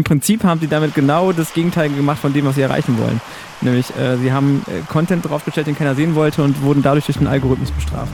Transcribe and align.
im 0.00 0.04
Prinzip 0.04 0.44
haben 0.44 0.60
sie 0.60 0.66
damit 0.66 0.94
genau 0.94 1.30
das 1.30 1.52
Gegenteil 1.52 1.90
gemacht 1.90 2.18
von 2.18 2.32
dem, 2.32 2.46
was 2.46 2.54
sie 2.54 2.62
erreichen 2.62 2.96
wollen. 2.98 3.20
Nämlich, 3.60 3.94
äh, 3.98 4.16
sie 4.16 4.32
haben 4.32 4.62
äh, 4.66 4.80
Content 4.90 5.28
draufgestellt, 5.28 5.66
den 5.66 5.76
keiner 5.76 5.94
sehen 5.94 6.14
wollte 6.14 6.42
und 6.42 6.62
wurden 6.62 6.82
dadurch 6.82 7.04
durch 7.04 7.18
den 7.18 7.26
Algorithmus 7.26 7.70
bestraft. 7.70 8.12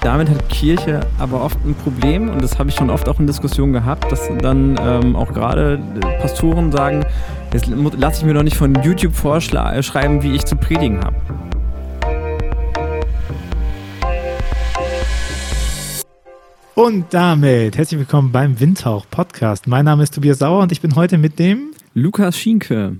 damit 0.00 0.28
hat 0.28 0.48
Kirche 0.48 1.00
aber 1.18 1.44
oft 1.44 1.56
ein 1.64 1.74
Problem 1.76 2.28
und 2.28 2.42
das 2.42 2.58
habe 2.58 2.68
ich 2.68 2.74
schon 2.74 2.90
oft 2.90 3.08
auch 3.08 3.20
in 3.20 3.26
Diskussionen 3.28 3.72
gehabt, 3.72 4.10
dass 4.10 4.28
dann 4.40 4.76
ähm, 4.78 5.14
auch 5.14 5.32
gerade 5.32 5.78
Pastoren 6.20 6.72
sagen, 6.72 7.06
jetzt 7.52 7.68
lasse 7.68 8.18
ich 8.18 8.24
mir 8.26 8.34
doch 8.34 8.42
nicht 8.42 8.56
von 8.56 8.74
YouTube 8.82 9.14
vorschreiben, 9.14 10.22
wie 10.24 10.32
ich 10.34 10.44
zu 10.44 10.56
predigen 10.56 11.00
habe. 11.04 11.14
Und 16.74 17.12
damit 17.12 17.76
herzlich 17.76 18.00
willkommen 18.00 18.32
beim 18.32 18.58
Windhauch 18.58 19.04
Podcast. 19.10 19.66
Mein 19.66 19.84
Name 19.84 20.04
ist 20.04 20.14
Tobias 20.14 20.38
Sauer 20.38 20.62
und 20.62 20.72
ich 20.72 20.80
bin 20.80 20.96
heute 20.96 21.18
mit 21.18 21.38
dem 21.38 21.72
Lukas 21.92 22.38
Schienke. 22.38 22.96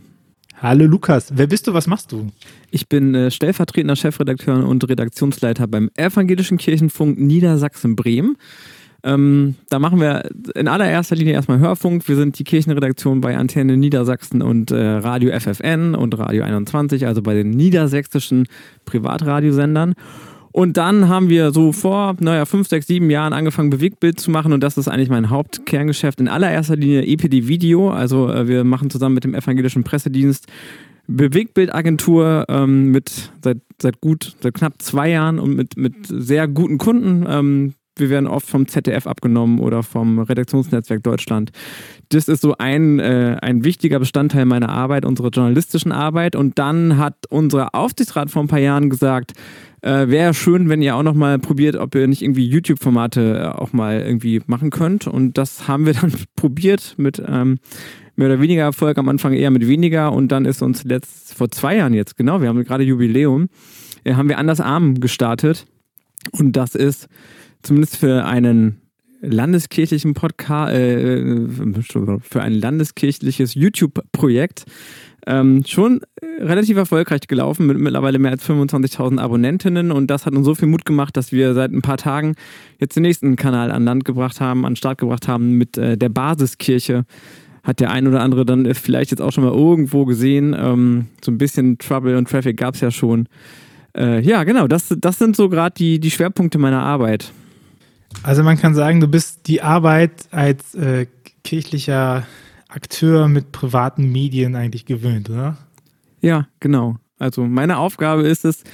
Hallo 0.60 0.84
Lukas, 0.84 1.32
wer 1.34 1.46
bist 1.46 1.66
du, 1.66 1.72
was 1.72 1.86
machst 1.86 2.12
du? 2.12 2.26
Ich 2.70 2.90
bin 2.90 3.14
äh, 3.14 3.30
stellvertretender 3.30 3.96
Chefredakteur 3.96 4.68
und 4.68 4.86
Redaktionsleiter 4.86 5.68
beim 5.68 5.90
Evangelischen 5.94 6.58
Kirchenfunk 6.58 7.18
Niedersachsen-Bremen. 7.18 8.36
Ähm, 9.04 9.54
da 9.70 9.78
machen 9.78 10.00
wir 10.00 10.28
in 10.54 10.68
allererster 10.68 11.16
Linie 11.16 11.32
erstmal 11.32 11.58
Hörfunk. 11.58 12.06
Wir 12.06 12.16
sind 12.16 12.38
die 12.38 12.44
Kirchenredaktion 12.44 13.22
bei 13.22 13.38
Antenne 13.38 13.78
Niedersachsen 13.78 14.42
und 14.42 14.70
äh, 14.70 14.76
Radio 14.76 15.32
FFN 15.40 15.94
und 15.94 16.18
Radio 16.18 16.44
21, 16.44 17.06
also 17.06 17.22
bei 17.22 17.32
den 17.32 17.48
niedersächsischen 17.48 18.48
Privatradiosendern. 18.84 19.94
Und 20.52 20.76
dann 20.76 21.08
haben 21.08 21.28
wir 21.30 21.50
so 21.52 21.72
vor, 21.72 22.14
naja, 22.20 22.44
fünf, 22.44 22.68
sechs, 22.68 22.86
sieben 22.86 23.10
Jahren 23.10 23.32
angefangen, 23.32 23.70
Bewegtbild 23.70 24.20
zu 24.20 24.30
machen. 24.30 24.52
Und 24.52 24.62
das 24.62 24.76
ist 24.76 24.88
eigentlich 24.88 25.08
mein 25.08 25.30
Hauptkerngeschäft. 25.30 26.20
In 26.20 26.28
allererster 26.28 26.76
Linie 26.76 27.04
EPD 27.04 27.48
Video. 27.48 27.90
Also 27.90 28.28
äh, 28.28 28.46
wir 28.46 28.64
machen 28.64 28.90
zusammen 28.90 29.14
mit 29.14 29.24
dem 29.24 29.34
Evangelischen 29.34 29.82
Pressedienst 29.82 30.46
Bewegtbildagentur 31.08 32.46
ähm, 32.48 32.90
mit 32.90 33.32
seit, 33.42 33.58
seit 33.80 34.00
gut, 34.00 34.36
seit 34.40 34.54
knapp 34.54 34.80
zwei 34.80 35.10
Jahren 35.10 35.38
und 35.38 35.56
mit, 35.56 35.76
mit 35.76 35.94
sehr 36.06 36.46
guten 36.46 36.78
Kunden. 36.78 37.26
Ähm, 37.28 37.74
wir 37.96 38.08
werden 38.08 38.26
oft 38.26 38.48
vom 38.48 38.66
ZDF 38.66 39.06
abgenommen 39.06 39.58
oder 39.58 39.82
vom 39.82 40.18
Redaktionsnetzwerk 40.18 41.02
Deutschland. 41.02 41.50
Das 42.08 42.28
ist 42.28 42.40
so 42.40 42.54
ein, 42.56 42.98
äh, 43.00 43.36
ein 43.42 43.64
wichtiger 43.64 43.98
Bestandteil 43.98 44.46
meiner 44.46 44.70
Arbeit, 44.70 45.04
unserer 45.04 45.28
journalistischen 45.28 45.92
Arbeit. 45.92 46.34
Und 46.34 46.58
dann 46.58 46.96
hat 46.96 47.16
unser 47.28 47.74
Aufsichtsrat 47.74 48.30
vor 48.30 48.42
ein 48.42 48.48
paar 48.48 48.60
Jahren 48.60 48.88
gesagt, 48.88 49.32
äh, 49.82 50.08
Wäre 50.08 50.32
schön, 50.32 50.68
wenn 50.68 50.80
ihr 50.80 50.94
auch 50.96 51.02
noch 51.02 51.14
mal 51.14 51.38
probiert, 51.40 51.76
ob 51.76 51.94
ihr 51.94 52.06
nicht 52.06 52.22
irgendwie 52.22 52.46
YouTube-Formate 52.46 53.38
äh, 53.38 53.58
auch 53.58 53.72
mal 53.72 54.00
irgendwie 54.00 54.40
machen 54.46 54.70
könnt. 54.70 55.08
Und 55.08 55.36
das 55.38 55.66
haben 55.66 55.86
wir 55.86 55.92
dann 56.00 56.12
probiert 56.36 56.94
mit 56.98 57.20
ähm, 57.26 57.58
mehr 58.14 58.28
oder 58.28 58.40
weniger 58.40 58.62
Erfolg, 58.62 58.96
am 58.98 59.08
Anfang 59.08 59.32
eher 59.32 59.50
mit 59.50 59.66
weniger. 59.66 60.12
Und 60.12 60.28
dann 60.28 60.44
ist 60.44 60.62
uns 60.62 60.84
letzt, 60.84 61.34
vor 61.34 61.50
zwei 61.50 61.76
Jahren 61.76 61.94
jetzt, 61.94 62.16
genau, 62.16 62.40
wir 62.40 62.48
haben 62.48 62.62
gerade 62.64 62.84
Jubiläum, 62.84 63.48
äh, 64.04 64.14
haben 64.14 64.28
wir 64.28 64.38
Anders 64.38 64.60
Arm 64.60 65.00
gestartet. 65.00 65.66
Und 66.30 66.52
das 66.52 66.76
ist 66.76 67.08
zumindest 67.62 67.96
für 67.96 68.24
einen 68.24 68.82
landeskirchlichen 69.20 70.14
Podcast, 70.14 70.74
äh, 70.74 71.48
für 72.20 72.42
ein 72.42 72.52
landeskirchliches 72.52 73.54
YouTube-Projekt 73.54 74.64
ähm, 75.26 75.62
schon 75.66 76.00
äh, 76.20 76.42
relativ 76.42 76.76
erfolgreich 76.76 77.26
gelaufen 77.28 77.66
mit 77.66 77.78
mittlerweile 77.78 78.18
mehr 78.18 78.32
als 78.32 78.48
25.000 78.48 79.20
Abonnentinnen 79.20 79.92
und 79.92 80.08
das 80.08 80.26
hat 80.26 80.34
uns 80.34 80.44
so 80.44 80.54
viel 80.54 80.68
Mut 80.68 80.84
gemacht, 80.84 81.16
dass 81.16 81.32
wir 81.32 81.54
seit 81.54 81.70
ein 81.72 81.82
paar 81.82 81.96
Tagen 81.96 82.34
jetzt 82.78 82.96
den 82.96 83.02
nächsten 83.02 83.36
Kanal 83.36 83.70
an 83.70 83.84
Land 83.84 84.04
gebracht 84.04 84.40
haben, 84.40 84.66
an 84.66 84.76
Start 84.76 84.98
gebracht 84.98 85.28
haben 85.28 85.52
mit 85.52 85.78
äh, 85.78 85.96
der 85.96 86.08
Basiskirche. 86.08 87.04
Hat 87.62 87.78
der 87.78 87.92
ein 87.92 88.08
oder 88.08 88.20
andere 88.20 88.44
dann 88.44 88.66
äh, 88.66 88.74
vielleicht 88.74 89.12
jetzt 89.12 89.20
auch 89.20 89.30
schon 89.30 89.44
mal 89.44 89.52
irgendwo 89.52 90.04
gesehen. 90.04 90.56
Ähm, 90.58 91.06
so 91.24 91.30
ein 91.30 91.38
bisschen 91.38 91.78
Trouble 91.78 92.16
und 92.18 92.28
Traffic 92.28 92.56
gab 92.56 92.74
es 92.74 92.80
ja 92.80 92.90
schon. 92.90 93.28
Äh, 93.96 94.20
ja, 94.20 94.42
genau, 94.42 94.66
das, 94.66 94.92
das 94.98 95.18
sind 95.18 95.36
so 95.36 95.48
gerade 95.48 95.74
die, 95.76 96.00
die 96.00 96.10
Schwerpunkte 96.10 96.58
meiner 96.58 96.82
Arbeit. 96.82 97.30
Also 98.22 98.42
man 98.42 98.58
kann 98.58 98.74
sagen, 98.74 99.00
du 99.00 99.06
bist 99.06 99.46
die 99.46 99.62
Arbeit 99.62 100.12
als 100.30 100.74
äh, 100.74 101.06
kirchlicher 101.44 102.24
Akteur 102.74 103.28
mit 103.28 103.52
privaten 103.52 104.10
Medien 104.10 104.56
eigentlich 104.56 104.86
gewöhnt, 104.86 105.28
oder? 105.30 105.58
Ja, 106.20 106.48
genau. 106.60 106.96
Also 107.18 107.44
meine 107.44 107.78
Aufgabe 107.78 108.22
ist 108.22 108.44
es, 108.44 108.64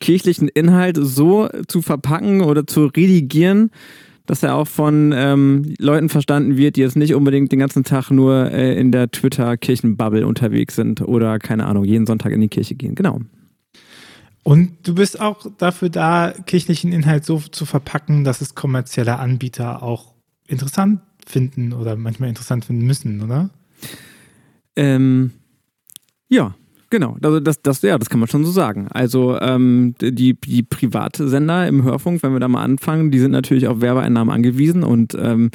kirchlichen 0.00 0.48
Inhalt 0.48 0.96
so 1.00 1.48
zu 1.68 1.82
verpacken 1.82 2.40
oder 2.40 2.66
zu 2.66 2.86
redigieren, 2.86 3.70
dass 4.26 4.42
er 4.42 4.54
auch 4.54 4.68
von 4.68 5.12
ähm, 5.14 5.74
Leuten 5.78 6.08
verstanden 6.08 6.56
wird, 6.56 6.76
die 6.76 6.80
jetzt 6.80 6.96
nicht 6.96 7.14
unbedingt 7.14 7.52
den 7.52 7.58
ganzen 7.58 7.84
Tag 7.84 8.10
nur 8.10 8.50
äh, 8.52 8.78
in 8.78 8.92
der 8.92 9.10
Twitter-Kirchenbubble 9.10 10.26
unterwegs 10.26 10.76
sind 10.76 11.02
oder 11.02 11.38
keine 11.38 11.66
Ahnung, 11.66 11.84
jeden 11.84 12.06
Sonntag 12.06 12.32
in 12.32 12.40
die 12.40 12.48
Kirche 12.48 12.74
gehen. 12.76 12.94
Genau. 12.94 13.20
Und 14.42 14.86
du 14.86 14.94
bist 14.94 15.20
auch 15.20 15.46
dafür 15.58 15.90
da, 15.90 16.32
kirchlichen 16.46 16.92
Inhalt 16.92 17.24
so 17.24 17.40
zu 17.40 17.66
verpacken, 17.66 18.24
dass 18.24 18.40
es 18.40 18.54
kommerzielle 18.54 19.18
Anbieter 19.18 19.82
auch 19.82 20.14
interessant 20.46 21.00
finden 21.26 21.72
oder 21.72 21.96
manchmal 21.96 22.28
interessant 22.28 22.64
finden 22.64 22.86
müssen, 22.86 23.22
oder? 23.22 23.50
Ähm, 24.76 25.32
ja, 26.28 26.54
Genau, 26.92 27.16
also 27.22 27.38
das, 27.38 27.62
das, 27.62 27.82
ja, 27.82 27.96
das 27.96 28.10
kann 28.10 28.18
man 28.18 28.28
schon 28.28 28.44
so 28.44 28.50
sagen. 28.50 28.88
Also 28.90 29.40
ähm, 29.40 29.94
die, 30.00 30.34
die 30.34 30.64
Privatsender 30.64 31.68
im 31.68 31.84
Hörfunk, 31.84 32.20
wenn 32.24 32.32
wir 32.32 32.40
da 32.40 32.48
mal 32.48 32.64
anfangen, 32.64 33.12
die 33.12 33.20
sind 33.20 33.30
natürlich 33.30 33.68
auf 33.68 33.80
Werbeeinnahmen 33.80 34.34
angewiesen 34.34 34.82
und 34.82 35.14
ähm, 35.14 35.52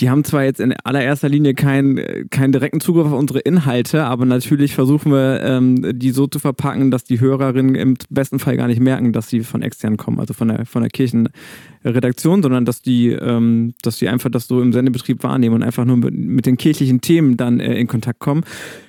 die 0.00 0.08
haben 0.08 0.24
zwar 0.24 0.44
jetzt 0.44 0.60
in 0.60 0.72
allererster 0.84 1.28
Linie 1.28 1.54
keinen 1.54 2.28
keinen 2.30 2.52
direkten 2.52 2.80
Zugriff 2.80 3.06
auf 3.06 3.18
unsere 3.18 3.40
Inhalte, 3.40 4.04
aber 4.04 4.24
natürlich 4.24 4.74
versuchen 4.74 5.12
wir, 5.12 5.42
ähm, 5.42 5.98
die 5.98 6.10
so 6.10 6.26
zu 6.26 6.38
verpacken, 6.38 6.90
dass 6.90 7.04
die 7.04 7.20
Hörerinnen 7.20 7.74
im 7.74 7.96
besten 8.08 8.38
Fall 8.38 8.56
gar 8.56 8.66
nicht 8.66 8.80
merken, 8.80 9.12
dass 9.12 9.28
sie 9.28 9.40
von 9.40 9.62
extern 9.62 9.98
kommen, 9.98 10.18
also 10.18 10.32
von 10.32 10.48
der, 10.48 10.64
von 10.64 10.82
der 10.82 10.90
Kirchenredaktion, 10.90 12.42
sondern 12.42 12.64
dass 12.64 12.80
die, 12.80 13.08
ähm, 13.08 13.74
dass 13.82 13.98
die 13.98 14.08
einfach 14.08 14.30
das 14.30 14.46
so 14.46 14.62
im 14.62 14.72
Sendebetrieb 14.72 15.22
wahrnehmen 15.22 15.56
und 15.56 15.62
einfach 15.62 15.84
nur 15.84 15.98
mit, 15.98 16.14
mit 16.14 16.46
den 16.46 16.56
kirchlichen 16.56 17.02
Themen 17.02 17.36
dann 17.36 17.60
äh, 17.60 17.74
in 17.74 17.86
Kontakt 17.86 18.20
kommen. 18.20 18.44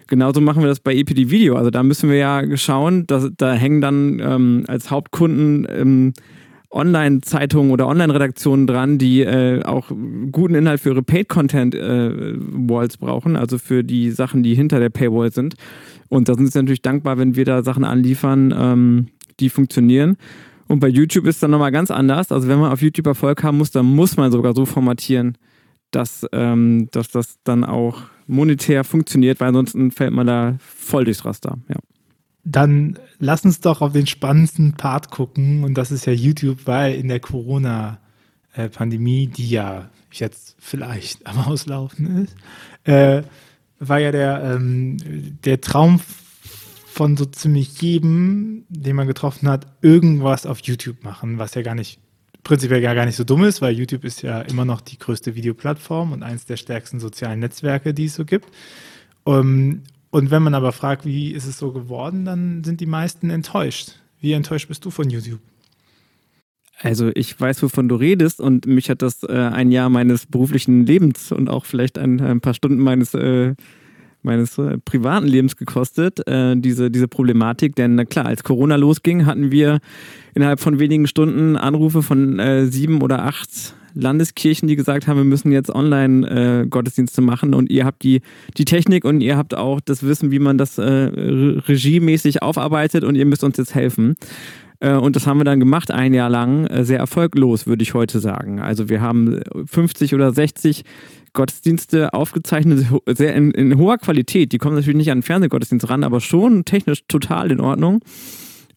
Genauso 0.07 0.39
machen 0.41 0.61
wir 0.61 0.67
das 0.67 0.79
bei 0.79 0.95
EPD 0.95 1.29
Video. 1.29 1.55
Also 1.55 1.71
da 1.71 1.83
müssen 1.83 2.09
wir 2.09 2.17
ja 2.17 2.57
schauen, 2.57 3.05
dass, 3.07 3.29
da 3.37 3.53
hängen 3.53 3.81
dann 3.81 4.19
ähm, 4.19 4.63
als 4.67 4.91
Hauptkunden 4.91 5.67
ähm, 5.69 6.13
Online-Zeitungen 6.71 7.71
oder 7.71 7.87
Online-Redaktionen 7.87 8.67
dran, 8.67 8.97
die 8.97 9.21
äh, 9.21 9.63
auch 9.63 9.91
guten 10.31 10.55
Inhalt 10.55 10.81
für 10.81 10.89
ihre 10.89 11.03
Paid-Content-Walls 11.03 12.95
äh, 12.95 12.97
brauchen, 12.97 13.35
also 13.35 13.57
für 13.57 13.83
die 13.83 14.11
Sachen, 14.11 14.43
die 14.43 14.55
hinter 14.55 14.79
der 14.79 14.89
Paywall 14.89 15.31
sind. 15.31 15.55
Und 16.09 16.29
da 16.29 16.35
sind 16.35 16.51
sie 16.51 16.59
natürlich 16.59 16.81
dankbar, 16.81 17.17
wenn 17.17 17.35
wir 17.35 17.45
da 17.45 17.63
Sachen 17.63 17.83
anliefern, 17.83 18.53
ähm, 18.57 19.07
die 19.39 19.49
funktionieren. 19.49 20.17
Und 20.67 20.79
bei 20.79 20.87
YouTube 20.87 21.25
ist 21.25 21.43
dann 21.43 21.51
nochmal 21.51 21.71
ganz 21.71 21.91
anders. 21.91 22.31
Also 22.31 22.47
wenn 22.47 22.59
man 22.59 22.71
auf 22.71 22.81
YouTube 22.81 23.07
Erfolg 23.07 23.43
haben 23.43 23.57
muss, 23.57 23.71
dann 23.71 23.85
muss 23.85 24.15
man 24.15 24.31
sogar 24.31 24.53
so 24.53 24.65
formatieren, 24.65 25.37
dass, 25.91 26.25
ähm, 26.31 26.87
dass 26.91 27.09
das 27.09 27.39
dann 27.43 27.65
auch 27.65 28.03
monetär 28.27 28.85
funktioniert, 28.85 29.41
weil 29.41 29.49
ansonsten 29.49 29.91
fällt 29.91 30.13
man 30.13 30.27
da 30.27 30.55
voll 30.59 31.03
durchs 31.03 31.25
Raster. 31.25 31.57
Ja. 31.67 31.75
Dann 32.43 32.97
lass 33.19 33.45
uns 33.45 33.59
doch 33.59 33.81
auf 33.81 33.93
den 33.93 34.07
spannendsten 34.07 34.73
Part 34.73 35.11
gucken 35.11 35.63
und 35.63 35.75
das 35.75 35.91
ist 35.91 36.05
ja 36.05 36.13
YouTube, 36.13 36.65
weil 36.65 36.95
in 36.95 37.07
der 37.07 37.19
Corona-Pandemie, 37.19 39.27
die 39.27 39.49
ja 39.49 39.89
jetzt 40.11 40.55
vielleicht 40.59 41.25
am 41.27 41.39
Auslaufen 41.39 42.25
ist, 42.25 42.35
äh, 42.83 43.23
war 43.79 43.99
ja 43.99 44.11
der, 44.11 44.43
ähm, 44.43 44.97
der 45.43 45.61
Traum 45.61 45.99
von 46.85 47.15
so 47.15 47.25
ziemlich 47.25 47.81
jedem, 47.81 48.65
den 48.69 48.95
man 48.95 49.07
getroffen 49.07 49.47
hat, 49.47 49.67
irgendwas 49.81 50.45
auf 50.45 50.59
YouTube 50.59 51.03
machen, 51.03 51.37
was 51.37 51.53
ja 51.53 51.61
gar 51.61 51.75
nicht 51.75 51.99
prinzipiell 52.43 52.81
gar, 52.81 53.05
nicht 53.05 53.15
so 53.15 53.23
dumm 53.23 53.43
ist, 53.43 53.61
weil 53.61 53.77
YouTube 53.77 54.03
ist 54.03 54.23
ja 54.23 54.41
immer 54.41 54.65
noch 54.65 54.81
die 54.81 54.97
größte 54.97 55.35
Videoplattform 55.35 56.11
und 56.11 56.23
eines 56.23 56.45
der 56.45 56.57
stärksten 56.57 56.99
sozialen 56.99 57.39
Netzwerke, 57.39 57.93
die 57.93 58.05
es 58.05 58.15
so 58.15 58.25
gibt. 58.25 58.47
Um, 59.23 59.35
ähm, 59.35 59.83
und 60.11 60.29
wenn 60.29 60.43
man 60.43 60.53
aber 60.53 60.71
fragt, 60.71 61.05
wie 61.05 61.31
ist 61.31 61.47
es 61.47 61.57
so 61.57 61.71
geworden, 61.71 62.25
dann 62.25 62.63
sind 62.63 62.79
die 62.81 62.85
meisten 62.85 63.29
enttäuscht. 63.29 63.95
Wie 64.19 64.33
enttäuscht 64.33 64.67
bist 64.67 64.85
du 64.85 64.91
von 64.91 65.09
YouTube? 65.09 65.39
Also 66.79 67.11
ich 67.13 67.39
weiß, 67.39 67.61
wovon 67.63 67.87
du 67.87 67.95
redest 67.95 68.39
und 68.39 68.65
mich 68.65 68.89
hat 68.89 69.01
das 69.01 69.23
äh, 69.23 69.31
ein 69.31 69.71
Jahr 69.71 69.89
meines 69.89 70.25
beruflichen 70.25 70.85
Lebens 70.85 71.31
und 71.31 71.49
auch 71.49 71.65
vielleicht 71.65 71.97
ein, 71.97 72.19
ein 72.19 72.41
paar 72.41 72.53
Stunden 72.53 72.79
meines 72.79 73.13
äh, 73.13 73.55
meines 74.23 74.57
äh, 74.57 74.77
privaten 74.77 75.27
Lebens 75.27 75.57
gekostet, 75.57 76.27
äh, 76.27 76.55
diese, 76.55 76.91
diese 76.91 77.07
Problematik. 77.07 77.75
Denn 77.75 77.95
na 77.95 78.05
klar, 78.05 78.25
als 78.25 78.43
Corona 78.43 78.75
losging, 78.75 79.25
hatten 79.25 79.51
wir 79.51 79.79
innerhalb 80.35 80.59
von 80.59 80.79
wenigen 80.79 81.07
Stunden 81.07 81.57
Anrufe 81.57 82.03
von 82.03 82.37
äh, 82.39 82.67
sieben 82.67 83.01
oder 83.01 83.23
acht 83.23 83.73
Landeskirchen, 83.93 84.67
die 84.67 84.75
gesagt 84.75 85.07
haben, 85.07 85.17
wir 85.17 85.23
müssen 85.23 85.51
jetzt 85.51 85.69
Online-Gottesdienste 85.69 87.21
machen 87.21 87.53
und 87.53 87.69
ihr 87.69 87.85
habt 87.85 88.03
die, 88.03 88.21
die 88.57 88.65
Technik 88.65 89.05
und 89.05 89.21
ihr 89.21 89.37
habt 89.37 89.55
auch 89.55 89.79
das 89.81 90.03
Wissen, 90.03 90.31
wie 90.31 90.39
man 90.39 90.57
das 90.57 90.77
äh, 90.77 90.83
regiemäßig 90.83 92.41
aufarbeitet 92.41 93.03
und 93.03 93.15
ihr 93.15 93.25
müsst 93.25 93.43
uns 93.43 93.57
jetzt 93.57 93.75
helfen. 93.75 94.15
Äh, 94.79 94.95
und 94.95 95.15
das 95.15 95.27
haben 95.27 95.39
wir 95.39 95.45
dann 95.45 95.59
gemacht, 95.59 95.91
ein 95.91 96.13
Jahr 96.13 96.29
lang, 96.29 96.65
äh, 96.67 96.83
sehr 96.83 96.99
erfolglos, 96.99 97.67
würde 97.67 97.83
ich 97.83 97.93
heute 97.93 98.19
sagen. 98.19 98.59
Also 98.59 98.89
wir 98.89 99.01
haben 99.01 99.39
50 99.65 100.13
oder 100.13 100.33
60 100.33 100.83
Gottesdienste 101.33 102.13
aufgezeichnet, 102.13 102.85
sehr 103.07 103.35
in, 103.35 103.51
in 103.51 103.77
hoher 103.77 103.97
Qualität. 103.97 104.51
Die 104.51 104.57
kommen 104.57 104.75
natürlich 104.75 104.97
nicht 104.97 105.11
an 105.11 105.19
den 105.19 105.23
Fernsehgottesdienst 105.23 105.89
ran, 105.89 106.03
aber 106.03 106.19
schon 106.19 106.65
technisch 106.65 107.03
total 107.07 107.51
in 107.51 107.61
Ordnung. 107.61 108.01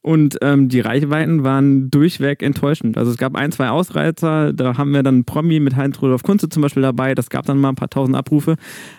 Und 0.05 0.37
ähm, 0.43 0.69
die 0.69 0.81
Reichweiten 0.81 1.45
waren 1.45 1.91
durchweg 1.91 2.43
enttäuschend. 2.43 2.99
Also 2.99 3.11
es 3.11 3.17
gab 3.17 3.35
ein, 3.35 3.53
zwei 3.53 3.71
Ausreizer, 3.71 4.53
da 4.53 4.77
haben 4.77 4.93
wir 4.93 5.03
dann 5.03 5.25
Promi 5.25 5.61
mit 5.61 5.77
Heinz 5.77 6.03
Rudolf 6.03 6.23
Kunze 6.23 6.51
zum 6.51 6.61
Beispiel 6.61 6.83
dabei, 6.83 7.15
das 7.15 7.31
gab 7.31 7.47
dann 7.47 7.59
mal 7.59 7.71
ein 7.71 7.75
paar 7.75 7.89
tausend 7.89 8.15
Abrufe. 8.15 8.57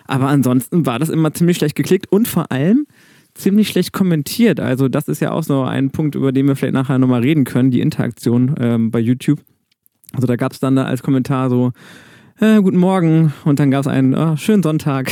Aber 0.07 0.30
ansonsten 0.30 0.88
war 0.88 0.98
das 0.98 1.10
immer 1.10 1.31
ziemlich 1.31 1.57
schlecht 1.57 1.75
geklickt 1.75 2.12
und 2.12 2.28
vor 2.28 2.52
allem 2.52 2.88
ziemlich 3.36 3.68
schlecht 3.68 3.94
kommentiert. 3.94 4.60
Also 4.60 4.88
das 4.88 5.07
ist 5.07 5.19
ja 5.19 5.31
auch 5.31 5.44
so 5.44 5.62
ein 5.62 5.92
Punkt, 5.92 6.16
über 6.16 6.31
den 6.31 6.48
wir 6.48 6.56
vielleicht 6.56 6.74
nachher 6.74 6.98
nochmal 6.98 7.22
reden 7.22 7.44
können, 7.44 7.69
die 7.69 7.81
Interaktion 7.81 8.56
ähm, 8.60 8.90
bei 8.90 9.00
YouTube. 9.00 9.42
Also 10.13 10.25
da 10.25 10.38
gab 10.38 10.54
es 10.54 10.60
dann 10.60 10.75
da 10.75 10.86
als 10.86 11.04
Kommentar 11.04 11.52
so, 11.52 11.72
äh, 12.40 12.62
guten 12.62 12.78
Morgen. 12.78 13.34
Und 13.46 13.60
dann 13.60 13.72
gab 13.72 13.82
es 13.82 13.88
einen 13.88 14.16
oh, 14.16 14.36
schönen 14.38 14.64
Sonntag. 14.64 15.12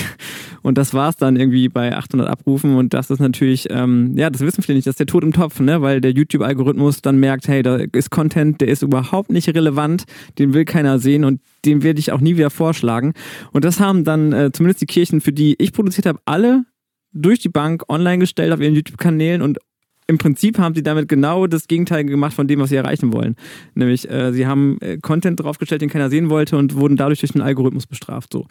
Und 0.61 0.77
das 0.77 0.93
war 0.93 1.09
es 1.09 1.15
dann 1.15 1.35
irgendwie 1.35 1.69
bei 1.69 1.95
800 1.95 2.27
Abrufen. 2.27 2.75
Und 2.75 2.93
das 2.93 3.09
ist 3.09 3.19
natürlich, 3.19 3.67
ähm, 3.69 4.13
ja, 4.15 4.29
das 4.29 4.41
wissen 4.41 4.63
viele 4.63 4.77
nicht, 4.77 4.87
das 4.87 4.93
ist 4.93 4.99
der 4.99 5.07
Tod 5.07 5.23
im 5.23 5.33
Topf, 5.33 5.59
ne? 5.59 5.81
weil 5.81 6.01
der 6.01 6.11
YouTube-Algorithmus 6.11 7.01
dann 7.01 7.17
merkt, 7.17 7.47
hey, 7.47 7.63
da 7.63 7.77
ist 7.91 8.09
Content, 8.11 8.61
der 8.61 8.69
ist 8.69 8.81
überhaupt 8.81 9.31
nicht 9.31 9.49
relevant, 9.49 10.03
den 10.39 10.53
will 10.53 10.65
keiner 10.65 10.99
sehen 10.99 11.25
und 11.25 11.41
den 11.65 11.83
werde 11.83 11.99
ich 11.99 12.11
auch 12.11 12.21
nie 12.21 12.37
wieder 12.37 12.49
vorschlagen. 12.49 13.13
Und 13.51 13.65
das 13.65 13.79
haben 13.79 14.03
dann 14.03 14.33
äh, 14.33 14.51
zumindest 14.51 14.81
die 14.81 14.85
Kirchen, 14.85 15.21
für 15.21 15.33
die 15.33 15.55
ich 15.59 15.73
produziert 15.73 16.05
habe, 16.05 16.19
alle 16.25 16.65
durch 17.13 17.39
die 17.39 17.49
Bank 17.49 17.83
online 17.89 18.19
gestellt 18.19 18.53
auf 18.53 18.59
ihren 18.59 18.73
YouTube-Kanälen 18.73 19.41
und 19.41 19.59
im 20.07 20.17
Prinzip 20.17 20.57
haben 20.59 20.75
sie 20.75 20.83
damit 20.83 21.07
genau 21.07 21.47
das 21.47 21.67
Gegenteil 21.67 22.03
gemacht 22.03 22.33
von 22.33 22.47
dem, 22.47 22.59
was 22.59 22.69
sie 22.69 22.75
erreichen 22.75 23.13
wollen. 23.13 23.35
Nämlich, 23.75 24.09
äh, 24.09 24.33
sie 24.33 24.47
haben 24.47 24.77
äh, 24.81 24.97
Content 24.97 25.39
draufgestellt, 25.39 25.81
den 25.81 25.89
keiner 25.89 26.09
sehen 26.09 26.29
wollte 26.29 26.57
und 26.57 26.75
wurden 26.75 26.97
dadurch 26.97 27.19
durch 27.19 27.31
den 27.31 27.41
Algorithmus 27.41 27.87
bestraft. 27.87 28.33
So. 28.33 28.45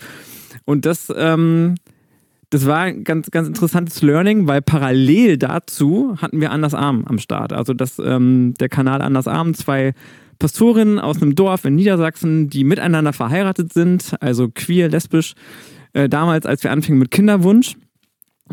Und 0.64 0.86
das, 0.86 1.12
ähm, 1.14 1.74
das 2.50 2.66
war 2.66 2.80
ein 2.80 3.04
ganz, 3.04 3.30
ganz 3.30 3.48
interessantes 3.48 4.02
Learning, 4.02 4.46
weil 4.46 4.62
parallel 4.62 5.38
dazu 5.38 6.16
hatten 6.18 6.40
wir 6.40 6.50
Anders 6.50 6.74
Arm 6.74 7.04
am 7.06 7.18
Start. 7.18 7.52
Also 7.52 7.74
das, 7.74 7.98
ähm, 7.98 8.54
der 8.60 8.68
Kanal 8.68 9.02
Anders 9.02 9.26
Arm, 9.26 9.54
zwei 9.54 9.94
Pastorinnen 10.38 10.98
aus 10.98 11.22
einem 11.22 11.34
Dorf 11.34 11.64
in 11.64 11.76
Niedersachsen, 11.76 12.50
die 12.50 12.64
miteinander 12.64 13.12
verheiratet 13.12 13.72
sind, 13.72 14.14
also 14.20 14.48
queer, 14.52 14.88
lesbisch. 14.88 15.34
Äh, 15.92 16.08
damals, 16.08 16.46
als 16.46 16.64
wir 16.64 16.72
anfingen 16.72 16.98
mit 16.98 17.10
Kinderwunsch 17.10 17.76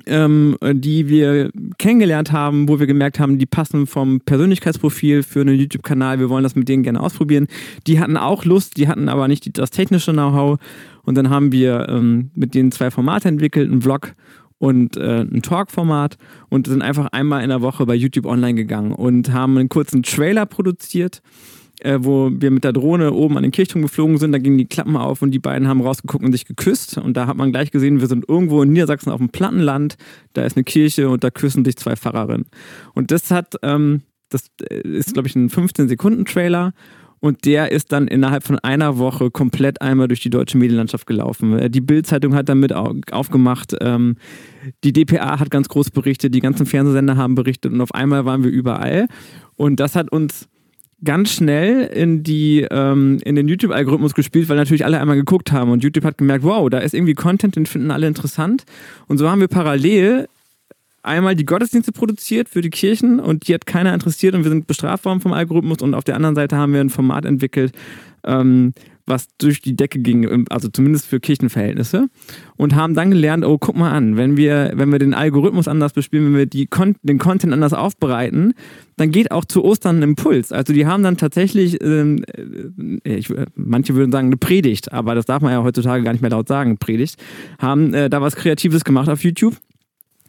ähm, 0.05 0.57
die 0.61 1.09
wir 1.09 1.51
kennengelernt 1.77 2.31
haben, 2.31 2.69
wo 2.69 2.79
wir 2.79 2.87
gemerkt 2.87 3.19
haben, 3.19 3.37
die 3.37 3.45
passen 3.45 3.87
vom 3.87 4.21
Persönlichkeitsprofil 4.21 5.23
für 5.23 5.41
einen 5.41 5.57
YouTube-Kanal. 5.57 6.19
Wir 6.19 6.29
wollen 6.29 6.43
das 6.43 6.55
mit 6.55 6.69
denen 6.69 6.83
gerne 6.83 7.01
ausprobieren. 7.01 7.47
Die 7.87 7.99
hatten 7.99 8.17
auch 8.17 8.45
Lust, 8.45 8.77
die 8.77 8.87
hatten 8.87 9.09
aber 9.09 9.27
nicht 9.27 9.57
das 9.57 9.71
technische 9.71 10.13
Know-how. 10.13 10.59
Und 11.03 11.15
dann 11.15 11.29
haben 11.29 11.51
wir 11.51 11.87
ähm, 11.89 12.31
mit 12.35 12.53
denen 12.53 12.71
zwei 12.71 12.91
Formate 12.91 13.27
entwickelt, 13.27 13.71
einen 13.71 13.81
Vlog 13.81 14.13
und 14.57 14.97
äh, 14.97 15.21
ein 15.21 15.41
Talk-Format 15.41 16.17
und 16.49 16.67
sind 16.67 16.81
einfach 16.81 17.07
einmal 17.07 17.43
in 17.43 17.49
der 17.49 17.61
Woche 17.61 17.85
bei 17.85 17.95
YouTube 17.95 18.25
online 18.25 18.55
gegangen 18.55 18.91
und 18.91 19.31
haben 19.31 19.57
einen 19.57 19.69
kurzen 19.69 20.03
Trailer 20.03 20.45
produziert 20.45 21.21
äh, 21.79 21.99
wo 22.01 22.29
wir 22.31 22.51
mit 22.51 22.63
der 22.63 22.73
Drohne 22.73 23.13
oben 23.13 23.37
an 23.37 23.43
den 23.43 23.51
Kirchturm 23.51 23.81
geflogen 23.81 24.17
sind. 24.17 24.31
Da 24.31 24.37
gingen 24.37 24.57
die 24.57 24.67
Klappen 24.67 24.95
auf 24.97 25.21
und 25.21 25.31
die 25.31 25.39
beiden 25.39 25.67
haben 25.67 25.81
rausgeguckt 25.81 26.23
und 26.23 26.31
sich 26.31 26.45
geküsst. 26.45 26.97
Und 26.97 27.15
da 27.15 27.27
hat 27.27 27.37
man 27.37 27.51
gleich 27.51 27.71
gesehen, 27.71 28.01
wir 28.01 28.07
sind 28.07 28.27
irgendwo 28.27 28.61
in 28.61 28.71
Niedersachsen 28.71 29.11
auf 29.11 29.19
dem 29.19 29.29
Plattenland. 29.29 29.95
Da 30.33 30.43
ist 30.43 30.57
eine 30.57 30.63
Kirche 30.63 31.09
und 31.09 31.23
da 31.23 31.31
küssen 31.31 31.65
sich 31.65 31.77
zwei 31.77 31.95
Pfarrerinnen. 31.95 32.47
Und 32.93 33.11
das 33.11 33.31
hat, 33.31 33.55
ähm, 33.63 34.01
das 34.29 34.47
äh, 34.69 34.81
ist, 34.87 35.13
glaube 35.13 35.27
ich, 35.27 35.35
ein 35.35 35.49
15-Sekunden-Trailer. 35.49 36.73
Und 37.21 37.45
der 37.45 37.71
ist 37.71 37.91
dann 37.91 38.07
innerhalb 38.07 38.43
von 38.43 38.59
einer 38.59 38.97
Woche 38.97 39.29
komplett 39.29 39.81
einmal 39.81 40.07
durch 40.07 40.21
die 40.21 40.29
deutsche 40.29 40.57
Medienlandschaft 40.57 41.05
gelaufen. 41.05 41.59
Äh, 41.59 41.69
die 41.69 41.81
Bild-Zeitung 41.81 42.33
hat 42.33 42.47
damit 42.49 42.73
aufgemacht. 42.73 43.75
Ähm, 43.81 44.15
die 44.83 44.93
DPA 44.93 45.39
hat 45.39 45.51
ganz 45.51 45.67
groß 45.67 45.91
berichtet. 45.91 46.33
Die 46.33 46.39
ganzen 46.39 46.65
Fernsehsender 46.65 47.17
haben 47.17 47.35
berichtet. 47.35 47.73
Und 47.73 47.81
auf 47.81 47.93
einmal 47.93 48.25
waren 48.25 48.43
wir 48.43 48.51
überall. 48.51 49.07
Und 49.55 49.79
das 49.81 49.95
hat 49.95 50.11
uns 50.11 50.47
ganz 51.03 51.31
schnell 51.31 51.83
in 51.83 52.23
die 52.23 52.67
ähm, 52.69 53.19
in 53.23 53.35
den 53.35 53.47
YouTube-Algorithmus 53.47 54.13
gespielt, 54.13 54.49
weil 54.49 54.57
natürlich 54.57 54.85
alle 54.85 54.99
einmal 54.99 55.15
geguckt 55.15 55.51
haben 55.51 55.71
und 55.71 55.83
YouTube 55.83 56.03
hat 56.03 56.17
gemerkt, 56.17 56.43
wow, 56.43 56.69
da 56.69 56.79
ist 56.79 56.93
irgendwie 56.93 57.13
Content, 57.13 57.55
den 57.55 57.65
finden 57.65 57.91
alle 57.91 58.07
interessant. 58.07 58.63
Und 59.07 59.17
so 59.17 59.29
haben 59.29 59.39
wir 59.39 59.47
parallel 59.47 60.27
einmal 61.03 61.35
die 61.35 61.45
Gottesdienste 61.45 61.91
produziert 61.91 62.49
für 62.49 62.61
die 62.61 62.69
Kirchen 62.69 63.19
und 63.19 63.47
die 63.47 63.53
hat 63.53 63.65
keiner 63.65 63.93
interessiert 63.93 64.35
und 64.35 64.43
wir 64.43 64.51
sind 64.51 64.67
bestraft 64.67 65.05
worden 65.05 65.21
vom 65.21 65.33
Algorithmus 65.33 65.81
und 65.81 65.93
auf 65.93 66.03
der 66.03 66.15
anderen 66.15 66.35
Seite 66.35 66.57
haben 66.57 66.73
wir 66.73 66.81
ein 66.81 66.89
Format 66.89 67.25
entwickelt, 67.25 67.73
ähm, 68.25 68.73
was 69.09 69.27
durch 69.37 69.61
die 69.61 69.75
Decke 69.75 69.99
ging, 69.99 70.45
also 70.49 70.69
zumindest 70.69 71.07
für 71.07 71.19
Kirchenverhältnisse. 71.19 72.07
Und 72.55 72.75
haben 72.75 72.93
dann 72.93 73.11
gelernt, 73.11 73.45
oh, 73.45 73.57
guck 73.57 73.75
mal 73.75 73.91
an, 73.91 74.17
wenn 74.17 74.37
wir, 74.37 74.71
wenn 74.75 74.91
wir 74.91 74.99
den 74.99 75.13
Algorithmus 75.13 75.67
anders 75.67 75.93
bespielen, 75.93 76.25
wenn 76.25 76.35
wir 76.35 76.45
die 76.45 76.69
den 77.03 77.17
Content 77.17 77.53
anders 77.53 77.73
aufbereiten, 77.73 78.53
dann 78.97 79.11
geht 79.11 79.31
auch 79.31 79.45
zu 79.45 79.63
Ostern 79.63 79.99
ein 79.99 80.03
Impuls. 80.03 80.51
Also 80.51 80.73
die 80.73 80.85
haben 80.85 81.03
dann 81.03 81.17
tatsächlich, 81.17 81.81
ähm, 81.81 82.23
äh, 83.03 83.15
ich, 83.15 83.33
manche 83.55 83.95
würden 83.95 84.11
sagen, 84.11 84.27
eine 84.27 84.37
Predigt, 84.37 84.91
aber 84.91 85.15
das 85.15 85.25
darf 85.25 85.41
man 85.41 85.53
ja 85.53 85.63
heutzutage 85.63 86.03
gar 86.03 86.11
nicht 86.11 86.21
mehr 86.21 86.31
laut 86.31 86.47
sagen, 86.47 86.77
Predigt, 86.77 87.15
haben 87.57 87.93
äh, 87.93 88.09
da 88.09 88.21
was 88.21 88.35
Kreatives 88.35 88.83
gemacht 88.83 89.09
auf 89.09 89.23
YouTube 89.23 89.55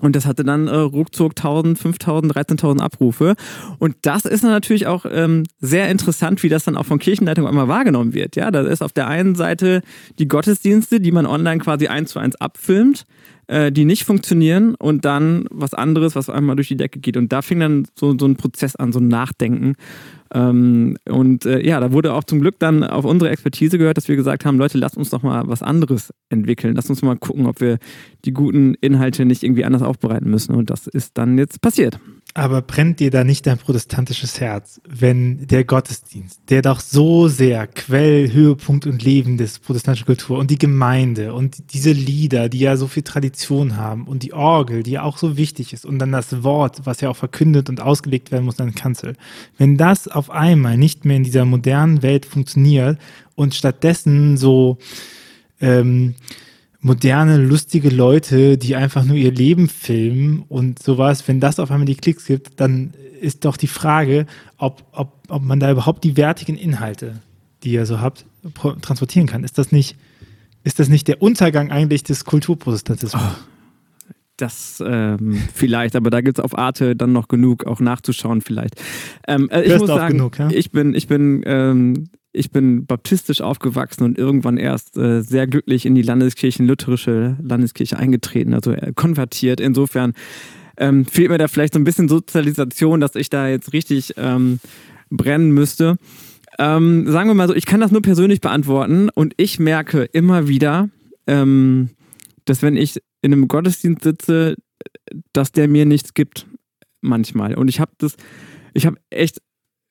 und 0.01 0.17
das 0.17 0.27
hatte 0.27 0.45
dann 0.45 0.67
äh, 0.67 0.75
ruckzuck 0.75 1.33
1000, 1.33 1.79
5000, 1.79 2.35
13.000 2.35 2.81
Abrufe. 2.81 3.35
Und 3.79 3.97
das 4.03 4.25
ist 4.25 4.43
dann 4.43 4.51
natürlich 4.51 4.87
auch 4.87 5.05
ähm, 5.11 5.45
sehr 5.61 5.89
interessant, 5.89 6.43
wie 6.43 6.49
das 6.49 6.65
dann 6.65 6.77
auch 6.77 6.87
von 6.87 6.99
Kirchenleitung 6.99 7.47
einmal 7.47 7.69
wahrgenommen 7.69 8.15
wird. 8.15 8.37
Ja, 8.37 8.51
da 8.51 8.63
ist 8.63 8.83
auf 8.83 8.93
der 8.93 9.07
einen 9.09 9.35
Seite 9.35 9.83
die 10.19 10.29
Gottesdienste, 10.29 11.01
die 11.01 11.13
man 11.13 11.27
online 11.27 11.61
quasi 11.61 11.89
eins 11.89 12.11
zu 12.11 12.19
eins 12.19 12.37
abfilmt, 12.37 13.07
äh, 13.47 13.71
die 13.71 13.85
nicht 13.85 14.05
funktionieren 14.05 14.75
und 14.75 15.05
dann 15.05 15.47
was 15.51 15.75
anderes, 15.75 16.15
was 16.15 16.31
einmal 16.31 16.57
durch 16.57 16.69
die 16.69 16.77
Decke 16.77 17.01
geht. 17.01 17.17
Und 17.17 17.33
da 17.33 17.43
fing 17.43 17.61
dann 17.61 17.87
so, 17.95 18.17
so 18.19 18.27
ein 18.27 18.37
Prozess 18.37 18.77
an, 18.77 18.93
so 18.93 19.01
ein 19.01 19.09
Nachdenken. 19.09 19.75
Ähm, 20.33 20.97
und 21.09 21.45
äh, 21.45 21.65
ja, 21.67 21.81
da 21.81 21.93
wurde 21.93 22.15
auch 22.15 22.25
zum 22.25 22.41
Glück 22.41 22.59
dann 22.59 22.85
auf 22.85 23.05
unsere 23.05 23.31
Expertise 23.31 23.79
gehört, 23.79 23.97
dass 23.97 24.09
wir 24.09 24.17
gesagt 24.17 24.45
haben, 24.45 24.59
Leute, 24.59 24.79
lasst 24.79 24.97
uns 24.97 25.11
doch 25.11 25.23
mal 25.23 25.43
was 25.47 25.63
anderes 25.63 26.13
entwickeln. 26.29 26.75
Lasst 26.75 26.91
uns 26.91 27.03
mal 27.03 27.17
gucken, 27.17 27.47
ob 27.47 27.61
wir 27.61 27.79
die 28.25 28.33
guten 28.33 28.75
Inhalte 28.75 29.25
nicht 29.25 29.43
irgendwie 29.43 29.65
anders 29.65 29.83
aufbereiten 29.83 30.31
müssen. 30.31 30.55
Und 30.55 30.71
das 30.71 30.87
ist 30.87 31.19
dann 31.19 31.37
jetzt 31.39 31.61
passiert. 31.61 31.99
Aber 32.33 32.63
brennt 32.63 33.01
dir 33.01 33.11
da 33.11 33.25
nicht 33.25 33.47
dein 33.47 33.59
protestantisches 33.59 34.41
Herz, 34.41 34.81
wenn 34.89 35.49
der 35.49 35.65
Gottesdienst, 35.65 36.41
der 36.49 36.63
doch 36.63 36.79
so 36.79 37.27
sehr 37.27 37.67
Quell, 37.67 38.33
Höhepunkt 38.33 38.87
und 38.87 39.03
Leben 39.03 39.37
des 39.37 39.59
protestantischen 39.59 40.07
Kultur 40.07 40.39
und 40.39 40.49
die 40.49 40.59
Gemeinde 40.59 41.35
und 41.35 41.73
diese 41.73 41.91
Lieder, 41.91 42.49
die 42.49 42.61
ja 42.61 42.77
so 42.77 42.87
viel 42.87 43.03
Tradition 43.03 43.77
haben 43.77 44.07
und 44.07 44.23
die 44.23 44.33
Orgel, 44.33 44.85
die 44.85 44.93
ja 44.93 45.03
auch 45.03 45.19
so 45.19 45.37
wichtig 45.37 45.73
ist 45.73 45.85
und 45.85 45.99
dann 45.99 46.13
das 46.13 46.45
Wort, 46.45 46.83
was 46.85 47.01
ja 47.01 47.11
auch 47.11 47.17
verkündet 47.17 47.69
und 47.69 47.81
ausgelegt 47.81 48.31
werden 48.31 48.45
muss 48.45 48.61
an 48.61 48.77
Kanzel, 48.77 49.17
wenn 49.59 49.77
das 49.77 50.07
auf 50.07 50.31
einmal 50.31 50.79
nicht 50.79 51.05
mehr 51.05 51.17
in 51.17 51.25
dieser 51.25 51.45
modernen 51.45 52.03
Welt 52.03 52.27
funktioniert 52.27 52.99
und 53.35 53.57
stattdessen 53.57 54.37
so 54.37 54.79
ähm, 55.61 56.15
moderne, 56.81 57.37
lustige 57.37 57.91
Leute, 57.91 58.57
die 58.57 58.77
einfach 58.77 59.05
nur 59.05 59.17
ihr 59.17 59.33
Leben 59.33 59.69
filmen 59.69 60.45
und 60.49 60.83
sowas, 60.83 61.27
wenn 61.29 61.41
das 61.41 61.61
auf 61.61 61.71
einmal 61.71 61.87
die 61.87 61.97
Klicks 61.97 62.25
gibt, 62.25 62.59
dann 62.61 62.95
ist 63.21 63.45
doch 63.45 63.57
die 63.57 63.67
Frage, 63.67 64.27
ob, 64.57 64.83
ob, 64.93 65.13
ob 65.29 65.43
man 65.43 65.61
da 65.61 65.71
überhaupt 65.71 66.05
die 66.05 66.17
wertigen 66.17 66.57
Inhalte, 66.57 67.21
die 67.63 67.73
ihr 67.73 67.85
so 67.85 68.01
habt, 68.01 68.25
transportieren 68.81 69.27
kann. 69.27 69.45
Ist 69.45 69.59
das 69.59 69.73
nicht, 69.73 69.97
ist 70.65 70.79
das 70.79 70.89
nicht 70.89 71.07
der 71.07 71.21
Untergang 71.21 71.71
eigentlich 71.71 72.03
des 72.03 72.25
Kulturprotestantismus? 72.25 73.23
Oh, 73.23 73.50
das 74.41 74.83
ähm, 74.85 75.43
vielleicht, 75.55 75.97
aber 75.97 76.11
da 76.11 76.21
gibt 76.21 76.39
es 76.39 76.45
auf 76.45 76.57
Arte 76.57 76.97
dann 76.97 77.13
noch 77.13 77.29
genug, 77.29 77.67
auch 77.67 77.81
nachzuschauen 77.81 78.41
vielleicht. 78.41 78.81
Ähm, 79.27 79.49
äh, 79.51 79.63
ich 79.63 79.79
muss 79.79 79.89
sagen, 79.89 80.19
genug, 80.19 80.39
ja? 80.39 80.51
ich 80.51 80.71
bin, 80.71 80.95
ich 80.95 81.07
bin 81.07 81.43
ähm, 81.47 82.09
ich 82.33 82.51
bin 82.51 82.87
baptistisch 82.87 83.41
aufgewachsen 83.41 84.05
und 84.05 84.17
irgendwann 84.17 84.57
erst 84.57 84.97
äh, 84.97 85.21
sehr 85.23 85.47
glücklich 85.47 85.85
in 85.85 85.95
die 85.95 86.03
Landeskirchen, 86.03 86.67
lutherische 86.67 87.37
Landeskirche 87.43 87.99
eingetreten, 87.99 88.55
also 88.55 88.73
äh, 88.73 88.93
konvertiert. 88.95 89.61
Insofern 89.61 90.13
ähm, 90.77 91.05
fehlt 91.05 91.31
mir 91.31 91.39
da 91.39 91.49
vielleicht 91.49 91.75
so 91.75 91.81
ein 91.81 91.85
bisschen 91.85 92.09
Sozialisation, 92.09 93.01
dass 93.01 93.17
ich 93.17 93.31
da 93.31 93.49
jetzt 93.49 93.73
richtig 93.73 94.15
ähm, 94.17 94.61
brennen 95.11 95.51
müsste. 95.51 95.97
Ähm, 96.59 97.11
sagen 97.11 97.29
wir 97.29 97.35
mal 97.35 97.49
so, 97.49 97.55
ich 97.55 97.67
kann 97.67 97.81
das 97.81 97.91
nur 97.91 98.03
persönlich 98.03 98.41
beantworten 98.41 99.09
und 99.09 99.35
ich 99.37 99.59
merke 99.59 100.05
immer 100.05 100.47
wieder, 100.47 100.89
dass 101.27 102.63
wenn 102.63 102.77
ich 102.77 103.01
in 103.23 103.33
einem 103.33 103.49
Gottesdienst 103.49 104.03
sitze, 104.03 104.57
dass 105.33 105.53
der 105.53 105.69
mir 105.69 105.87
nichts 105.87 106.15
gibt 106.15 106.47
manchmal. 107.01 107.55
Und 107.55 107.69
ich 107.69 107.81
habe 107.81 107.93
das, 107.99 108.17
ich 108.75 108.87
habe 108.87 108.97
echt 109.11 109.41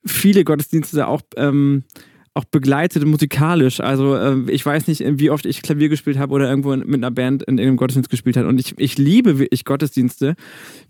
viele 0.04 0.44
Gottesdienste 0.44 1.06
auch 1.06 1.22
ähm, 1.36 1.84
auch 2.34 2.44
begleitet 2.44 3.04
musikalisch. 3.04 3.80
Also 3.80 4.14
äh, 4.14 4.50
ich 4.50 4.64
weiß 4.64 4.86
nicht, 4.86 5.02
wie 5.04 5.30
oft 5.30 5.44
ich 5.46 5.62
Klavier 5.62 5.88
gespielt 5.88 6.18
habe 6.18 6.32
oder 6.32 6.48
irgendwo 6.48 6.74
mit 6.76 6.94
einer 6.94 7.10
Band 7.10 7.42
in 7.42 7.58
irgendeinem 7.58 7.76
Gottesdienst 7.76 8.10
gespielt 8.10 8.36
habe. 8.36 8.48
Und 8.48 8.60
ich, 8.60 8.74
ich 8.78 8.98
liebe 8.98 9.38
wirklich 9.38 9.64
Gottesdienste. 9.64 10.36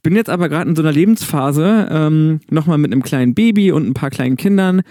Bin 0.02 0.14
jetzt 0.14 0.28
aber 0.28 0.48
gerade 0.48 0.68
in 0.68 0.76
so 0.76 0.82
einer 0.82 0.92
Lebensphase, 0.92 1.88
ähm, 1.90 2.40
nochmal 2.50 2.78
mit 2.78 2.92
einem 2.92 3.02
kleinen 3.02 3.34
Baby 3.34 3.72
und 3.72 3.86
ein 3.86 3.94
paar 3.94 4.10
kleinen 4.10 4.36
Kindern, 4.36 4.82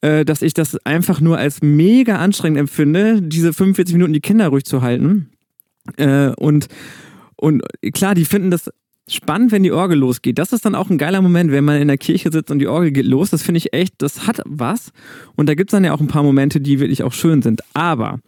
äh, 0.00 0.24
dass 0.24 0.40
ich 0.40 0.54
das 0.54 0.76
einfach 0.86 1.20
nur 1.20 1.36
als 1.36 1.60
mega 1.60 2.16
anstrengend 2.16 2.58
empfinde, 2.58 3.20
diese 3.20 3.52
45 3.52 3.94
Minuten 3.94 4.14
die 4.14 4.20
Kinder 4.20 4.48
ruhig 4.48 4.64
zu 4.64 4.80
halten. 4.80 5.30
Äh, 5.96 6.32
und, 6.36 6.68
und 7.36 7.62
klar, 7.94 8.14
die 8.14 8.24
finden 8.24 8.50
das 8.50 8.70
spannend, 9.08 9.52
wenn 9.52 9.62
die 9.62 9.72
Orgel 9.72 9.98
losgeht. 9.98 10.38
Das 10.38 10.52
ist 10.52 10.64
dann 10.64 10.74
auch 10.74 10.90
ein 10.90 10.98
geiler 10.98 11.22
Moment, 11.22 11.50
wenn 11.50 11.64
man 11.64 11.80
in 11.80 11.88
der 11.88 11.98
Kirche 11.98 12.30
sitzt 12.30 12.50
und 12.50 12.58
die 12.58 12.68
Orgel 12.68 12.92
geht 12.92 13.06
los. 13.06 13.30
Das 13.30 13.42
finde 13.42 13.58
ich 13.58 13.72
echt, 13.72 13.94
das 13.98 14.26
hat 14.26 14.42
was. 14.44 14.92
Und 15.36 15.48
da 15.48 15.54
gibt 15.54 15.70
es 15.70 15.72
dann 15.72 15.84
ja 15.84 15.92
auch 15.92 16.00
ein 16.00 16.08
paar 16.08 16.22
Momente, 16.22 16.60
die 16.60 16.80
wirklich 16.80 17.02
auch 17.02 17.12
schön 17.12 17.42
sind. 17.42 17.62
Aber 17.74 18.20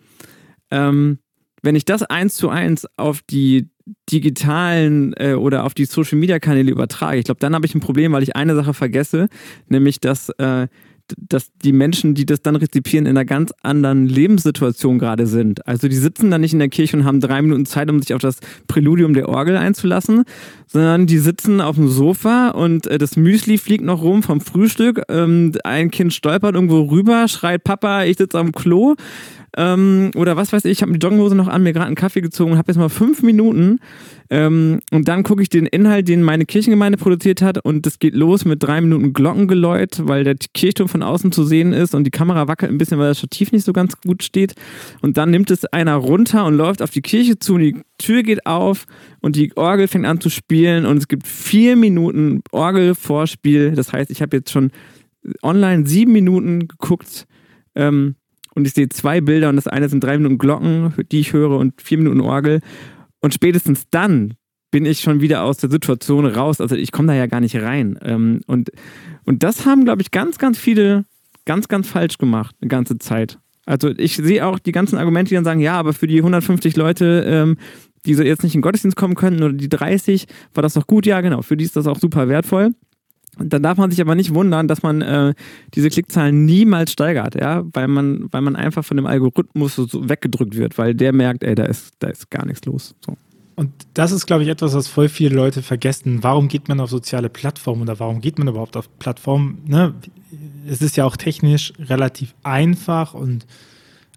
ähm, 0.70 1.18
wenn 1.62 1.76
ich 1.76 1.84
das 1.84 2.02
eins 2.02 2.34
zu 2.34 2.48
eins 2.48 2.86
auf 2.96 3.20
die 3.22 3.68
digitalen 4.10 5.12
äh, 5.16 5.34
oder 5.34 5.64
auf 5.64 5.74
die 5.74 5.84
Social 5.84 6.18
Media 6.18 6.38
Kanäle 6.38 6.70
übertrage, 6.70 7.18
ich 7.18 7.24
glaube, 7.24 7.40
dann 7.40 7.54
habe 7.54 7.66
ich 7.66 7.74
ein 7.74 7.80
Problem, 7.80 8.12
weil 8.12 8.22
ich 8.22 8.36
eine 8.36 8.54
Sache 8.54 8.72
vergesse, 8.72 9.28
nämlich 9.68 10.00
dass 10.00 10.30
äh, 10.38 10.68
dass 11.18 11.50
die 11.64 11.72
Menschen, 11.72 12.14
die 12.14 12.26
das 12.26 12.42
dann 12.42 12.56
rezipieren, 12.56 13.06
in 13.06 13.16
einer 13.16 13.24
ganz 13.24 13.52
anderen 13.62 14.06
Lebenssituation 14.06 14.98
gerade 14.98 15.26
sind. 15.26 15.66
Also 15.66 15.88
die 15.88 15.96
sitzen 15.96 16.30
dann 16.30 16.40
nicht 16.40 16.52
in 16.52 16.58
der 16.58 16.68
Kirche 16.68 16.96
und 16.96 17.04
haben 17.04 17.20
drei 17.20 17.42
Minuten 17.42 17.66
Zeit, 17.66 17.90
um 17.90 18.00
sich 18.00 18.14
auf 18.14 18.20
das 18.20 18.38
Präludium 18.66 19.14
der 19.14 19.28
Orgel 19.28 19.56
einzulassen, 19.56 20.24
sondern 20.66 21.06
die 21.06 21.18
sitzen 21.18 21.60
auf 21.60 21.76
dem 21.76 21.88
Sofa 21.88 22.50
und 22.50 22.86
äh, 22.86 22.98
das 22.98 23.16
Müsli 23.16 23.58
fliegt 23.58 23.84
noch 23.84 24.02
rum 24.02 24.22
vom 24.22 24.40
Frühstück. 24.40 25.02
Ähm, 25.08 25.52
ein 25.64 25.90
Kind 25.90 26.12
stolpert 26.12 26.54
irgendwo 26.54 26.82
rüber, 26.82 27.28
schreit 27.28 27.64
Papa, 27.64 28.04
ich 28.04 28.18
sitze 28.18 28.38
am 28.38 28.52
Klo. 28.52 28.94
Ähm, 29.56 30.10
oder 30.16 30.36
was 30.36 30.52
weiß 30.52 30.64
ich, 30.64 30.72
ich 30.72 30.82
habe 30.82 30.92
die 30.92 30.98
Jogginghose 30.98 31.34
noch 31.34 31.48
an, 31.48 31.62
mir 31.62 31.72
gerade 31.72 31.86
einen 31.86 31.96
Kaffee 31.96 32.20
gezogen 32.20 32.52
und 32.52 32.58
habe 32.58 32.70
jetzt 32.70 32.78
mal 32.78 32.88
fünf 32.88 33.22
Minuten 33.22 33.80
ähm, 34.32 34.78
und 34.92 35.08
dann 35.08 35.24
gucke 35.24 35.42
ich 35.42 35.48
den 35.48 35.66
Inhalt, 35.66 36.06
den 36.06 36.22
meine 36.22 36.46
Kirchengemeinde 36.46 36.96
produziert 36.96 37.42
hat 37.42 37.58
und 37.64 37.84
es 37.84 37.98
geht 37.98 38.14
los 38.14 38.44
mit 38.44 38.62
drei 38.62 38.80
Minuten 38.80 39.12
Glockengeläut, 39.12 40.06
weil 40.06 40.22
der 40.22 40.36
Kirchturm 40.54 40.88
von 40.88 41.02
außen 41.02 41.32
zu 41.32 41.42
sehen 41.42 41.72
ist 41.72 41.96
und 41.96 42.04
die 42.04 42.12
Kamera 42.12 42.46
wackelt 42.46 42.70
ein 42.70 42.78
bisschen, 42.78 42.98
weil 42.98 43.08
das 43.08 43.18
Stativ 43.18 43.50
nicht 43.50 43.64
so 43.64 43.72
ganz 43.72 44.00
gut 44.00 44.22
steht. 44.22 44.54
Und 45.02 45.16
dann 45.16 45.30
nimmt 45.30 45.50
es 45.50 45.64
einer 45.64 45.96
runter 45.96 46.44
und 46.46 46.56
läuft 46.56 46.80
auf 46.80 46.90
die 46.90 47.02
Kirche 47.02 47.40
zu 47.40 47.54
und 47.54 47.60
die 47.60 47.82
Tür 47.98 48.22
geht 48.22 48.46
auf 48.46 48.86
und 49.20 49.34
die 49.34 49.56
Orgel 49.56 49.88
fängt 49.88 50.06
an 50.06 50.20
zu 50.20 50.30
spielen 50.30 50.86
und 50.86 50.98
es 50.98 51.08
gibt 51.08 51.26
vier 51.26 51.74
Minuten 51.74 52.42
Orgelvorspiel. 52.52 53.72
Das 53.72 53.92
heißt, 53.92 54.12
ich 54.12 54.22
habe 54.22 54.36
jetzt 54.36 54.52
schon 54.52 54.70
online 55.42 55.86
sieben 55.88 56.12
Minuten 56.12 56.68
geguckt. 56.68 57.26
Ähm, 57.74 58.14
und 58.60 58.66
ich 58.66 58.74
sehe 58.74 58.88
zwei 58.88 59.20
Bilder 59.20 59.48
und 59.48 59.56
das 59.56 59.66
eine 59.66 59.88
sind 59.88 60.04
drei 60.04 60.16
Minuten 60.16 60.38
Glocken, 60.38 60.94
die 61.10 61.20
ich 61.20 61.32
höre 61.32 61.56
und 61.58 61.80
vier 61.80 61.98
Minuten 61.98 62.20
Orgel. 62.20 62.60
Und 63.20 63.34
spätestens 63.34 63.88
dann 63.90 64.34
bin 64.70 64.84
ich 64.84 65.00
schon 65.00 65.20
wieder 65.20 65.42
aus 65.42 65.56
der 65.56 65.70
Situation 65.70 66.26
raus. 66.26 66.60
Also 66.60 66.76
ich 66.76 66.92
komme 66.92 67.08
da 67.08 67.14
ja 67.14 67.26
gar 67.26 67.40
nicht 67.40 67.56
rein. 67.56 67.98
Ähm, 68.02 68.40
und, 68.46 68.70
und 69.24 69.42
das 69.42 69.66
haben, 69.66 69.84
glaube 69.84 70.02
ich, 70.02 70.10
ganz, 70.10 70.38
ganz 70.38 70.58
viele 70.58 71.04
ganz, 71.44 71.68
ganz 71.68 71.88
falsch 71.88 72.18
gemacht, 72.18 72.54
eine 72.60 72.68
ganze 72.68 72.98
Zeit. 72.98 73.38
Also 73.66 73.88
ich 73.96 74.16
sehe 74.16 74.46
auch 74.46 74.58
die 74.58 74.72
ganzen 74.72 74.98
Argumente, 74.98 75.30
die 75.30 75.34
dann 75.34 75.44
sagen, 75.44 75.60
ja, 75.60 75.74
aber 75.74 75.92
für 75.92 76.06
die 76.06 76.18
150 76.18 76.76
Leute, 76.76 77.24
ähm, 77.26 77.56
die 78.06 78.14
so 78.14 78.22
jetzt 78.22 78.42
nicht 78.42 78.54
in 78.54 78.58
den 78.58 78.62
Gottesdienst 78.62 78.96
kommen 78.96 79.14
könnten 79.14 79.42
oder 79.42 79.52
die 79.52 79.68
30, 79.68 80.26
war 80.54 80.62
das 80.62 80.74
doch 80.74 80.86
gut? 80.86 81.06
Ja, 81.06 81.20
genau, 81.20 81.42
für 81.42 81.56
die 81.56 81.64
ist 81.64 81.76
das 81.76 81.86
auch 81.86 81.98
super 81.98 82.28
wertvoll. 82.28 82.70
Dann 83.42 83.62
darf 83.62 83.78
man 83.78 83.90
sich 83.90 84.00
aber 84.00 84.14
nicht 84.14 84.34
wundern, 84.34 84.68
dass 84.68 84.82
man 84.82 85.02
äh, 85.02 85.34
diese 85.74 85.90
Klickzahlen 85.90 86.44
niemals 86.44 86.92
steigert, 86.92 87.34
ja, 87.34 87.64
weil 87.72 87.88
man, 87.88 88.28
weil 88.30 88.42
man 88.42 88.56
einfach 88.56 88.84
von 88.84 88.96
dem 88.96 89.06
Algorithmus 89.06 89.76
so 89.76 90.08
weggedrückt 90.08 90.56
wird, 90.56 90.78
weil 90.78 90.94
der 90.94 91.12
merkt, 91.12 91.44
ey, 91.44 91.54
da 91.54 91.64
ist, 91.64 91.94
da 91.98 92.08
ist 92.08 92.30
gar 92.30 92.46
nichts 92.46 92.64
los. 92.64 92.94
So. 93.04 93.16
Und 93.60 93.72
das 93.92 94.10
ist, 94.10 94.26
glaube 94.26 94.42
ich, 94.42 94.48
etwas, 94.48 94.72
was 94.72 94.88
voll 94.88 95.10
viele 95.10 95.34
Leute 95.34 95.62
vergessen. 95.62 96.22
Warum 96.22 96.48
geht 96.48 96.68
man 96.68 96.80
auf 96.80 96.88
soziale 96.88 97.28
Plattformen 97.28 97.82
oder 97.82 98.00
warum 98.00 98.22
geht 98.22 98.38
man 98.38 98.48
überhaupt 98.48 98.76
auf 98.76 98.88
Plattformen? 98.98 99.58
Ne? 99.66 99.94
Es 100.66 100.80
ist 100.80 100.96
ja 100.96 101.04
auch 101.04 101.16
technisch 101.16 101.74
relativ 101.78 102.34
einfach 102.42 103.12
und 103.12 103.46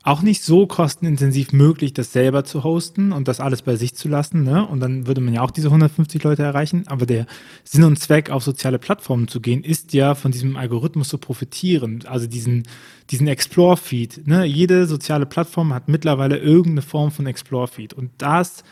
auch 0.06 0.22
nicht 0.22 0.44
so 0.44 0.68
kostenintensiv 0.68 1.54
möglich, 1.54 1.94
das 1.94 2.12
selber 2.12 2.44
zu 2.44 2.66
hosten 2.66 3.14
und 3.14 3.30
das 3.30 3.40
alles 3.40 3.62
bei 3.62 3.78
sich 3.78 3.96
zu 3.96 4.10
lassen. 4.10 4.44
Ne? 4.44 4.68
Und 4.68 4.82
dann 4.82 5.08
würde 5.08 5.22
man 5.22 5.34
ja 5.34 5.42
auch 5.42 5.52
diese 5.52 5.70
150 5.70 6.22
Leute 6.24 6.44
erreichen. 6.44 6.84
Aber 6.88 7.06
der 7.06 7.26
Sinn 7.64 7.86
und 7.86 7.98
Zweck, 7.98 8.30
auf 8.30 8.44
soziale 8.44 8.80
Plattformen 8.80 9.30
zu 9.30 9.40
gehen, 9.40 9.64
ist 9.64 9.94
ja 9.94 10.14
von 10.14 10.34
diesem 10.34 10.58
Algorithmus 10.58 11.08
zu 11.08 11.18
profitieren. 11.18 12.04
Also 12.06 12.28
diesen, 12.28 12.64
diesen 13.12 13.28
Explore-Feed. 13.28 14.28
Ne? 14.28 14.44
Jede 14.44 14.88
soziale 14.88 15.26
Plattform 15.26 15.74
hat 15.74 15.88
mittlerweile 15.88 16.38
irgendeine 16.38 16.82
Form 16.82 17.10
von 17.10 17.26
Explore-Feed. 17.26 17.94
Und 17.94 18.12
das 18.18 18.66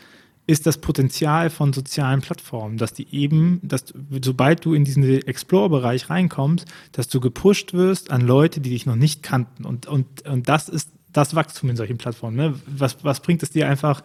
ist 0.46 0.66
das 0.66 0.78
Potenzial 0.78 1.48
von 1.48 1.72
sozialen 1.72 2.20
Plattformen, 2.20 2.76
dass 2.76 2.92
die 2.92 3.06
eben, 3.10 3.60
dass 3.62 3.94
sobald 4.22 4.64
du 4.64 4.74
in 4.74 4.84
diesen 4.84 5.04
Explore-Bereich 5.04 6.10
reinkommst, 6.10 6.66
dass 6.90 7.08
du 7.08 7.20
gepusht 7.20 7.72
wirst 7.72 8.10
an 8.10 8.20
Leute, 8.20 8.60
die 8.60 8.70
dich 8.70 8.84
noch 8.84 8.96
nicht 8.96 9.22
kannten. 9.22 9.64
Und, 9.64 9.86
und, 9.86 10.26
und 10.26 10.48
das 10.50 10.68
ist 10.68 10.90
das 11.12 11.34
Wachstum 11.34 11.70
in 11.70 11.76
solchen 11.76 11.98
Plattformen. 11.98 12.36
Ne? 12.36 12.54
Was, 12.66 13.04
was 13.04 13.20
bringt 13.20 13.42
es 13.42 13.50
dir 13.50 13.68
einfach? 13.68 14.02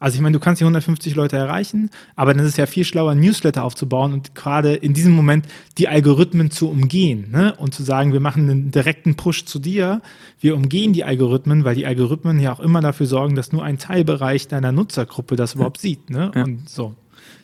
Also 0.00 0.14
ich 0.14 0.22
meine, 0.22 0.32
du 0.32 0.40
kannst 0.40 0.60
die 0.60 0.64
150 0.64 1.14
Leute 1.14 1.36
erreichen, 1.36 1.90
aber 2.16 2.32
dann 2.32 2.42
ist 2.42 2.52
es 2.52 2.56
ja 2.56 2.64
viel 2.64 2.84
schlauer, 2.84 3.12
ein 3.12 3.20
Newsletter 3.20 3.62
aufzubauen 3.62 4.14
und 4.14 4.34
gerade 4.34 4.74
in 4.74 4.94
diesem 4.94 5.12
Moment 5.12 5.46
die 5.76 5.88
Algorithmen 5.88 6.50
zu 6.50 6.70
umgehen 6.70 7.30
ne? 7.30 7.54
und 7.56 7.74
zu 7.74 7.82
sagen, 7.82 8.14
wir 8.14 8.20
machen 8.20 8.48
einen 8.48 8.70
direkten 8.70 9.16
Push 9.16 9.44
zu 9.44 9.58
dir, 9.58 10.00
wir 10.40 10.56
umgehen 10.56 10.94
die 10.94 11.04
Algorithmen, 11.04 11.64
weil 11.64 11.74
die 11.74 11.84
Algorithmen 11.84 12.40
ja 12.40 12.50
auch 12.50 12.60
immer 12.60 12.80
dafür 12.80 13.04
sorgen, 13.04 13.34
dass 13.34 13.52
nur 13.52 13.62
ein 13.62 13.76
Teilbereich 13.76 14.48
deiner 14.48 14.72
Nutzergruppe 14.72 15.36
das 15.36 15.54
überhaupt 15.54 15.82
sieht. 15.82 16.08
Ne? 16.08 16.32
Ja. 16.34 16.44
Und 16.44 16.66
so. 16.66 16.94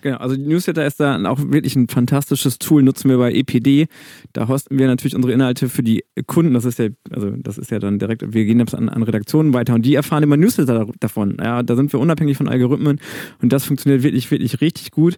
Genau, 0.06 0.18
also 0.18 0.36
Newsletter 0.36 0.86
ist 0.86 1.00
da 1.00 1.20
auch 1.28 1.40
wirklich 1.50 1.74
ein 1.74 1.88
fantastisches 1.88 2.60
Tool, 2.60 2.84
nutzen 2.84 3.10
wir 3.10 3.18
bei 3.18 3.32
EPD. 3.32 3.88
Da 4.32 4.46
hosten 4.46 4.78
wir 4.78 4.86
natürlich 4.86 5.16
unsere 5.16 5.34
Inhalte 5.34 5.68
für 5.68 5.82
die 5.82 6.04
Kunden. 6.28 6.54
Das 6.54 6.64
ist 6.64 6.78
ja, 6.78 6.90
also 7.10 7.30
das 7.30 7.58
ist 7.58 7.72
ja 7.72 7.80
dann 7.80 7.98
direkt, 7.98 8.22
wir 8.32 8.44
gehen 8.44 8.60
das 8.60 8.72
an, 8.72 8.88
an 8.88 9.02
Redaktionen 9.02 9.52
weiter 9.52 9.74
und 9.74 9.84
die 9.84 9.96
erfahren 9.96 10.22
immer 10.22 10.36
Newsletter 10.36 10.86
davon. 11.00 11.38
Ja, 11.42 11.64
da 11.64 11.74
sind 11.74 11.92
wir 11.92 11.98
unabhängig 11.98 12.36
von 12.36 12.46
Algorithmen 12.46 13.00
und 13.42 13.52
das 13.52 13.64
funktioniert 13.64 14.04
wirklich, 14.04 14.30
wirklich 14.30 14.60
richtig 14.60 14.92
gut. 14.92 15.16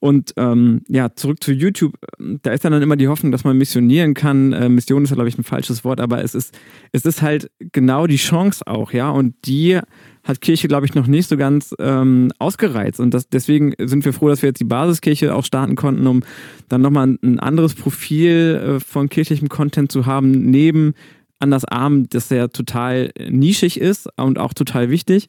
Und 0.00 0.34
ähm, 0.36 0.82
ja, 0.86 1.14
zurück 1.14 1.42
zu 1.42 1.52
YouTube, 1.52 1.94
da 2.18 2.52
ist 2.52 2.62
dann, 2.62 2.74
immer 2.82 2.96
die 2.96 3.08
Hoffnung, 3.08 3.32
dass 3.32 3.44
man 3.44 3.56
missionieren 3.56 4.12
kann. 4.12 4.52
Äh, 4.52 4.68
Mission 4.68 5.04
ist 5.04 5.14
glaube 5.14 5.30
ich, 5.30 5.38
ein 5.38 5.44
falsches 5.44 5.82
Wort, 5.82 5.98
aber 5.98 6.22
es 6.22 6.34
ist, 6.34 6.54
es 6.92 7.06
ist 7.06 7.22
halt 7.22 7.50
genau 7.72 8.06
die 8.06 8.16
Chance 8.16 8.66
auch, 8.66 8.92
ja. 8.92 9.08
Und 9.08 9.34
die 9.46 9.80
hat 10.26 10.40
Kirche, 10.40 10.66
glaube 10.68 10.86
ich, 10.86 10.94
noch 10.94 11.06
nicht 11.06 11.28
so 11.28 11.36
ganz 11.36 11.74
ähm, 11.78 12.32
ausgereizt. 12.38 12.98
Und 12.98 13.14
das, 13.14 13.28
deswegen 13.28 13.74
sind 13.78 14.04
wir 14.04 14.12
froh, 14.12 14.28
dass 14.28 14.42
wir 14.42 14.48
jetzt 14.48 14.60
die 14.60 14.64
Basiskirche 14.64 15.34
auch 15.34 15.44
starten 15.44 15.76
konnten, 15.76 16.06
um 16.06 16.24
dann 16.68 16.82
nochmal 16.82 17.16
ein, 17.22 17.38
anderes 17.38 17.74
Profil 17.74 18.76
äh, 18.76 18.80
von 18.80 19.08
kirchlichem 19.08 19.48
Content 19.48 19.92
zu 19.92 20.04
haben, 20.04 20.50
neben 20.50 20.94
Anders 21.38 21.64
Arm, 21.64 22.08
das 22.08 22.30
ja 22.30 22.48
total 22.48 23.12
nischig 23.28 23.78
ist 23.78 24.08
und 24.16 24.38
auch 24.38 24.52
total 24.52 24.90
wichtig. 24.90 25.28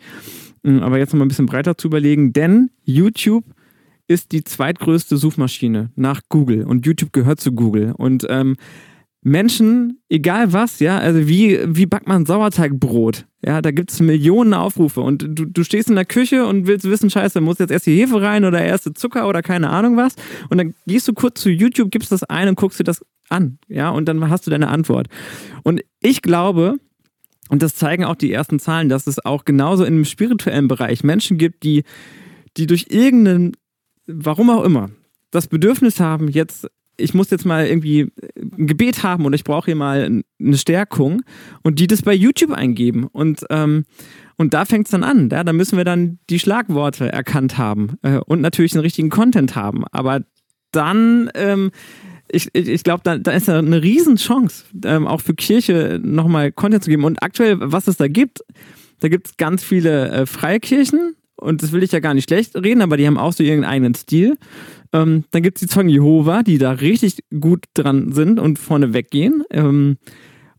Ähm, 0.64 0.82
aber 0.82 0.98
jetzt 0.98 1.14
nochmal 1.14 1.26
ein 1.26 1.30
bisschen 1.30 1.46
breiter 1.46 1.78
zu 1.78 1.88
überlegen, 1.88 2.34
denn 2.34 2.72
YouTube 2.84 3.46
ist 4.08 4.32
die 4.32 4.44
zweitgrößte 4.44 5.18
Suchmaschine 5.18 5.92
nach 5.96 6.22
Google 6.30 6.64
und 6.64 6.86
YouTube 6.86 7.14
gehört 7.14 7.40
zu 7.40 7.52
Google. 7.52 7.94
Und 7.98 8.26
ähm, 8.30 8.56
Menschen, 9.28 10.00
egal 10.08 10.54
was, 10.54 10.80
ja, 10.80 10.98
also 10.98 11.28
wie, 11.28 11.60
wie 11.68 11.86
backt 11.86 12.08
man 12.08 12.26
Sauerteigbrot? 12.26 13.26
Ja, 13.46 13.62
da 13.62 13.72
gibt 13.72 13.92
es 13.92 14.00
Millionen 14.00 14.54
Aufrufe 14.54 15.02
und 15.02 15.22
du, 15.28 15.46
du 15.46 15.64
stehst 15.66 15.90
in 15.90 15.96
der 15.96 16.06
Küche 16.06 16.46
und 16.46 16.66
willst 16.66 16.90
wissen, 16.90 17.10
scheiße, 17.10 17.42
muss 17.42 17.60
jetzt 17.60 17.72
erst 17.72 17.88
die 17.88 18.00
Hefe 18.00 18.22
rein 18.22 18.46
oder 18.46 18.62
erste 18.62 18.94
Zucker 18.94 19.28
oder 19.28 19.42
keine 19.42 19.70
Ahnung 19.70 19.98
was. 19.98 20.16
Und 20.50 20.60
dann 20.60 20.74
gehst 20.86 21.10
du 21.10 21.14
kurz 21.14 21.42
zu 21.42 21.50
YouTube, 21.50 21.92
gibst 21.92 22.12
das 22.14 22.24
ein 22.24 22.48
und 22.48 22.56
guckst 22.56 22.80
dir 22.80 22.86
das 22.86 23.06
an. 23.28 23.60
Ja, 23.68 23.90
und 23.90 24.06
dann 24.08 24.30
hast 24.30 24.48
du 24.48 24.52
deine 24.52 24.70
Antwort. 24.70 25.08
Und 25.62 25.82
ich 26.00 26.22
glaube, 26.22 26.78
und 27.50 27.62
das 27.62 27.76
zeigen 27.76 28.06
auch 28.06 28.16
die 28.16 28.32
ersten 28.32 28.60
Zahlen, 28.60 28.88
dass 28.88 29.08
es 29.08 29.24
auch 29.24 29.44
genauso 29.44 29.84
im 29.84 30.06
spirituellen 30.06 30.70
Bereich 30.70 31.04
Menschen 31.04 31.38
gibt, 31.38 31.64
die, 31.64 31.84
die 32.56 32.66
durch 32.66 32.86
irgendeinen, 32.90 33.58
warum 34.06 34.50
auch 34.50 34.64
immer, 34.64 34.90
das 35.32 35.48
Bedürfnis 35.48 36.00
haben, 36.00 36.30
jetzt 36.30 36.68
ich 36.98 37.14
muss 37.14 37.30
jetzt 37.30 37.46
mal 37.46 37.66
irgendwie 37.66 38.12
ein 38.36 38.68
Gebet 38.68 39.04
haben 39.04 39.26
oder 39.26 39.36
ich 39.36 39.44
brauche 39.44 39.66
hier 39.66 39.76
mal 39.76 40.24
eine 40.40 40.58
Stärkung 40.58 41.22
und 41.64 41.80
die 41.80 41.88
das 41.88 42.02
bei 42.02 42.14
YouTube 42.14 42.52
eingeben. 42.52 43.06
Und, 43.06 43.46
ähm, 43.50 43.86
und 44.38 44.54
da 44.54 44.66
fängt 44.66 44.88
es 44.88 44.92
dann 44.92 45.04
an. 45.04 45.30
Ja? 45.30 45.44
Da 45.44 45.54
müssen 45.54 45.78
wir 45.78 45.86
dann 45.86 46.20
die 46.30 46.40
Schlagworte 46.40 47.12
erkannt 47.12 47.58
haben 47.58 47.98
äh, 48.02 48.18
und 48.18 48.42
natürlich 48.42 48.72
den 48.72 48.82
richtigen 48.82 49.10
Content 49.10 49.56
haben. 49.56 49.86
Aber 49.92 50.22
dann, 50.72 51.30
ähm, 51.36 51.72
ich, 52.30 52.50
ich, 52.54 52.68
ich 52.68 52.84
glaube, 52.84 53.02
da, 53.04 53.18
da 53.18 53.32
ist 53.32 53.48
eine 53.50 53.82
Riesenchance, 53.82 54.66
ähm, 54.84 55.08
auch 55.08 55.22
für 55.22 55.34
Kirche 55.34 56.00
nochmal 56.04 56.52
Content 56.52 56.84
zu 56.84 56.90
geben. 56.90 57.06
Und 57.06 57.24
aktuell, 57.24 57.58
was 57.60 57.88
es 57.88 57.98
da 57.98 58.08
gibt, 58.08 58.42
da 59.00 59.10
gibt 59.10 59.28
es 59.28 59.38
ganz 59.38 59.64
viele 59.64 60.10
äh, 60.10 60.26
Freikirchen 60.26 61.17
und 61.38 61.64
das 61.64 61.72
will 61.72 61.84
ich 61.84 61.92
ja 61.92 62.00
gar 62.00 62.14
nicht 62.14 62.30
schlecht 62.30 62.56
reden, 62.56 62.82
aber 62.82 62.98
die 62.98 63.08
haben 63.08 63.18
auch 63.18 63.34
so 63.34 63.44
ihren 63.44 63.64
eigenen 63.64 63.96
Stil. 63.96 64.38
Ähm, 64.94 65.24
dann 65.32 65.44
gibt 65.44 65.58
es 65.58 65.62
die 65.62 65.68
Zeugen 65.68 65.90
Jehova, 65.90 66.44
die 66.44 66.58
da 66.58 66.72
richtig 66.72 67.20
gut 67.40 67.66
dran 67.74 68.12
sind 68.12 68.40
und 68.40 68.60
vorne 68.60 68.94
weggehen. 68.94 69.44
Ähm, 69.52 69.98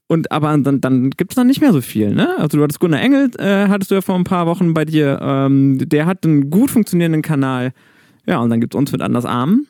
und 0.07 0.33
aber 0.33 0.57
dann, 0.57 0.81
dann 0.81 1.11
gibt 1.11 1.33
es 1.33 1.37
dann 1.37 1.47
nicht 1.47 1.61
mehr 1.61 1.73
so 1.73 1.83
viel, 1.83 2.15
ne? 2.15 2.39
Also 2.39 2.57
du 2.57 2.63
hattest 2.63 2.81
Gunnar 2.81 3.03
Engel, 3.03 3.31
äh, 3.39 3.69
hattest 3.69 3.91
du 3.91 3.97
ja 3.97 4.01
vor 4.01 4.15
ein 4.15 4.25
paar 4.25 4.47
Wochen 4.47 4.73
bei 4.73 4.85
dir, 4.85 5.19
ähm, 5.21 5.79
der 5.79 6.07
hat 6.07 6.25
einen 6.25 6.49
gut 6.49 6.71
funktionierenden 6.71 7.23
Kanal. 7.23 7.73
Ja, 8.27 8.39
und 8.41 8.51
dann 8.51 8.61
gibt 8.61 8.75
es 8.75 8.79
uns 8.79 8.93
mit 8.93 9.03
Anders 9.03 9.27
Arm. 9.27 9.67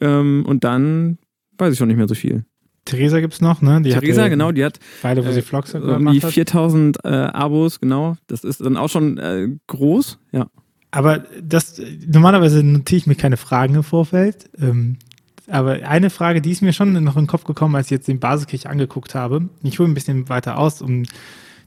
Ähm, 0.00 0.44
und 0.46 0.64
dann 0.64 1.18
weiß 1.58 1.72
ich 1.72 1.78
schon 1.78 1.88
nicht 1.88 1.96
mehr 1.96 2.08
so 2.08 2.14
viel. 2.14 2.44
Theresa 2.84 3.20
gibt 3.20 3.34
es 3.34 3.40
noch, 3.40 3.62
ne? 3.62 3.82
Die 3.82 3.90
Theresa, 3.90 4.28
genau, 4.28 4.52
die 4.52 4.64
hat 4.64 4.80
Weile, 5.02 5.24
wo 5.24 5.28
äh, 5.28 5.32
sie 5.32 5.42
Vlogs 5.42 5.74
irgendwie 5.74 6.20
4000 6.20 6.98
äh, 7.04 7.08
Abos, 7.08 7.80
genau. 7.80 8.16
Das 8.26 8.42
ist 8.44 8.60
dann 8.60 8.76
auch 8.76 8.88
schon 8.88 9.18
äh, 9.18 9.48
groß, 9.66 10.18
ja. 10.32 10.46
Aber 10.90 11.24
das, 11.40 11.80
normalerweise 12.06 12.64
notiere 12.64 12.98
ich 12.98 13.06
mir 13.06 13.14
keine 13.14 13.36
Fragen 13.36 13.76
im 13.76 13.82
Vorfeld. 13.84 14.50
Ähm, 14.60 14.96
aber 15.46 15.86
eine 15.86 16.10
Frage, 16.10 16.40
die 16.40 16.50
ist 16.50 16.62
mir 16.62 16.72
schon 16.72 16.92
noch 16.92 17.16
in 17.16 17.22
den 17.22 17.26
Kopf 17.28 17.44
gekommen, 17.44 17.76
als 17.76 17.86
ich 17.86 17.92
jetzt 17.92 18.08
den 18.08 18.20
Basiskirche 18.20 18.68
angeguckt 18.68 19.14
habe. 19.14 19.48
Ich 19.62 19.78
hole 19.78 19.88
ein 19.88 19.94
bisschen 19.94 20.28
weiter 20.28 20.58
aus, 20.58 20.82
um 20.82 21.04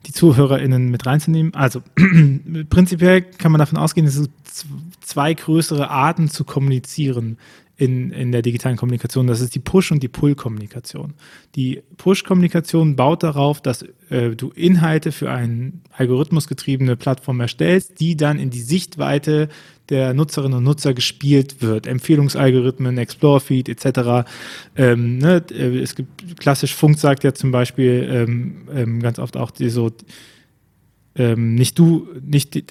die 0.06 0.12
ZuhörerInnen 0.12 0.90
mit 0.90 1.06
reinzunehmen. 1.06 1.54
Also, 1.54 1.82
prinzipiell 2.70 3.22
kann 3.22 3.52
man 3.52 3.60
davon 3.60 3.78
ausgehen, 3.78 4.06
dass 4.06 4.16
es 4.16 4.30
zwei 5.02 5.34
größere 5.34 5.90
Arten 5.90 6.30
zu 6.30 6.44
kommunizieren 6.44 7.38
in, 7.76 8.12
in 8.12 8.32
der 8.32 8.44
digitalen 8.44 8.78
Kommunikation. 8.78 9.26
Das 9.26 9.42
ist 9.42 9.56
die 9.56 9.60
Push- 9.60 9.92
und 9.92 10.04
die 10.04 10.08
Pull-Kommunikation. 10.08 11.16
Die 11.56 11.82
Push-Kommunikation 11.98 12.96
baut 12.96 13.24
darauf, 13.24 13.62
dass 13.62 13.84
äh, 14.10 14.36
du 14.36 14.50
Inhalte 14.52 15.12
für 15.12 15.32
eine 15.32 15.74
algorithmusgetriebene 15.98 16.96
Plattform 16.96 17.40
erstellst, 17.40 18.00
die 18.00 18.16
dann 18.16 18.38
in 18.38 18.52
die 18.52 18.62
Sichtweite 18.62 19.50
der 19.90 20.14
Nutzerinnen 20.14 20.60
und 20.60 20.64
Nutzer 20.64 20.94
gespielt 20.94 21.62
wird. 21.62 21.88
Empfehlungsalgorithmen, 21.88 22.98
Explore-Feed 22.98 23.68
etc. 23.70 24.30
Ähm, 24.76 25.18
ne, 25.18 25.44
äh, 25.52 25.80
es 25.80 25.96
gibt 25.96 26.40
klassisch 26.40 26.76
Funk 26.76 27.00
sagt 27.00 27.24
ja 27.24 27.34
zum 27.34 27.52
Beispiel 27.52 28.08
ähm, 28.10 28.68
ähm, 28.74 29.02
ganz 29.02 29.18
oft 29.18 29.36
auch 29.36 29.52
die 29.52 29.70
so 29.70 29.92
ähm, 31.16 31.56
nicht 31.56 31.78
du 31.78 32.08
nicht 32.22 32.64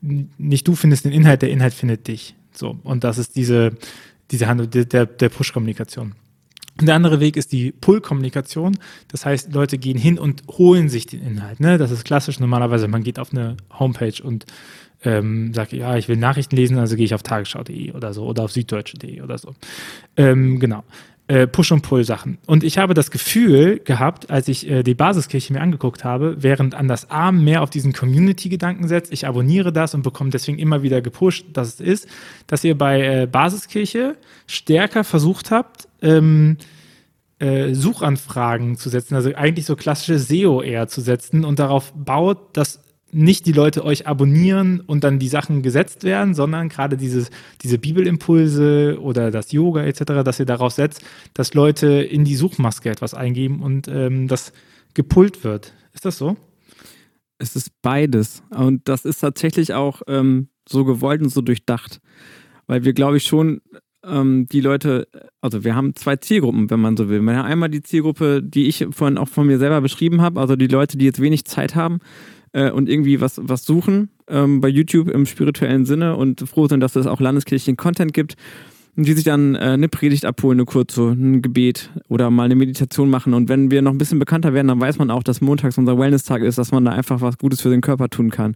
nicht 0.00 0.68
du 0.68 0.74
findest 0.76 1.04
den 1.04 1.12
Inhalt, 1.12 1.42
der 1.42 1.50
Inhalt 1.50 1.74
findet 1.74 2.06
dich. 2.06 2.34
So 2.52 2.78
und 2.84 3.02
das 3.02 3.18
ist 3.18 3.36
diese 3.36 3.72
diese 4.30 4.46
Handel, 4.48 4.66
der, 4.66 5.06
der 5.06 5.28
Push-Kommunikation. 5.28 6.14
Der 6.80 6.94
andere 6.94 7.20
Weg 7.20 7.36
ist 7.36 7.52
die 7.52 7.72
Pull-Kommunikation. 7.72 8.78
Das 9.08 9.24
heißt, 9.24 9.52
Leute 9.54 9.78
gehen 9.78 9.96
hin 9.96 10.18
und 10.18 10.42
holen 10.58 10.88
sich 10.88 11.06
den 11.06 11.22
Inhalt. 11.22 11.58
Ne? 11.58 11.78
Das 11.78 11.90
ist 11.90 12.04
klassisch 12.04 12.38
normalerweise. 12.38 12.86
Man 12.86 13.02
geht 13.02 13.18
auf 13.18 13.32
eine 13.32 13.56
Homepage 13.78 14.22
und 14.22 14.44
ähm, 15.02 15.54
sagt, 15.54 15.72
ja, 15.72 15.96
ich 15.96 16.08
will 16.08 16.16
Nachrichten 16.16 16.56
lesen, 16.56 16.78
also 16.78 16.96
gehe 16.96 17.04
ich 17.04 17.14
auf 17.14 17.22
tagesschau.de 17.22 17.92
oder 17.92 18.12
so 18.12 18.26
oder 18.26 18.44
auf 18.44 18.52
süddeutsche.de 18.52 19.22
oder 19.22 19.38
so. 19.38 19.54
Ähm, 20.16 20.58
genau 20.58 20.84
äh, 21.28 21.46
Push- 21.46 21.72
und 21.72 21.82
Pull-Sachen. 21.82 22.38
Und 22.46 22.62
ich 22.62 22.78
habe 22.78 22.94
das 22.94 23.10
Gefühl 23.10 23.80
gehabt, 23.80 24.30
als 24.30 24.46
ich 24.48 24.68
äh, 24.70 24.82
die 24.82 24.94
Basiskirche 24.94 25.52
mir 25.52 25.60
angeguckt 25.60 26.04
habe, 26.04 26.36
während 26.38 26.74
an 26.74 26.86
das 26.86 27.10
Arm 27.10 27.42
mehr 27.42 27.62
auf 27.62 27.70
diesen 27.70 27.92
Community-Gedanken 27.92 28.86
setzt, 28.86 29.12
ich 29.12 29.26
abonniere 29.26 29.72
das 29.72 29.94
und 29.94 30.02
bekomme 30.02 30.30
deswegen 30.30 30.58
immer 30.58 30.82
wieder 30.82 31.02
gepusht, 31.02 31.46
dass 31.52 31.74
es 31.74 31.80
ist, 31.80 32.08
dass 32.46 32.62
ihr 32.62 32.78
bei 32.78 33.02
äh, 33.02 33.26
Basiskirche 33.26 34.16
stärker 34.46 35.02
versucht 35.02 35.50
habt, 35.50 35.88
ähm, 36.00 36.58
äh, 37.38 37.74
Suchanfragen 37.74 38.76
zu 38.76 38.88
setzen, 38.88 39.14
also 39.14 39.34
eigentlich 39.34 39.66
so 39.66 39.76
klassische 39.76 40.18
SEO 40.18 40.62
eher 40.62 40.86
zu 40.86 41.00
setzen 41.00 41.44
und 41.44 41.58
darauf 41.58 41.92
baut, 41.92 42.56
dass 42.56 42.80
nicht 43.16 43.46
die 43.46 43.52
Leute 43.52 43.84
euch 43.84 44.06
abonnieren 44.06 44.80
und 44.80 45.02
dann 45.02 45.18
die 45.18 45.28
Sachen 45.28 45.62
gesetzt 45.62 46.04
werden, 46.04 46.34
sondern 46.34 46.68
gerade 46.68 46.96
dieses, 46.96 47.30
diese 47.62 47.78
Bibelimpulse 47.78 48.98
oder 49.00 49.30
das 49.30 49.52
Yoga 49.52 49.84
etc., 49.84 50.22
dass 50.22 50.38
ihr 50.38 50.46
daraus 50.46 50.76
setzt, 50.76 51.02
dass 51.32 51.54
Leute 51.54 51.86
in 51.86 52.24
die 52.24 52.36
Suchmaske 52.36 52.90
etwas 52.90 53.14
eingeben 53.14 53.62
und 53.62 53.88
ähm, 53.88 54.28
das 54.28 54.52
gepult 54.94 55.44
wird. 55.44 55.72
Ist 55.94 56.04
das 56.04 56.18
so? 56.18 56.36
Es 57.38 57.56
ist 57.56 57.70
beides. 57.82 58.42
Und 58.50 58.88
das 58.88 59.04
ist 59.04 59.20
tatsächlich 59.20 59.72
auch 59.72 60.02
ähm, 60.08 60.48
so 60.68 60.84
gewollt 60.84 61.22
und 61.22 61.30
so 61.30 61.40
durchdacht. 61.40 62.00
Weil 62.66 62.84
wir, 62.84 62.92
glaube 62.92 63.16
ich, 63.16 63.24
schon 63.24 63.62
ähm, 64.04 64.46
die 64.52 64.60
Leute, 64.60 65.08
also 65.40 65.64
wir 65.64 65.74
haben 65.74 65.94
zwei 65.94 66.16
Zielgruppen, 66.16 66.70
wenn 66.70 66.80
man 66.80 66.96
so 66.96 67.08
will. 67.08 67.20
Wir 67.22 67.36
haben 67.36 67.46
einmal 67.46 67.70
die 67.70 67.82
Zielgruppe, 67.82 68.42
die 68.42 68.66
ich 68.66 68.86
vorhin 68.90 69.18
auch 69.18 69.28
von 69.28 69.46
mir 69.46 69.58
selber 69.58 69.80
beschrieben 69.80 70.20
habe, 70.20 70.40
also 70.40 70.56
die 70.56 70.66
Leute, 70.66 70.98
die 70.98 71.06
jetzt 71.06 71.20
wenig 71.20 71.44
Zeit 71.46 71.74
haben, 71.74 72.00
äh, 72.56 72.70
und 72.70 72.88
irgendwie 72.88 73.20
was, 73.20 73.40
was 73.42 73.64
suchen 73.64 74.08
ähm, 74.28 74.60
bei 74.60 74.68
YouTube 74.68 75.08
im 75.08 75.26
spirituellen 75.26 75.84
Sinne 75.84 76.16
und 76.16 76.40
froh 76.48 76.66
sind, 76.66 76.80
dass 76.80 76.96
es 76.96 77.06
auch 77.06 77.20
landeskirchlichen 77.20 77.76
Content 77.76 78.12
gibt. 78.12 78.34
Und 78.96 79.06
die 79.06 79.12
sich 79.12 79.24
dann 79.24 79.54
äh, 79.56 79.58
eine 79.58 79.90
Predigt 79.90 80.24
abholen, 80.24 80.58
eine 80.58 80.64
kurze, 80.64 81.10
ein 81.10 81.42
Gebet 81.42 81.90
oder 82.08 82.30
mal 82.30 82.44
eine 82.44 82.54
Meditation 82.54 83.10
machen. 83.10 83.34
Und 83.34 83.50
wenn 83.50 83.70
wir 83.70 83.82
noch 83.82 83.90
ein 83.90 83.98
bisschen 83.98 84.18
bekannter 84.18 84.54
werden, 84.54 84.68
dann 84.68 84.80
weiß 84.80 84.96
man 84.96 85.10
auch, 85.10 85.22
dass 85.22 85.42
montags 85.42 85.76
unser 85.76 85.98
Wellness-Tag 85.98 86.40
ist, 86.40 86.56
dass 86.56 86.72
man 86.72 86.86
da 86.86 86.92
einfach 86.92 87.20
was 87.20 87.36
Gutes 87.36 87.60
für 87.60 87.68
den 87.68 87.82
Körper 87.82 88.08
tun 88.08 88.30
kann. 88.30 88.54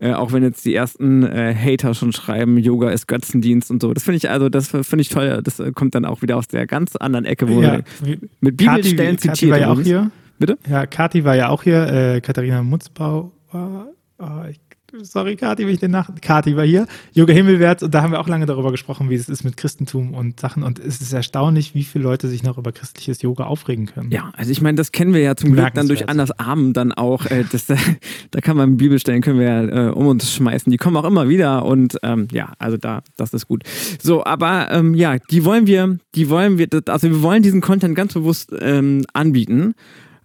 Äh, 0.00 0.14
auch 0.14 0.32
wenn 0.32 0.42
jetzt 0.42 0.64
die 0.64 0.74
ersten 0.74 1.22
äh, 1.22 1.54
Hater 1.54 1.92
schon 1.92 2.12
schreiben, 2.12 2.56
Yoga 2.56 2.92
ist 2.92 3.08
Götzendienst 3.08 3.70
und 3.70 3.82
so. 3.82 3.92
Das 3.92 4.04
finde 4.04 4.16
ich 4.16 4.30
also, 4.30 4.48
das 4.48 4.68
finde 4.68 5.02
ich 5.02 5.10
toll. 5.10 5.42
Das 5.44 5.60
äh, 5.60 5.70
kommt 5.72 5.94
dann 5.94 6.06
auch 6.06 6.22
wieder 6.22 6.38
aus 6.38 6.48
der 6.48 6.66
ganz 6.66 6.96
anderen 6.96 7.26
Ecke, 7.26 7.46
wo 7.50 7.60
ja, 7.60 7.82
wir 8.02 8.16
mit 8.40 8.56
Bibelstellen 8.56 9.16
Kati, 9.16 9.32
zitiert. 9.32 9.34
Kati 9.34 9.50
war 9.50 9.58
ja 9.58 9.70
auch 9.70 9.80
hier. 9.82 10.10
Bitte? 10.38 10.56
Ja, 10.66 10.86
Kathi 10.86 11.24
war 11.24 11.36
ja 11.36 11.50
auch 11.50 11.62
hier, 11.62 11.86
äh, 11.92 12.20
Katharina 12.22 12.62
Mutzbau 12.62 13.33
war, 13.54 13.88
oh, 14.18 14.48
ich 14.50 14.60
sorry, 15.02 15.36
Kati, 15.36 15.66
wenn 15.66 15.74
ich 15.74 15.80
den 15.80 15.90
nach. 15.90 16.10
Kati 16.20 16.56
war 16.56 16.64
hier, 16.64 16.86
Yoga 17.12 17.32
Himmelwärts, 17.32 17.82
und 17.82 17.94
da 17.94 18.02
haben 18.02 18.12
wir 18.12 18.20
auch 18.20 18.28
lange 18.28 18.46
darüber 18.46 18.70
gesprochen, 18.70 19.10
wie 19.10 19.14
es 19.14 19.28
ist 19.28 19.44
mit 19.44 19.56
Christentum 19.56 20.14
und 20.14 20.40
Sachen. 20.40 20.62
Und 20.62 20.78
es 20.78 21.00
ist 21.00 21.12
erstaunlich, 21.12 21.74
wie 21.74 21.82
viele 21.84 22.04
Leute 22.04 22.28
sich 22.28 22.42
noch 22.42 22.58
über 22.58 22.72
christliches 22.72 23.22
Yoga 23.22 23.44
aufregen 23.44 23.86
können. 23.86 24.10
Ja, 24.10 24.30
also 24.36 24.50
ich 24.52 24.60
meine, 24.60 24.76
das 24.76 24.92
kennen 24.92 25.14
wir 25.14 25.20
ja 25.20 25.36
zum 25.36 25.52
Glück 25.52 25.74
dann 25.74 25.88
durch 25.88 26.08
Anders 26.08 26.38
Armen 26.38 26.72
dann 26.72 26.92
auch. 26.92 27.26
Äh, 27.26 27.44
das, 27.50 27.66
da 28.30 28.40
kann 28.40 28.56
man 28.56 28.76
Bibelstellen, 28.76 29.22
können 29.22 29.38
wir 29.38 29.46
ja 29.46 29.88
äh, 29.88 29.90
um 29.90 30.06
uns 30.06 30.32
schmeißen. 30.32 30.70
Die 30.70 30.78
kommen 30.78 30.96
auch 30.96 31.04
immer 31.04 31.28
wieder 31.28 31.64
und 31.64 31.96
ähm, 32.02 32.28
ja, 32.30 32.52
also 32.58 32.76
da, 32.76 33.02
das 33.16 33.32
ist 33.34 33.48
gut. 33.48 33.64
So, 34.00 34.24
aber 34.24 34.70
ähm, 34.70 34.94
ja, 34.94 35.16
die 35.30 35.44
wollen 35.44 35.66
wir, 35.66 35.98
die 36.14 36.28
wollen 36.28 36.58
wir, 36.58 36.68
also 36.86 37.08
wir 37.08 37.22
wollen 37.22 37.42
diesen 37.42 37.60
Content 37.60 37.94
ganz 37.94 38.14
bewusst 38.14 38.52
ähm, 38.60 39.04
anbieten 39.12 39.74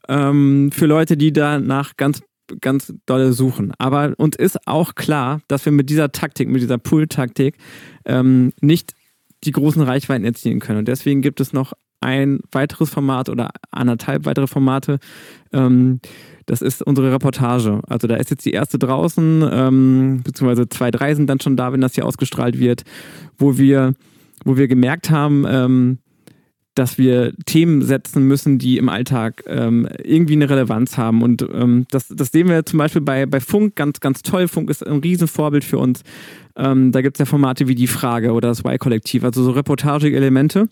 ähm, 0.08 0.72
für 0.72 0.86
Leute, 0.86 1.18
die 1.18 1.32
danach 1.32 1.96
ganz 1.98 2.22
ganz 2.62 2.94
dolle 3.06 3.34
suchen. 3.34 3.72
Aber 3.78 4.14
uns 4.18 4.36
ist 4.36 4.68
auch 4.68 4.96
klar, 4.96 5.42
dass 5.48 5.66
wir 5.66 5.72
mit 5.72 5.90
dieser 5.90 6.12
Taktik, 6.12 6.50
mit 6.50 6.62
dieser 6.62 6.78
Pull-Taktik 6.78 7.58
ähm, 8.06 8.54
nicht 8.62 8.94
die 9.44 9.52
großen 9.52 9.82
Reichweiten 9.82 10.26
erzielen 10.26 10.60
können. 10.60 10.80
Und 10.80 10.88
deswegen 10.88 11.22
gibt 11.22 11.40
es 11.40 11.54
noch 11.54 11.74
ein 12.02 12.40
weiteres 12.52 12.90
Format 12.90 13.30
oder 13.30 13.52
anderthalb 13.72 14.26
weitere 14.26 14.48
Formate. 14.48 15.00
Ähm, 15.52 16.00
das 16.46 16.62
ist 16.62 16.82
unsere 16.82 17.12
Reportage. 17.12 17.82
Also 17.88 18.08
da 18.08 18.16
ist 18.16 18.32
jetzt 18.32 18.46
die 18.46 18.52
erste 18.52 18.80
draußen, 18.80 19.48
ähm, 19.52 20.22
beziehungsweise 20.24 20.70
zwei, 20.70 20.92
drei 20.92 21.14
sind 21.16 21.28
dann 21.28 21.40
schon 21.40 21.58
da, 21.58 21.74
wenn 21.74 21.82
das 21.82 21.96
hier 21.96 22.06
ausgestrahlt 22.06 22.58
wird, 22.60 22.84
wo 23.38 23.58
wir, 23.58 23.94
wo 24.46 24.58
wir 24.58 24.68
gemerkt 24.68 25.10
haben, 25.10 25.46
ähm, 25.48 26.00
dass 26.76 26.98
wir 26.98 27.34
Themen 27.46 27.82
setzen 27.82 28.28
müssen, 28.28 28.58
die 28.58 28.78
im 28.78 28.90
Alltag 28.90 29.44
ähm, 29.48 29.88
irgendwie 30.04 30.34
eine 30.34 30.50
Relevanz 30.50 30.98
haben. 30.98 31.22
Und 31.22 31.42
ähm, 31.42 31.86
das, 31.92 32.08
das 32.08 32.32
sehen 32.32 32.48
wir 32.48 32.66
zum 32.66 32.80
Beispiel 32.80 33.02
bei, 33.02 33.26
bei 33.26 33.40
Funk 33.40 33.76
ganz, 33.76 34.00
ganz 34.00 34.22
toll. 34.22 34.48
Funk 34.48 34.70
ist 34.70 34.86
ein 34.86 35.00
Riesenvorbild 35.00 35.64
für 35.64 35.78
uns. 35.78 36.04
Ähm, 36.56 36.92
da 36.92 37.02
gibt 37.02 37.18
es 37.18 37.20
ja 37.20 37.26
Formate 37.26 37.68
wie 37.68 37.76
Die 37.76 37.88
Frage 37.88 38.32
oder 38.32 38.50
das 38.50 38.60
Y-Kollektiv, 38.60 39.24
also 39.24 39.44
so 39.44 39.52
Reportage-Elemente. 39.52 40.70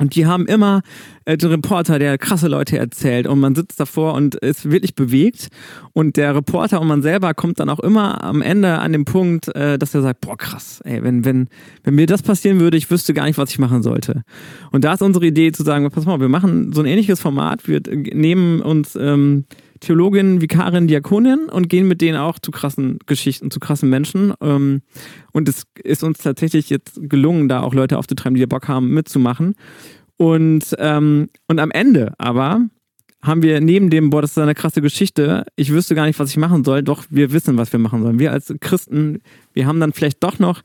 Und 0.00 0.16
die 0.16 0.24
haben 0.24 0.46
immer 0.46 0.80
äh, 1.26 1.36
den 1.36 1.50
Reporter, 1.50 1.98
der 1.98 2.16
krasse 2.16 2.48
Leute 2.48 2.78
erzählt 2.78 3.26
und 3.26 3.38
man 3.38 3.54
sitzt 3.54 3.78
davor 3.78 4.14
und 4.14 4.34
ist 4.34 4.70
wirklich 4.70 4.94
bewegt. 4.94 5.48
Und 5.92 6.16
der 6.16 6.34
Reporter 6.34 6.80
und 6.80 6.88
man 6.88 7.02
selber 7.02 7.34
kommt 7.34 7.60
dann 7.60 7.68
auch 7.68 7.80
immer 7.80 8.24
am 8.24 8.40
Ende 8.40 8.78
an 8.78 8.92
den 8.92 9.04
Punkt, 9.04 9.54
äh, 9.54 9.78
dass 9.78 9.94
er 9.94 10.00
sagt, 10.00 10.22
boah 10.22 10.38
krass, 10.38 10.80
ey, 10.84 11.04
wenn, 11.04 11.26
wenn, 11.26 11.48
wenn 11.84 11.94
mir 11.94 12.06
das 12.06 12.22
passieren 12.22 12.60
würde, 12.60 12.78
ich 12.78 12.90
wüsste 12.90 13.12
gar 13.12 13.26
nicht, 13.26 13.36
was 13.36 13.50
ich 13.50 13.58
machen 13.58 13.82
sollte. 13.82 14.22
Und 14.72 14.84
da 14.84 14.94
ist 14.94 15.02
unsere 15.02 15.26
Idee 15.26 15.52
zu 15.52 15.64
sagen, 15.64 15.90
pass 15.90 16.06
mal, 16.06 16.18
wir 16.18 16.30
machen 16.30 16.72
so 16.72 16.80
ein 16.80 16.86
ähnliches 16.86 17.20
Format, 17.20 17.68
wir 17.68 17.82
nehmen 17.86 18.62
uns 18.62 18.96
ähm, 18.96 19.44
Theologin, 19.80 20.40
Vikarin, 20.40 20.86
Diakonin 20.86 21.48
und 21.48 21.68
gehen 21.68 21.88
mit 21.88 22.00
denen 22.00 22.18
auch 22.18 22.38
zu 22.38 22.50
krassen 22.50 22.98
Geschichten, 23.06 23.50
zu 23.50 23.60
krassen 23.60 23.88
Menschen. 23.88 24.34
Ähm, 24.40 24.82
und 25.32 25.48
es 25.48 25.64
ist 25.82 26.04
uns 26.04 26.18
tatsächlich 26.18 26.70
jetzt 26.70 27.00
gelungen, 27.02 27.48
da 27.48 27.60
auch 27.60 27.74
Leute 27.74 27.98
aufzutreiben, 27.98 28.36
die 28.36 28.46
Bock 28.46 28.68
haben, 28.68 28.90
mitzumachen. 28.90 29.54
Und, 30.16 30.76
ähm, 30.78 31.28
und 31.48 31.60
am 31.60 31.70
Ende 31.70 32.12
aber 32.18 32.60
haben 33.22 33.42
wir 33.42 33.60
neben 33.60 33.90
dem, 33.90 34.10
boah, 34.10 34.22
das 34.22 34.32
ist 34.32 34.38
eine 34.38 34.54
krasse 34.54 34.80
Geschichte, 34.80 35.44
ich 35.56 35.72
wüsste 35.72 35.94
gar 35.94 36.06
nicht, 36.06 36.18
was 36.18 36.30
ich 36.30 36.36
machen 36.36 36.64
soll, 36.64 36.82
doch 36.82 37.04
wir 37.10 37.32
wissen, 37.32 37.58
was 37.58 37.72
wir 37.72 37.80
machen 37.80 38.02
sollen. 38.02 38.18
Wir 38.18 38.32
als 38.32 38.52
Christen, 38.60 39.20
wir 39.52 39.66
haben 39.66 39.80
dann 39.80 39.92
vielleicht 39.92 40.22
doch 40.22 40.38
noch 40.38 40.62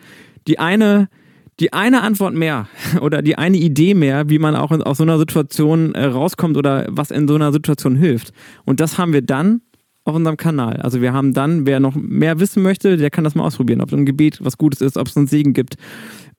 die 0.47 0.59
eine 0.59 1.09
die 1.59 1.73
eine 1.73 2.01
Antwort 2.01 2.33
mehr 2.33 2.67
oder 3.01 3.21
die 3.21 3.37
eine 3.37 3.57
Idee 3.57 3.93
mehr, 3.93 4.29
wie 4.29 4.39
man 4.39 4.55
auch 4.55 4.71
in, 4.71 4.81
aus 4.81 4.97
so 4.97 5.03
einer 5.03 5.17
Situation 5.17 5.95
äh, 5.95 6.05
rauskommt 6.05 6.57
oder 6.57 6.85
was 6.89 7.11
in 7.11 7.27
so 7.27 7.35
einer 7.35 7.51
Situation 7.51 7.95
hilft. 7.95 8.31
Und 8.65 8.79
das 8.79 8.97
haben 8.97 9.13
wir 9.13 9.21
dann 9.21 9.61
auf 10.05 10.15
unserem 10.15 10.37
Kanal. 10.37 10.77
Also 10.77 11.01
wir 11.01 11.13
haben 11.13 11.33
dann, 11.33 11.65
wer 11.65 11.79
noch 11.79 11.95
mehr 11.95 12.39
wissen 12.39 12.61
möchte, 12.61 12.95
der 12.95 13.09
kann 13.09 13.23
das 13.23 13.33
mal 13.33 13.43
ausprobieren, 13.43 13.81
ob 13.81 13.91
ein 13.91 14.05
Gebet 14.05 14.37
was 14.41 14.57
Gutes 14.57 14.81
ist, 14.81 14.97
ob 14.97 15.07
es 15.07 15.17
einen 15.17 15.25
Segen 15.25 15.53
gibt 15.53 15.77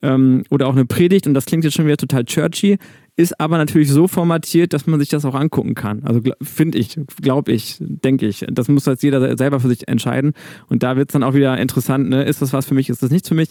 ähm, 0.01 0.43
oder 0.49 0.67
auch 0.67 0.73
eine 0.73 0.85
Predigt. 0.85 1.27
Und 1.27 1.33
das 1.33 1.45
klingt 1.45 1.65
jetzt 1.65 1.73
schon 1.73 1.85
wieder 1.85 1.97
total 1.97 2.23
churchy. 2.23 2.77
ist 3.17 3.39
aber 3.41 3.57
natürlich 3.57 3.91
so 3.91 4.07
formatiert, 4.07 4.71
dass 4.71 4.87
man 4.87 5.01
sich 5.01 5.09
das 5.09 5.25
auch 5.25 5.35
angucken 5.35 5.75
kann. 5.75 6.03
Also 6.05 6.21
finde 6.41 6.77
ich, 6.77 6.97
glaube 7.21 7.51
ich, 7.51 7.75
denke 7.79 8.27
ich. 8.27 8.45
Das 8.49 8.69
muss 8.69 8.85
jetzt 8.85 9.03
jeder 9.03 9.35
selber 9.37 9.59
für 9.59 9.67
sich 9.67 9.85
entscheiden. 9.89 10.31
Und 10.69 10.83
da 10.83 10.95
wird 10.95 11.09
es 11.09 11.13
dann 11.13 11.23
auch 11.23 11.33
wieder 11.33 11.57
interessant, 11.57 12.09
ne? 12.09 12.23
ist 12.23 12.41
das 12.41 12.53
was 12.53 12.65
für 12.65 12.73
mich, 12.73 12.87
ist 12.87 13.03
das 13.03 13.11
nichts 13.11 13.27
für 13.27 13.35
mich. 13.35 13.49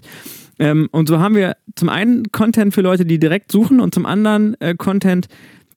Ähm, 0.59 0.89
und 0.91 1.09
so 1.09 1.19
haben 1.19 1.35
wir 1.35 1.57
zum 1.75 1.89
einen 1.89 2.31
Content 2.33 2.75
für 2.75 2.81
Leute, 2.81 3.05
die 3.05 3.19
direkt 3.19 3.53
suchen 3.53 3.81
und 3.81 3.95
zum 3.95 4.07
anderen 4.07 4.59
äh, 4.61 4.75
Content, 4.75 5.29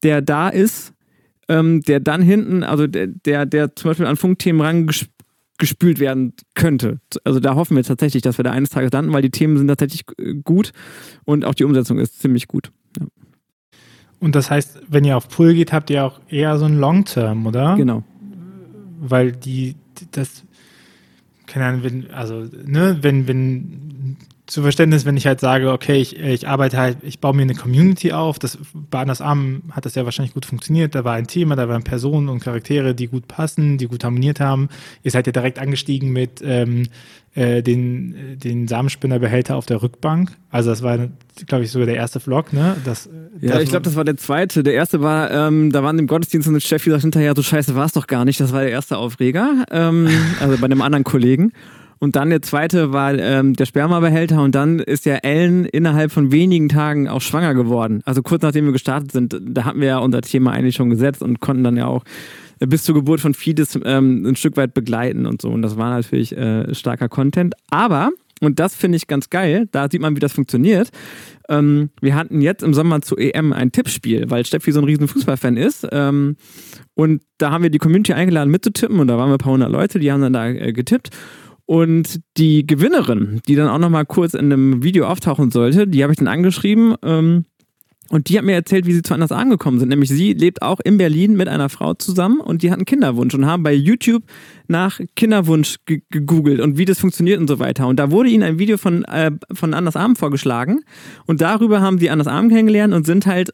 der 0.04 0.22
da 0.22 0.50
ist, 0.50 0.94
ähm, 1.48 1.82
der 1.82 2.00
dann 2.00 2.22
hinten, 2.22 2.63
also 2.63 2.88
der, 2.88 3.08
der, 3.08 3.46
der 3.46 3.76
zum 3.76 3.89
Beispiel 3.89 4.06
an 4.06 4.15
Funkthemen 4.15 4.62
rangespült 4.62 6.00
werden 6.00 6.34
könnte. 6.56 7.02
Also 7.24 7.39
da 7.39 7.56
hoffen 7.56 7.76
wir 7.76 7.84
tatsächlich, 7.84 8.22
dass 8.22 8.38
wir 8.38 8.44
da 8.44 8.52
eines 8.52 8.70
Tages 8.70 8.92
landen, 8.92 9.12
weil 9.12 9.22
die 9.22 9.32
Themen 9.32 9.58
sind 9.58 9.68
tatsächlich 9.68 10.04
äh, 10.18 10.36
gut 10.36 10.72
und 11.26 11.44
auch 11.44 11.54
die 11.54 11.65
Umsetzung 11.65 12.00
ist 12.00 12.22
ziemlich 12.22 12.48
gut. 12.48 12.72
Ja. 13.00 13.08
Und 14.20 14.36
das 14.36 14.52
heißt, 14.52 14.82
wenn 14.88 15.06
ihr 15.06 15.18
auf 15.18 15.30
Pull 15.30 15.54
geht, 15.54 15.74
habt 15.74 15.89
ihr 15.89 16.06
auch 16.06 16.20
eher 16.30 16.58
so 16.58 16.65
ein 16.65 16.78
Long-Term, 16.78 17.46
oder? 17.46 17.76
Genau. 17.76 18.04
Weil 19.00 19.32
die, 19.32 19.76
das, 20.12 20.44
keine 21.48 21.65
Ahnung, 21.65 21.84
wenn, 21.84 22.12
also, 22.12 22.46
ne, 22.65 22.98
wenn, 23.02 23.28
wenn 23.28 24.18
zu 24.50 24.62
Verständnis, 24.64 25.06
wenn 25.06 25.16
ich 25.16 25.28
halt 25.28 25.40
sage, 25.40 25.72
okay, 25.72 26.02
ich, 26.02 26.20
ich 26.20 26.48
arbeite 26.48 26.78
halt, 26.78 26.98
ich 27.04 27.20
baue 27.20 27.36
mir 27.36 27.44
eine 27.44 27.56
Community 27.56 28.12
auf. 28.12 28.40
Das 28.40 28.58
bei 28.74 29.00
Anders 29.00 29.22
Arm 29.22 29.64
hat 29.72 29.86
das 29.86 29.96
ja 29.96 30.06
wahrscheinlich 30.06 30.34
gut 30.34 30.46
funktioniert. 30.46 30.96
Da 30.96 31.04
war 31.04 31.14
ein 31.14 31.28
Thema, 31.28 31.56
da 31.56 31.70
waren 31.70 31.84
Personen 31.84 32.30
und 32.30 32.40
Charaktere, 32.40 32.96
die 32.96 33.08
gut 33.08 33.28
passen, 33.28 33.78
die 33.78 33.88
gut 33.88 34.04
harmoniert 34.04 34.40
haben. 34.40 34.70
Ihr 35.04 35.12
seid 35.12 35.28
ja 35.28 35.32
direkt 35.32 35.60
angestiegen 35.60 36.12
mit 36.12 36.42
ähm, 36.44 36.88
äh, 37.36 37.62
den, 37.62 38.40
den 38.44 38.68
Samenspinnerbehälter 38.68 39.56
auf 39.56 39.68
der 39.68 39.84
Rückbank. 39.84 40.32
Also 40.50 40.72
das 40.72 40.82
war, 40.82 40.98
glaube 41.46 41.64
ich, 41.64 41.72
sogar 41.72 41.86
der 41.86 41.96
erste 41.96 42.20
Vlog, 42.20 42.52
ne? 42.52 42.76
Das, 42.86 43.08
ja, 43.40 43.54
das 43.54 43.64
ich 43.64 43.70
glaube, 43.70 43.84
das 43.84 43.96
war 43.96 44.04
der 44.04 44.18
zweite. 44.18 44.64
Der 44.64 44.74
erste 44.74 45.02
war, 45.02 45.30
ähm, 45.30 45.72
da 45.72 45.84
waren 45.84 46.00
im 46.00 46.08
Gottesdienst 46.08 46.48
und 46.48 46.62
Steffi 46.64 46.90
sagt 46.90 47.04
hinterher, 47.04 47.36
du 47.36 47.44
Scheiße, 47.44 47.76
war 47.76 47.86
es 47.86 47.94
doch 47.94 48.08
gar 48.08 48.26
nicht. 48.26 48.40
Das 48.40 48.52
war 48.52 48.62
der 48.62 48.72
erste 48.72 48.98
Aufreger. 48.98 49.66
Ähm, 49.70 50.10
also 50.40 50.58
bei 50.58 50.66
einem 50.66 50.82
anderen 50.82 51.04
Kollegen. 51.04 51.54
Und 52.00 52.16
dann 52.16 52.30
der 52.30 52.42
zweite 52.42 52.94
war 52.94 53.14
ähm, 53.14 53.54
der 53.54 53.66
Spermabehälter 53.66 54.42
und 54.42 54.56
dann 54.56 54.80
ist 54.80 55.06
ja 55.06 55.16
Ellen 55.16 55.66
innerhalb 55.66 56.12
von 56.12 56.32
wenigen 56.32 56.70
Tagen 56.70 57.10
auch 57.10 57.22
schwanger 57.22 57.54
geworden. 57.54 58.02
Also 58.06 58.22
kurz 58.22 58.42
nachdem 58.42 58.66
wir 58.66 58.72
gestartet 58.72 59.12
sind, 59.12 59.38
da 59.42 59.66
hatten 59.66 59.82
wir 59.82 59.88
ja 59.88 59.98
unser 60.00 60.22
Thema 60.22 60.52
eigentlich 60.52 60.76
schon 60.76 60.90
gesetzt 60.90 61.22
und 61.22 61.42
konnten 61.42 61.64
dann 61.64 61.76
ja 61.76 61.88
auch 61.88 62.04
bis 62.60 62.84
zur 62.84 62.96
Geburt 62.96 63.20
von 63.20 63.34
Fides 63.34 63.78
ähm, 63.84 64.26
ein 64.26 64.36
Stück 64.36 64.58
weit 64.58 64.74
begleiten 64.74 65.26
und 65.26 65.42
so. 65.42 65.50
Und 65.50 65.62
das 65.62 65.78
war 65.78 65.90
natürlich 65.92 66.36
äh, 66.36 66.74
starker 66.74 67.10
Content. 67.10 67.56
Aber, 67.70 68.12
und 68.42 68.60
das 68.60 68.76
finde 68.76 68.98
ich 68.98 69.08
ganz 69.08 69.30
geil, 69.30 69.68
da 69.72 69.88
sieht 69.90 70.02
man, 70.02 70.16
wie 70.16 70.20
das 70.20 70.34
funktioniert. 70.34 70.90
Ähm, 71.48 71.90
wir 72.02 72.16
hatten 72.16 72.42
jetzt 72.42 72.64
im 72.64 72.74
Sommer 72.74 73.02
zu 73.02 73.18
EM 73.18 73.54
ein 73.54 73.72
Tippspiel, 73.72 74.30
weil 74.30 74.46
Steffi 74.46 74.72
so 74.72 74.80
ein 74.80 74.86
riesen 74.86 75.08
Fußballfan 75.08 75.58
ist. 75.58 75.88
Ähm, 75.92 76.36
und 76.94 77.22
da 77.38 77.52
haben 77.52 77.64
wir 77.64 77.70
die 77.70 77.78
Community 77.78 78.14
eingeladen 78.14 78.52
mitzutippen 78.52 79.00
und 79.00 79.08
da 79.08 79.18
waren 79.18 79.30
wir 79.30 79.36
ein 79.36 79.40
paar 79.40 79.54
hundert 79.54 79.72
Leute, 79.72 80.00
die 80.00 80.12
haben 80.12 80.22
dann 80.22 80.34
da 80.34 80.48
äh, 80.48 80.74
getippt. 80.74 81.10
Und 81.69 82.21
die 82.36 82.65
Gewinnerin, 82.65 83.41
die 83.47 83.53
dann 83.53 83.67
auch 83.67 83.77
nochmal 83.77 84.03
kurz 84.03 84.34
in 84.34 84.51
einem 84.51 84.82
Video 84.82 85.05
auftauchen 85.05 85.51
sollte, 85.51 85.88
die 85.88 86.01
habe 86.01 86.12
ich 86.12 86.17
dann 86.17 86.27
angeschrieben. 86.27 86.95
Ähm, 87.03 87.45
und 88.10 88.27
die 88.27 88.39
hat 88.39 88.43
mir 88.43 88.53
erzählt, 88.53 88.88
wie 88.88 88.93
sie 88.93 89.03
zu 89.03 89.13
anders 89.13 89.32
angekommen 89.32 89.77
sind. 89.77 89.89
Nämlich 89.89 90.10
sie 90.10 90.34
lebt 90.34 90.63
auch 90.63 90.79
in 90.79 90.97
Berlin 90.97 91.38
mit 91.38 91.47
einer 91.47 91.69
Frau 91.69 91.93
zusammen 91.93 92.39
und 92.39 92.63
die 92.63 92.71
hat 92.71 92.79
einen 92.79 92.88
Kinderwunsch 92.88 93.36
und 93.36 93.45
haben 93.45 93.62
bei 93.62 93.71
YouTube 93.71 94.23
nach 94.67 94.99
Kinderwunsch 95.15 95.75
gegoogelt 95.86 96.60
und 96.60 96.79
wie 96.79 96.86
das 96.86 96.97
funktioniert 96.97 97.39
und 97.39 97.47
so 97.47 97.60
weiter. 97.60 97.86
Und 97.86 97.99
da 97.99 98.10
wurde 98.10 98.29
ihnen 98.29 98.41
ein 98.41 98.58
Video 98.58 98.77
von, 98.77 99.03
äh, 99.03 99.29
von 99.53 99.75
Anders 99.75 99.95
Arm 99.95 100.15
vorgeschlagen 100.15 100.82
und 101.27 101.41
darüber 101.41 101.82
haben 101.82 101.99
sie 101.99 102.10
Anders 102.10 102.25
Arm 102.25 102.49
kennengelernt 102.49 102.95
und 102.95 103.05
sind 103.05 103.27
halt 103.27 103.51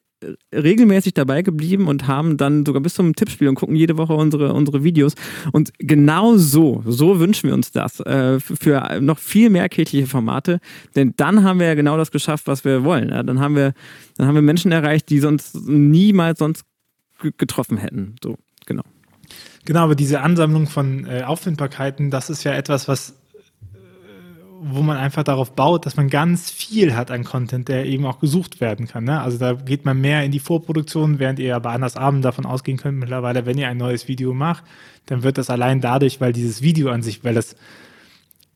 regelmäßig 0.53 1.13
dabei 1.13 1.41
geblieben 1.41 1.87
und 1.87 2.07
haben 2.07 2.37
dann 2.37 2.65
sogar 2.65 2.81
bis 2.81 2.93
zum 2.93 3.15
Tippspiel 3.15 3.47
und 3.47 3.55
gucken 3.55 3.75
jede 3.75 3.97
Woche 3.97 4.13
unsere, 4.13 4.53
unsere 4.53 4.83
Videos. 4.83 5.15
Und 5.51 5.71
genau 5.79 6.37
so, 6.37 6.83
so 6.85 7.19
wünschen 7.19 7.47
wir 7.47 7.53
uns 7.53 7.71
das 7.71 7.99
äh, 8.01 8.39
für 8.39 8.99
noch 9.01 9.19
viel 9.19 9.49
mehr 9.49 9.69
kirchliche 9.69 10.07
Formate, 10.07 10.59
denn 10.95 11.13
dann 11.17 11.43
haben 11.43 11.59
wir 11.59 11.67
ja 11.67 11.75
genau 11.75 11.97
das 11.97 12.11
geschafft, 12.11 12.47
was 12.47 12.65
wir 12.65 12.83
wollen. 12.83 13.09
Ja, 13.09 13.23
dann 13.23 13.39
haben 13.39 13.55
wir, 13.55 13.73
dann 14.17 14.27
haben 14.27 14.35
wir 14.35 14.41
Menschen 14.41 14.71
erreicht, 14.71 15.09
die 15.09 15.19
sonst 15.19 15.55
niemals 15.67 16.39
sonst 16.39 16.65
getroffen 17.37 17.77
hätten. 17.77 18.15
So, 18.23 18.35
genau. 18.65 18.83
Genau, 19.65 19.81
aber 19.81 19.95
diese 19.95 20.21
Ansammlung 20.21 20.67
von 20.67 21.07
äh, 21.07 21.23
Auffindbarkeiten, 21.23 22.11
das 22.11 22.29
ist 22.29 22.43
ja 22.43 22.53
etwas, 22.53 22.87
was 22.87 23.15
wo 24.61 24.81
man 24.81 24.97
einfach 24.97 25.23
darauf 25.23 25.51
baut, 25.51 25.85
dass 25.85 25.97
man 25.97 26.09
ganz 26.09 26.49
viel 26.49 26.95
hat 26.95 27.11
an 27.11 27.23
Content, 27.23 27.67
der 27.67 27.85
eben 27.85 28.05
auch 28.05 28.19
gesucht 28.19 28.61
werden 28.61 28.87
kann. 28.87 29.03
Ne? 29.03 29.19
Also 29.21 29.37
da 29.37 29.53
geht 29.53 29.85
man 29.85 29.99
mehr 29.99 30.23
in 30.23 30.31
die 30.31 30.39
Vorproduktion, 30.39 31.19
während 31.19 31.39
ihr 31.39 31.55
aber 31.55 31.71
anders 31.71 31.97
Abend 31.97 32.23
davon 32.23 32.45
ausgehen 32.45 32.77
könnt, 32.77 32.97
mittlerweile, 32.97 33.45
wenn 33.45 33.57
ihr 33.57 33.67
ein 33.67 33.77
neues 33.77 34.07
Video 34.07 34.33
macht, 34.33 34.63
dann 35.07 35.23
wird 35.23 35.37
das 35.37 35.49
allein 35.49 35.81
dadurch, 35.81 36.21
weil 36.21 36.33
dieses 36.33 36.61
Video 36.61 36.89
an 36.89 37.01
sich, 37.01 37.23
weil 37.23 37.33
das 37.33 37.55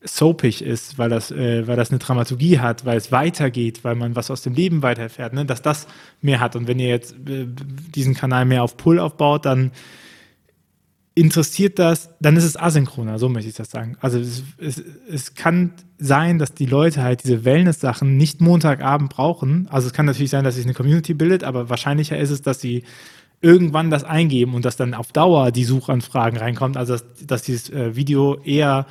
soapig 0.02 0.62
ist, 0.62 0.98
weil 0.98 1.10
das, 1.10 1.30
äh, 1.30 1.66
weil 1.66 1.76
das 1.76 1.90
eine 1.90 1.98
Dramaturgie 1.98 2.58
hat, 2.58 2.86
weil 2.86 2.96
es 2.96 3.12
weitergeht, 3.12 3.84
weil 3.84 3.94
man 3.94 4.16
was 4.16 4.30
aus 4.30 4.42
dem 4.42 4.54
Leben 4.54 4.82
weiterfährt, 4.82 5.34
ne? 5.34 5.44
dass 5.44 5.60
das 5.60 5.86
mehr 6.22 6.40
hat. 6.40 6.56
Und 6.56 6.66
wenn 6.66 6.78
ihr 6.78 6.88
jetzt 6.88 7.12
äh, 7.28 7.46
diesen 7.94 8.14
Kanal 8.14 8.46
mehr 8.46 8.62
auf 8.62 8.76
Pull 8.76 8.98
aufbaut, 8.98 9.44
dann 9.44 9.72
interessiert 11.14 11.78
das, 11.78 12.10
dann 12.20 12.36
ist 12.36 12.44
es 12.44 12.56
asynchroner, 12.56 13.18
so 13.18 13.28
möchte 13.28 13.50
ich 13.50 13.56
das 13.56 13.70
sagen. 13.70 13.96
Also 14.00 14.18
es, 14.18 14.42
es, 14.58 14.82
es 15.08 15.34
kann 15.34 15.72
sein, 15.98 16.38
dass 16.38 16.54
die 16.54 16.66
Leute 16.66 17.02
halt 17.02 17.24
diese 17.24 17.44
Wellness-Sachen 17.44 18.16
nicht 18.16 18.40
Montagabend 18.40 19.10
brauchen. 19.10 19.68
Also 19.70 19.88
es 19.88 19.92
kann 19.92 20.06
natürlich 20.06 20.30
sein, 20.30 20.44
dass 20.44 20.54
sich 20.54 20.64
eine 20.64 20.74
Community 20.74 21.14
bildet, 21.14 21.44
aber 21.44 21.68
wahrscheinlicher 21.68 22.16
ist 22.16 22.30
es, 22.30 22.42
dass 22.42 22.60
sie 22.60 22.84
irgendwann 23.42 23.90
das 23.90 24.04
eingeben 24.04 24.54
und 24.54 24.64
dass 24.64 24.76
dann 24.76 24.94
auf 24.94 25.12
Dauer 25.12 25.50
die 25.50 25.64
Suchanfragen 25.64 26.38
reinkommt, 26.38 26.76
also 26.76 26.92
dass, 26.92 27.04
dass 27.26 27.42
dieses 27.42 27.70
äh, 27.70 27.96
Video 27.96 28.38
eher 28.44 28.86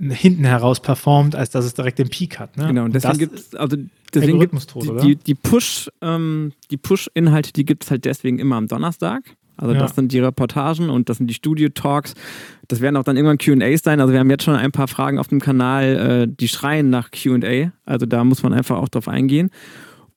hinten 0.00 0.44
heraus 0.44 0.80
performt, 0.80 1.34
als 1.34 1.50
dass 1.50 1.64
es 1.64 1.74
direkt 1.74 1.98
den 1.98 2.08
Peak 2.08 2.38
hat. 2.38 2.56
Ne? 2.56 2.68
Genau, 2.68 2.84
und 2.84 2.94
deswegen 2.94 3.18
gibt 3.18 3.34
es, 3.34 3.54
also 3.54 3.76
deswegen 4.14 4.38
die, 4.38 5.00
die, 5.02 5.16
die 5.16 5.34
Push, 5.34 5.90
ähm, 6.00 6.52
die 6.70 6.76
Push-Inhalte, 6.76 7.52
die 7.52 7.64
gibt 7.64 7.84
es 7.84 7.90
halt 7.90 8.04
deswegen 8.04 8.38
immer 8.38 8.56
am 8.56 8.68
Donnerstag. 8.68 9.24
Also 9.58 9.74
ja. 9.74 9.80
das 9.80 9.94
sind 9.94 10.12
die 10.12 10.20
Reportagen 10.20 10.88
und 10.88 11.08
das 11.08 11.18
sind 11.18 11.26
die 11.28 11.34
Studio-Talks. 11.34 12.14
Das 12.68 12.80
werden 12.80 12.96
auch 12.96 13.02
dann 13.02 13.16
irgendwann 13.16 13.38
QAs 13.38 13.82
sein. 13.82 14.00
Also 14.00 14.12
wir 14.12 14.20
haben 14.20 14.30
jetzt 14.30 14.44
schon 14.44 14.54
ein 14.54 14.72
paar 14.72 14.88
Fragen 14.88 15.18
auf 15.18 15.28
dem 15.28 15.40
Kanal, 15.40 16.28
äh, 16.28 16.28
die 16.28 16.48
schreien 16.48 16.90
nach 16.90 17.10
QA. 17.10 17.72
Also 17.84 18.06
da 18.06 18.24
muss 18.24 18.42
man 18.42 18.54
einfach 18.54 18.78
auch 18.78 18.88
drauf 18.88 19.08
eingehen. 19.08 19.50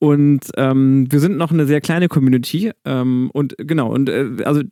Und 0.01 0.47
ähm, 0.57 1.05
wir 1.11 1.19
sind 1.19 1.37
noch 1.37 1.51
eine 1.51 1.67
sehr 1.67 1.79
kleine 1.79 2.07
Community. 2.07 2.71
Ähm, 2.85 3.29
und 3.33 3.55
genau, 3.59 3.93
und 3.93 4.09
äh, 4.09 4.29
also 4.45 4.63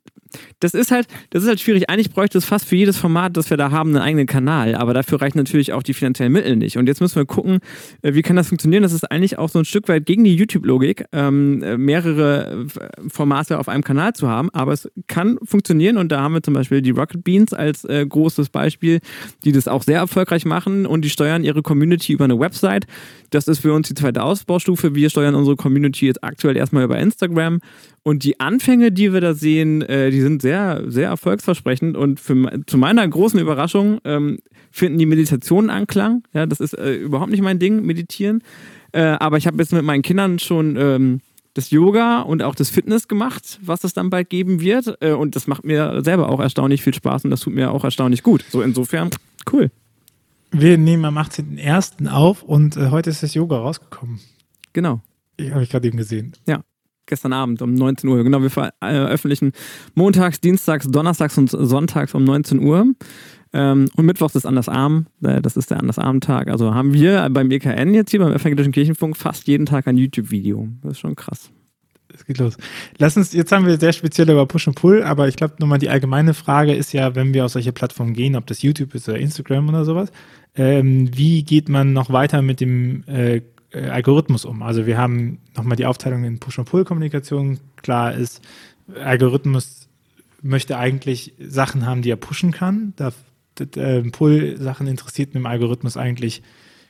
das 0.59 0.73
ist 0.73 0.91
halt, 0.91 1.07
das 1.29 1.43
ist 1.43 1.49
halt 1.49 1.59
schwierig. 1.59 1.89
Eigentlich 1.89 2.11
bräuchte 2.11 2.37
es 2.37 2.45
fast 2.45 2.65
für 2.65 2.75
jedes 2.75 2.97
Format, 2.97 3.37
das 3.37 3.49
wir 3.51 3.57
da 3.57 3.69
haben, 3.71 3.91
einen 3.91 4.03
eigenen 4.03 4.25
Kanal. 4.25 4.75
Aber 4.75 4.93
dafür 4.93 5.21
reichen 5.21 5.37
natürlich 5.37 5.73
auch 5.73 5.83
die 5.83 5.93
finanziellen 5.93 6.33
Mittel 6.33 6.55
nicht. 6.55 6.77
Und 6.77 6.87
jetzt 6.87 6.99
müssen 6.99 7.15
wir 7.15 7.25
gucken, 7.25 7.59
äh, 8.01 8.15
wie 8.15 8.23
kann 8.23 8.35
das 8.35 8.47
funktionieren? 8.47 8.81
Das 8.81 8.91
ist 8.91 9.09
eigentlich 9.11 9.37
auch 9.37 9.49
so 9.49 9.59
ein 9.59 9.65
Stück 9.65 9.87
weit 9.87 10.07
gegen 10.07 10.23
die 10.23 10.35
YouTube-Logik, 10.35 11.05
ähm, 11.11 11.61
äh, 11.61 11.77
mehrere 11.77 12.65
äh, 12.65 13.09
Formate 13.09 13.59
auf 13.59 13.69
einem 13.69 13.83
Kanal 13.83 14.13
zu 14.13 14.27
haben. 14.27 14.49
Aber 14.51 14.73
es 14.73 14.89
kann 15.07 15.37
funktionieren. 15.43 15.97
Und 15.97 16.11
da 16.11 16.21
haben 16.21 16.33
wir 16.33 16.41
zum 16.41 16.55
Beispiel 16.55 16.81
die 16.81 16.91
Rocket 16.91 17.23
Beans 17.23 17.53
als 17.53 17.85
äh, 17.85 18.03
großes 18.03 18.49
Beispiel, 18.49 18.99
die 19.45 19.51
das 19.51 19.67
auch 19.67 19.83
sehr 19.83 19.99
erfolgreich 19.99 20.45
machen 20.45 20.87
und 20.87 21.05
die 21.05 21.09
steuern 21.09 21.43
ihre 21.43 21.61
Community 21.61 22.13
über 22.13 22.25
eine 22.25 22.39
Website. 22.39 22.87
Das 23.29 23.47
ist 23.47 23.59
für 23.59 23.73
uns 23.73 23.87
die 23.87 23.93
zweite 23.93 24.23
Ausbaustufe. 24.23 24.95
Wir 24.95 25.09
steuern 25.19 25.35
unsere 25.35 25.57
Community 25.57 26.05
jetzt 26.05 26.23
aktuell 26.23 26.55
erstmal 26.55 26.85
über 26.85 26.97
Instagram 26.97 27.59
und 28.03 28.23
die 28.23 28.39
Anfänge, 28.39 28.91
die 28.91 29.11
wir 29.11 29.19
da 29.19 29.33
sehen, 29.33 29.81
äh, 29.81 30.11
die 30.11 30.21
sind 30.21 30.41
sehr, 30.41 30.83
sehr 30.87 31.09
erfolgsversprechend. 31.09 31.97
Und 31.97 32.19
für, 32.19 32.61
zu 32.65 32.77
meiner 32.77 33.05
großen 33.05 33.39
Überraschung 33.39 33.99
ähm, 34.05 34.39
finden 34.71 34.97
die 34.97 35.05
Meditationen 35.05 35.69
Anklang. 35.69 36.23
Ja, 36.33 36.45
das 36.45 36.61
ist 36.61 36.73
äh, 36.73 36.93
überhaupt 36.95 37.31
nicht 37.31 37.41
mein 37.41 37.59
Ding, 37.59 37.85
meditieren. 37.85 38.41
Äh, 38.93 39.01
aber 39.01 39.37
ich 39.37 39.47
habe 39.47 39.57
jetzt 39.57 39.73
mit 39.73 39.83
meinen 39.83 40.01
Kindern 40.01 40.39
schon 40.39 40.77
ähm, 40.77 41.21
das 41.53 41.71
Yoga 41.71 42.21
und 42.21 42.41
auch 42.41 42.55
das 42.55 42.69
Fitness 42.69 43.07
gemacht, 43.07 43.59
was 43.61 43.83
es 43.83 43.93
dann 43.93 44.09
bald 44.09 44.29
geben 44.29 44.61
wird. 44.61 44.97
Äh, 45.01 45.11
und 45.11 45.35
das 45.35 45.47
macht 45.47 45.65
mir 45.65 46.01
selber 46.03 46.29
auch 46.29 46.39
erstaunlich 46.39 46.81
viel 46.81 46.93
Spaß 46.93 47.25
und 47.25 47.31
das 47.31 47.41
tut 47.41 47.53
mir 47.53 47.71
auch 47.71 47.83
erstaunlich 47.83 48.23
gut. 48.23 48.45
So 48.49 48.61
insofern, 48.61 49.09
cool. 49.51 49.69
Wir 50.51 50.77
nehmen 50.77 51.05
am 51.05 51.17
18.01. 51.17 52.09
auf 52.09 52.43
und 52.43 52.77
äh, 52.77 52.89
heute 52.89 53.09
ist 53.09 53.21
das 53.21 53.33
Yoga 53.33 53.57
rausgekommen. 53.57 54.19
Genau. 54.73 55.01
Ich 55.39 55.51
habe 55.51 55.63
ich 55.63 55.69
gerade 55.69 55.87
eben 55.87 55.97
gesehen. 55.97 56.33
Ja 56.47 56.63
gestern 57.09 57.33
Abend 57.33 57.61
um 57.61 57.73
19 57.73 58.09
Uhr. 58.09 58.23
Genau, 58.23 58.41
wir 58.41 58.51
veröffentlichen 58.51 59.51
montags, 59.95 60.39
dienstags, 60.39 60.87
donnerstags 60.87 61.37
und 61.37 61.49
sonntags 61.49 62.13
um 62.13 62.23
19 62.23 62.59
Uhr. 62.59 62.85
Ähm, 63.51 63.89
und 63.95 64.05
Mittwochs 64.05 64.35
ist 64.35 64.45
Andersarm, 64.45 65.07
äh, 65.23 65.41
das 65.41 65.57
ist 65.57 65.71
der 65.71 65.79
Andersarm-Tag. 65.79 66.49
Also 66.49 66.73
haben 66.73 66.93
wir 66.93 67.27
beim 67.31 67.49
EKN 67.49 67.95
jetzt 67.95 68.11
hier 68.11 68.19
beim 68.19 68.31
Evangelischen 68.31 68.71
Kirchenfunk 68.71 69.17
fast 69.17 69.47
jeden 69.47 69.65
Tag 69.65 69.87
ein 69.87 69.97
YouTube-Video. 69.97 70.67
Das 70.83 70.93
ist 70.93 70.99
schon 70.99 71.15
krass. 71.15 71.49
Es 72.13 72.25
geht 72.25 72.37
los. 72.37 72.57
Lass 72.97 73.17
uns, 73.17 73.33
jetzt 73.33 73.51
haben 73.51 73.65
wir 73.65 73.79
sehr 73.79 73.93
speziell 73.93 74.29
über 74.29 74.45
Push 74.45 74.67
und 74.67 74.75
Pull, 74.75 75.03
aber 75.03 75.27
ich 75.27 75.35
glaube 75.35 75.55
nochmal 75.59 75.79
die 75.79 75.89
allgemeine 75.89 76.33
Frage 76.33 76.73
ist 76.73 76.91
ja, 76.91 77.15
wenn 77.15 77.33
wir 77.33 77.45
auf 77.45 77.51
solche 77.51 77.71
Plattformen 77.71 78.13
gehen, 78.13 78.35
ob 78.35 78.45
das 78.45 78.61
YouTube 78.61 78.93
ist 78.93 79.09
oder 79.09 79.17
Instagram 79.17 79.69
oder 79.69 79.85
sowas, 79.85 80.11
ähm, 80.55 81.09
wie 81.15 81.43
geht 81.43 81.69
man 81.69 81.93
noch 81.93 82.11
weiter 82.11 82.41
mit 82.41 82.61
dem 82.61 83.03
äh, 83.07 83.41
äh, 83.71 83.87
Algorithmus 83.87 84.45
um. 84.45 84.63
Also 84.63 84.85
wir 84.85 84.97
haben 84.97 85.39
nochmal 85.55 85.77
die 85.77 85.85
Aufteilung 85.85 86.23
in 86.23 86.39
Push- 86.39 86.59
und 86.59 86.65
Pull-Kommunikation. 86.65 87.59
Klar 87.77 88.13
ist, 88.13 88.41
Algorithmus 89.03 89.87
möchte 90.41 90.77
eigentlich 90.77 91.33
Sachen 91.39 91.85
haben, 91.85 92.01
die 92.01 92.11
er 92.11 92.15
pushen 92.15 92.51
kann. 92.51 92.93
Da, 92.95 93.11
äh, 93.75 94.01
Pull-Sachen 94.01 94.87
interessiert 94.87 95.33
mit 95.33 95.43
dem 95.43 95.45
Algorithmus 95.45 95.97
eigentlich 95.97 96.41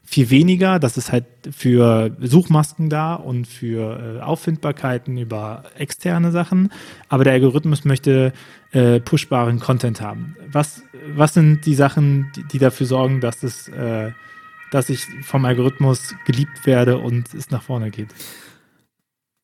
viel 0.03 0.29
weniger. 0.29 0.79
Das 0.79 0.97
ist 0.97 1.11
halt 1.11 1.25
für 1.51 2.15
Suchmasken 2.19 2.89
da 2.89 3.13
und 3.13 3.47
für 3.47 4.17
äh, 4.17 4.21
Auffindbarkeiten 4.21 5.17
über 5.17 5.63
externe 5.77 6.31
Sachen. 6.31 6.71
Aber 7.09 7.23
der 7.23 7.33
Algorithmus 7.33 7.85
möchte 7.85 8.33
äh, 8.71 8.99
pushbaren 8.99 9.59
Content 9.59 10.01
haben. 10.01 10.35
Was, 10.51 10.81
was 11.13 11.33
sind 11.33 11.65
die 11.65 11.75
Sachen, 11.75 12.31
die, 12.35 12.43
die 12.43 12.59
dafür 12.59 12.87
sorgen, 12.87 13.21
dass, 13.21 13.43
es, 13.43 13.67
äh, 13.67 14.11
dass 14.71 14.89
ich 14.89 15.05
vom 15.23 15.45
Algorithmus 15.45 16.15
geliebt 16.25 16.65
werde 16.65 16.97
und 16.97 17.33
es 17.33 17.49
nach 17.49 17.63
vorne 17.63 17.91
geht? 17.91 18.09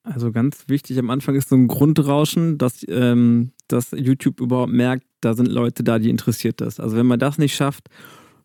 Also 0.03 0.31
ganz 0.31 0.65
wichtig 0.67 0.99
am 0.99 1.09
Anfang 1.09 1.35
ist 1.35 1.49
so 1.49 1.55
ein 1.55 1.67
Grundrauschen, 1.67 2.59
dass, 2.59 2.85
ähm, 2.87 3.51
dass 3.67 3.91
YouTube 3.91 4.39
überhaupt 4.39 4.71
merkt, 4.71 5.05
da 5.21 5.33
sind 5.33 5.47
Leute 5.47 5.83
da, 5.83 5.97
die 5.97 6.11
interessiert 6.11 6.61
das. 6.61 6.79
Also 6.79 6.95
wenn 6.95 7.07
man 7.07 7.19
das 7.19 7.39
nicht 7.39 7.55
schafft, 7.55 7.89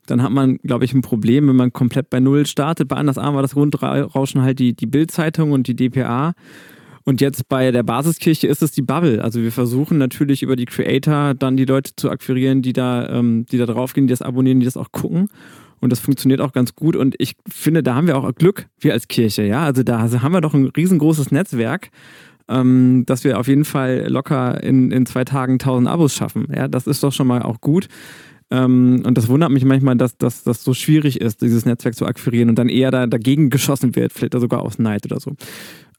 dann 0.06 0.22
hat 0.22 0.32
man, 0.32 0.56
glaube 0.58 0.86
ich, 0.86 0.94
ein 0.94 1.02
Problem, 1.02 1.48
wenn 1.48 1.56
man 1.56 1.72
komplett 1.72 2.08
bei 2.08 2.18
Null 2.18 2.46
startet. 2.46 2.88
Bei 2.88 2.96
Anders 2.96 3.18
Arm 3.18 3.34
war 3.34 3.42
das 3.42 3.52
Grundrauschen 3.52 4.40
halt 4.40 4.58
die, 4.58 4.74
die 4.74 4.86
Bild-Zeitung 4.86 5.52
und 5.52 5.66
die 5.66 5.76
DPA. 5.76 6.32
Und 7.04 7.20
jetzt 7.20 7.48
bei 7.48 7.70
der 7.70 7.82
Basiskirche 7.82 8.46
ist 8.46 8.62
es 8.62 8.72
die 8.72 8.82
Bubble. 8.82 9.22
Also 9.22 9.42
wir 9.42 9.52
versuchen 9.52 9.98
natürlich 9.98 10.42
über 10.42 10.56
die 10.56 10.66
Creator 10.66 11.34
dann 11.34 11.56
die 11.56 11.64
Leute 11.64 11.92
zu 11.96 12.10
akquirieren, 12.10 12.62
die 12.62 12.72
da, 12.72 13.08
ähm, 13.08 13.46
die 13.46 13.58
da 13.58 13.66
draufgehen, 13.66 14.06
die 14.06 14.12
das 14.12 14.22
abonnieren, 14.22 14.60
die 14.60 14.66
das 14.66 14.76
auch 14.76 14.92
gucken. 14.92 15.28
Und 15.80 15.90
das 15.90 16.00
funktioniert 16.00 16.40
auch 16.40 16.52
ganz 16.52 16.74
gut. 16.74 16.96
Und 16.96 17.14
ich 17.18 17.36
finde, 17.48 17.82
da 17.82 17.94
haben 17.94 18.06
wir 18.06 18.16
auch 18.16 18.34
Glück, 18.34 18.66
wir 18.78 18.92
als 18.92 19.08
Kirche. 19.08 19.42
Ja, 19.42 19.64
also 19.64 19.82
da 19.82 20.00
haben 20.00 20.32
wir 20.32 20.40
doch 20.40 20.54
ein 20.54 20.66
riesengroßes 20.66 21.30
Netzwerk, 21.30 21.90
ähm, 22.48 23.04
dass 23.06 23.24
wir 23.24 23.38
auf 23.38 23.48
jeden 23.48 23.64
Fall 23.64 24.06
locker 24.08 24.62
in, 24.62 24.90
in 24.90 25.06
zwei 25.06 25.24
Tagen 25.24 25.54
1000 25.54 25.88
Abos 25.88 26.14
schaffen. 26.14 26.48
Ja, 26.54 26.68
das 26.68 26.86
ist 26.86 27.02
doch 27.02 27.12
schon 27.12 27.26
mal 27.26 27.42
auch 27.42 27.60
gut. 27.60 27.88
Ähm, 28.50 29.02
und 29.06 29.16
das 29.16 29.28
wundert 29.28 29.50
mich 29.50 29.64
manchmal, 29.64 29.96
dass, 29.96 30.16
das 30.18 30.44
so 30.44 30.74
schwierig 30.74 31.20
ist, 31.20 31.40
dieses 31.40 31.64
Netzwerk 31.64 31.94
zu 31.94 32.06
akquirieren 32.06 32.48
und 32.48 32.58
dann 32.58 32.68
eher 32.68 32.90
da, 32.90 33.06
dagegen 33.06 33.48
geschossen 33.48 33.94
wird, 33.94 34.12
vielleicht 34.12 34.34
sogar 34.34 34.62
aus 34.62 34.78
Neid 34.78 35.06
oder 35.06 35.20
so. 35.20 35.34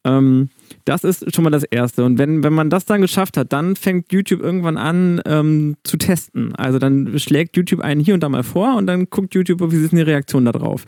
Ähm, 0.03 0.49
das 0.85 1.03
ist 1.03 1.33
schon 1.33 1.43
mal 1.43 1.49
das 1.49 1.63
Erste. 1.63 2.03
Und 2.03 2.17
wenn, 2.17 2.43
wenn 2.43 2.53
man 2.53 2.69
das 2.69 2.85
dann 2.85 3.01
geschafft 3.01 3.37
hat, 3.37 3.53
dann 3.53 3.75
fängt 3.75 4.11
YouTube 4.11 4.41
irgendwann 4.41 4.77
an 4.77 5.21
ähm, 5.25 5.75
zu 5.83 5.97
testen. 5.97 6.55
Also 6.55 6.79
dann 6.79 7.19
schlägt 7.19 7.55
YouTube 7.57 7.81
einen 7.81 8.01
hier 8.01 8.13
und 8.13 8.21
da 8.21 8.29
mal 8.29 8.43
vor 8.43 8.75
und 8.77 8.87
dann 8.87 9.09
guckt 9.09 9.35
YouTube, 9.35 9.71
wie 9.71 9.83
ist 9.83 9.91
die 9.91 10.01
Reaktion 10.01 10.45
darauf. 10.45 10.85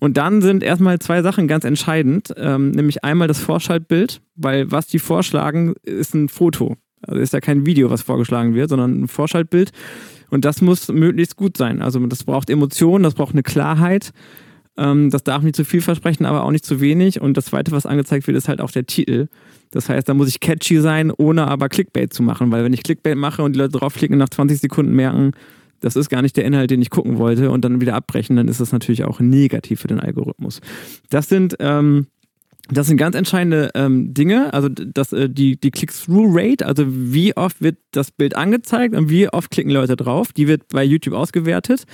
Und 0.00 0.16
dann 0.16 0.42
sind 0.42 0.62
erstmal 0.62 0.98
zwei 1.00 1.22
Sachen 1.22 1.48
ganz 1.48 1.64
entscheidend, 1.64 2.32
ähm, 2.36 2.70
nämlich 2.70 3.04
einmal 3.04 3.28
das 3.28 3.40
Vorschaltbild, 3.40 4.20
weil 4.36 4.70
was 4.70 4.86
die 4.86 5.00
vorschlagen, 5.00 5.74
ist 5.82 6.14
ein 6.14 6.28
Foto. 6.28 6.76
Also 7.02 7.20
ist 7.20 7.32
ja 7.32 7.40
kein 7.40 7.66
Video, 7.66 7.90
was 7.90 8.02
vorgeschlagen 8.02 8.54
wird, 8.54 8.70
sondern 8.70 9.02
ein 9.02 9.08
Vorschaltbild. 9.08 9.72
Und 10.30 10.44
das 10.44 10.60
muss 10.60 10.88
möglichst 10.88 11.36
gut 11.36 11.56
sein. 11.56 11.80
Also 11.82 12.04
das 12.06 12.24
braucht 12.24 12.50
Emotionen, 12.50 13.02
das 13.02 13.14
braucht 13.14 13.32
eine 13.32 13.42
Klarheit. 13.42 14.12
Ähm, 14.78 15.10
das 15.10 15.24
darf 15.24 15.42
nicht 15.42 15.56
zu 15.56 15.64
viel 15.64 15.82
versprechen, 15.82 16.24
aber 16.24 16.44
auch 16.44 16.50
nicht 16.50 16.64
zu 16.64 16.80
wenig. 16.80 17.20
Und 17.20 17.36
das 17.36 17.46
Zweite, 17.46 17.72
was 17.72 17.84
angezeigt 17.84 18.26
wird, 18.26 18.36
ist 18.36 18.48
halt 18.48 18.60
auch 18.60 18.70
der 18.70 18.86
Titel. 18.86 19.26
Das 19.70 19.88
heißt, 19.88 20.08
da 20.08 20.14
muss 20.14 20.28
ich 20.28 20.40
catchy 20.40 20.80
sein, 20.80 21.12
ohne 21.14 21.48
aber 21.48 21.68
Clickbait 21.68 22.12
zu 22.12 22.22
machen. 22.22 22.50
Weil 22.50 22.64
wenn 22.64 22.72
ich 22.72 22.82
Clickbait 22.82 23.16
mache 23.16 23.42
und 23.42 23.54
die 23.54 23.58
Leute 23.58 23.78
draufklicken 23.78 24.14
und 24.14 24.20
nach 24.20 24.30
20 24.30 24.60
Sekunden 24.60 24.94
merken, 24.94 25.32
das 25.80 25.96
ist 25.96 26.08
gar 26.08 26.22
nicht 26.22 26.36
der 26.36 26.44
Inhalt, 26.44 26.70
den 26.70 26.80
ich 26.80 26.90
gucken 26.90 27.18
wollte 27.18 27.50
und 27.50 27.64
dann 27.64 27.80
wieder 27.80 27.94
abbrechen, 27.94 28.36
dann 28.36 28.48
ist 28.48 28.60
das 28.60 28.72
natürlich 28.72 29.04
auch 29.04 29.20
negativ 29.20 29.80
für 29.80 29.88
den 29.88 30.00
Algorithmus. 30.00 30.60
Das 31.10 31.28
sind... 31.28 31.56
Ähm, 31.58 32.06
das 32.70 32.86
sind 32.86 32.98
ganz 32.98 33.16
entscheidende 33.16 33.70
ähm, 33.74 34.12
Dinge, 34.12 34.52
also 34.52 34.68
das, 34.68 35.14
äh, 35.14 35.30
die, 35.30 35.58
die 35.58 35.70
Click-Through-Rate, 35.70 36.66
also 36.66 36.84
wie 36.86 37.34
oft 37.34 37.62
wird 37.62 37.78
das 37.92 38.10
Bild 38.10 38.36
angezeigt 38.36 38.94
und 38.94 39.08
wie 39.08 39.28
oft 39.28 39.50
klicken 39.50 39.72
Leute 39.72 39.96
drauf, 39.96 40.34
die 40.34 40.48
wird 40.48 40.68
bei 40.68 40.84
YouTube 40.84 41.14
ausgewertet. 41.14 41.84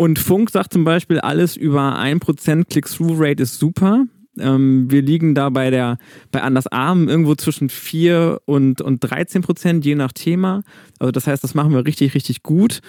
Und 0.00 0.18
Funk 0.18 0.48
sagt 0.48 0.72
zum 0.72 0.84
Beispiel, 0.84 1.20
alles 1.20 1.58
über 1.58 2.00
1% 2.00 2.70
Click-Through-Rate 2.70 3.42
ist 3.42 3.58
super. 3.58 4.06
Ähm, 4.38 4.90
wir 4.90 5.02
liegen 5.02 5.34
da 5.34 5.50
bei 5.50 5.68
der 5.68 5.98
bei 6.32 6.40
Anders 6.40 6.68
Arm 6.68 7.06
irgendwo 7.06 7.34
zwischen 7.34 7.68
4 7.68 8.40
und, 8.46 8.80
und 8.80 9.00
13 9.00 9.42
Prozent, 9.42 9.84
je 9.84 9.96
nach 9.96 10.12
Thema. 10.12 10.62
Also 10.98 11.12
das 11.12 11.26
heißt, 11.26 11.44
das 11.44 11.52
machen 11.52 11.74
wir 11.74 11.84
richtig, 11.84 12.14
richtig 12.14 12.42
gut. 12.42 12.80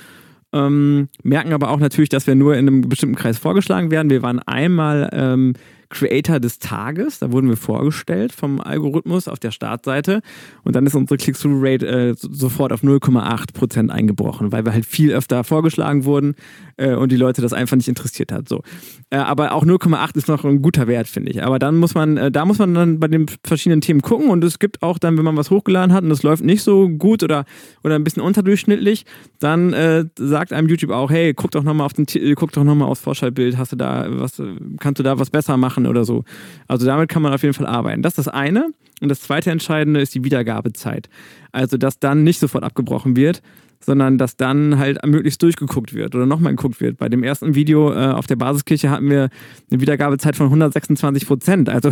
Ähm, 0.54 1.10
merken 1.22 1.52
aber 1.52 1.72
auch 1.72 1.80
natürlich, 1.82 2.08
dass 2.08 2.28
wir 2.28 2.36
nur 2.36 2.56
in 2.56 2.70
einem 2.70 2.88
bestimmten 2.88 3.18
Kreis 3.18 3.38
vorgeschlagen 3.38 3.92
werden. 3.92 4.10
Wir 4.10 4.22
waren 4.22 4.40
einmal 4.40 5.10
ähm, 5.12 5.56
Creator 5.92 6.40
des 6.40 6.60
Tages. 6.60 7.20
Da 7.20 7.32
wurden 7.32 7.50
wir 7.50 7.58
vorgestellt 7.58 8.32
vom 8.32 8.60
Algorithmus 8.60 9.28
auf 9.28 9.40
der 9.40 9.52
Startseite. 9.52 10.22
Und 10.64 10.76
dann 10.76 10.86
ist 10.86 10.96
unsere 10.96 11.18
Click-Through-Rate 11.18 11.88
äh, 11.88 12.16
sofort 12.18 12.74
auf 12.74 12.82
0,8 12.82 13.54
Prozent 13.54 13.92
eingebrochen, 13.92 14.52
weil 14.52 14.66
wir 14.66 14.74
halt 14.74 14.86
viel 14.86 15.12
öfter 15.12 15.44
vorgeschlagen 15.44 16.06
wurden 16.06 16.36
äh, 16.78 16.96
und 16.96 17.12
die 17.12 17.18
Leute 17.18 17.42
das 17.42 17.54
einfach 17.54 17.76
nicht 17.76 17.88
interessiert 17.88 18.32
hat. 18.32 18.50
So. 18.50 18.64
Äh, 19.10 19.18
aber 19.18 19.54
auch 19.54 19.66
0,8 19.66 20.18
ist 20.18 20.28
noch 20.28 20.44
ein 20.46 20.62
guter 20.62 20.88
Wert, 20.88 21.08
finde 21.08 21.32
ich. 21.32 21.44
Aber 21.44 21.60
dann 21.60 21.78
muss 21.78 21.94
man, 21.94 22.18
äh, 22.18 22.32
da 22.32 22.46
muss 22.46 22.58
man 22.58 22.74
dann 22.74 23.00
bei 23.00 23.08
den 23.08 23.28
verschiedenen 23.44 23.82
Themen 23.82 24.02
gucken 24.02 24.30
und 24.30 24.44
es 24.44 24.60
gibt 24.60 24.82
auch 24.82 24.98
dann, 24.98 25.18
wenn 25.18 25.26
man 25.26 25.38
was 25.38 25.52
hochgeladen 25.52 25.94
hat 25.94 26.04
und 26.04 26.12
es 26.12 26.24
läuft 26.24 26.44
nicht 26.44 26.64
so 26.64 26.90
gut 26.90 27.24
oder, 27.24 27.46
oder 27.84 27.96
ein 27.96 28.04
bisschen 28.04 28.24
unterdurchschnittlich, 28.24 29.06
dann 29.40 29.74
äh, 29.74 30.06
sagt 30.18 30.54
einem 30.54 30.68
YouTube 30.68 30.92
auch, 30.92 31.12
hey, 31.12 31.34
guck 31.34 31.52
doch 31.52 31.64
nochmal 31.64 31.86
auf 31.86 31.94
den 31.94 32.06
Titel, 32.06 32.34
guck 32.36 32.52
doch 32.54 32.64
nochmal 32.64 32.88
aufs 32.88 33.02
Vorschaubild, 33.02 33.58
hast 33.58 33.74
du 33.74 33.76
da 33.76 34.08
was, 34.10 34.42
kannst 34.80 35.00
du 35.00 35.04
da 35.04 35.20
was 35.20 35.30
besser 35.30 35.58
machen 35.58 35.81
oder 35.86 36.06
so. 36.06 36.24
Also 36.68 36.86
damit 36.86 37.10
kann 37.10 37.22
man 37.22 37.34
auf 37.34 37.44
jeden 37.44 37.54
Fall 37.54 37.68
arbeiten. 37.68 38.02
Das 38.02 38.12
ist 38.12 38.26
das 38.26 38.28
eine. 38.28 38.68
Und 39.02 39.10
das 39.10 39.22
zweite 39.22 39.52
Entscheidende 39.52 40.00
ist 40.00 40.14
die 40.14 40.24
Wiedergabezeit. 40.24 41.10
Also, 41.52 41.78
dass 41.78 42.00
dann 42.00 42.24
nicht 42.24 42.40
sofort 42.40 42.64
abgebrochen 42.64 43.16
wird, 43.16 43.42
sondern 43.84 44.20
dass 44.20 44.38
dann 44.38 44.78
halt 44.78 45.04
möglichst 45.06 45.42
durchgeguckt 45.42 45.94
wird 45.94 46.14
oder 46.14 46.28
nochmal 46.28 46.56
geguckt 46.56 46.80
wird. 46.80 46.98
Bei 46.98 47.10
dem 47.10 47.24
ersten 47.24 47.56
Video 47.56 47.92
äh, 47.92 48.12
auf 48.12 48.28
der 48.28 48.36
Basiskirche 48.36 48.92
hatten 48.92 49.10
wir 49.10 49.30
eine 49.72 49.82
Wiedergabezeit 49.82 50.36
von 50.36 50.46
126 50.48 51.26
Prozent. 51.26 51.68
Also 51.68 51.90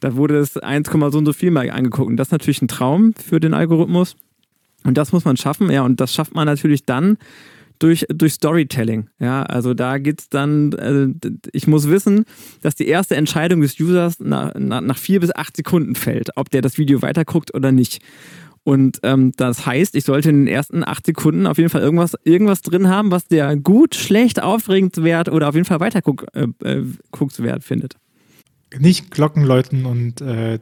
da 0.00 0.16
wurde 0.16 0.38
es 0.38 0.58
1, 0.58 0.90
so 0.90 1.18
und 1.18 1.26
so 1.26 1.32
viel 1.32 1.50
mal 1.50 1.70
angeguckt. 1.70 2.08
Und 2.08 2.18
das 2.18 2.28
ist 2.28 2.32
natürlich 2.32 2.60
ein 2.60 2.68
Traum 2.68 3.14
für 3.14 3.40
den 3.40 3.54
Algorithmus. 3.54 4.16
Und 4.84 4.98
das 4.98 5.12
muss 5.12 5.24
man 5.24 5.38
schaffen. 5.38 5.70
Ja, 5.70 5.82
und 5.82 6.00
das 6.00 6.12
schafft 6.12 6.34
man 6.34 6.46
natürlich 6.46 6.84
dann 6.84 7.16
durch, 7.80 8.06
durch 8.08 8.34
Storytelling. 8.34 9.08
Ja, 9.18 9.42
also 9.42 9.74
da 9.74 9.98
geht 9.98 10.20
es 10.20 10.28
dann, 10.28 10.72
also 10.74 11.12
ich 11.52 11.66
muss 11.66 11.88
wissen, 11.88 12.24
dass 12.62 12.76
die 12.76 12.86
erste 12.86 13.16
Entscheidung 13.16 13.60
des 13.60 13.80
Users 13.80 14.20
nach, 14.20 14.54
nach, 14.54 14.80
nach 14.80 14.98
vier 14.98 15.18
bis 15.18 15.34
acht 15.34 15.56
Sekunden 15.56 15.96
fällt, 15.96 16.30
ob 16.36 16.50
der 16.50 16.62
das 16.62 16.78
Video 16.78 17.02
weiterguckt 17.02 17.52
oder 17.54 17.72
nicht. 17.72 18.00
Und 18.62 18.98
ähm, 19.02 19.32
das 19.36 19.64
heißt, 19.64 19.96
ich 19.96 20.04
sollte 20.04 20.28
in 20.28 20.44
den 20.44 20.46
ersten 20.46 20.84
acht 20.84 21.06
Sekunden 21.06 21.46
auf 21.46 21.56
jeden 21.56 21.70
Fall 21.70 21.80
irgendwas, 21.80 22.14
irgendwas 22.24 22.60
drin 22.60 22.88
haben, 22.88 23.10
was 23.10 23.26
der 23.26 23.56
gut, 23.56 23.94
schlecht, 23.94 24.42
aufregenswert 24.42 25.30
oder 25.30 25.48
auf 25.48 25.54
jeden 25.54 25.64
Fall 25.64 25.80
weiterguckswert 25.80 26.56
äh, 26.62 27.56
äh, 27.56 27.60
findet. 27.60 27.96
Nicht 28.78 29.10
Glockenläuten 29.10 29.86
und 29.86 30.20
äh, 30.20 30.58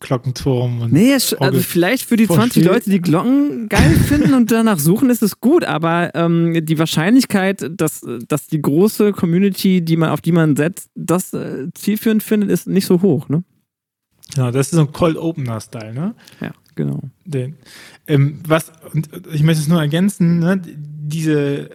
Glockenturm. 0.00 0.80
Und 0.82 0.92
nee, 0.92 1.12
also 1.12 1.60
vielleicht 1.60 2.04
für 2.04 2.16
die 2.16 2.26
20 2.26 2.64
Leute, 2.64 2.90
die 2.90 3.00
Glocken 3.00 3.68
geil 3.68 3.90
finden 4.08 4.34
und 4.34 4.50
danach 4.50 4.78
suchen, 4.78 5.10
ist 5.10 5.22
es 5.22 5.40
gut, 5.40 5.64
aber 5.64 6.14
ähm, 6.14 6.64
die 6.64 6.78
Wahrscheinlichkeit, 6.78 7.70
dass, 7.70 8.06
dass 8.28 8.46
die 8.46 8.60
große 8.60 9.12
Community, 9.12 9.82
die 9.82 9.96
man, 9.96 10.10
auf 10.10 10.20
die 10.20 10.32
man 10.32 10.56
setzt, 10.56 10.90
das 10.94 11.32
äh, 11.32 11.68
zielführend 11.74 12.22
findet, 12.22 12.50
ist 12.50 12.66
nicht 12.66 12.86
so 12.86 13.02
hoch. 13.02 13.28
Ne? 13.28 13.44
Genau, 14.34 14.50
das 14.50 14.68
ist 14.68 14.74
so 14.74 14.80
ein 14.80 14.92
Cold 14.92 15.16
Opener 15.16 15.60
Style, 15.60 15.94
ne? 15.94 16.14
Ja, 16.40 16.52
genau. 16.74 17.00
Den, 17.24 17.56
ähm, 18.06 18.40
was, 18.46 18.72
und 18.92 19.08
ich 19.32 19.42
möchte 19.42 19.62
es 19.62 19.68
nur 19.68 19.80
ergänzen, 19.80 20.40
ne, 20.40 20.60
diese, 20.64 21.70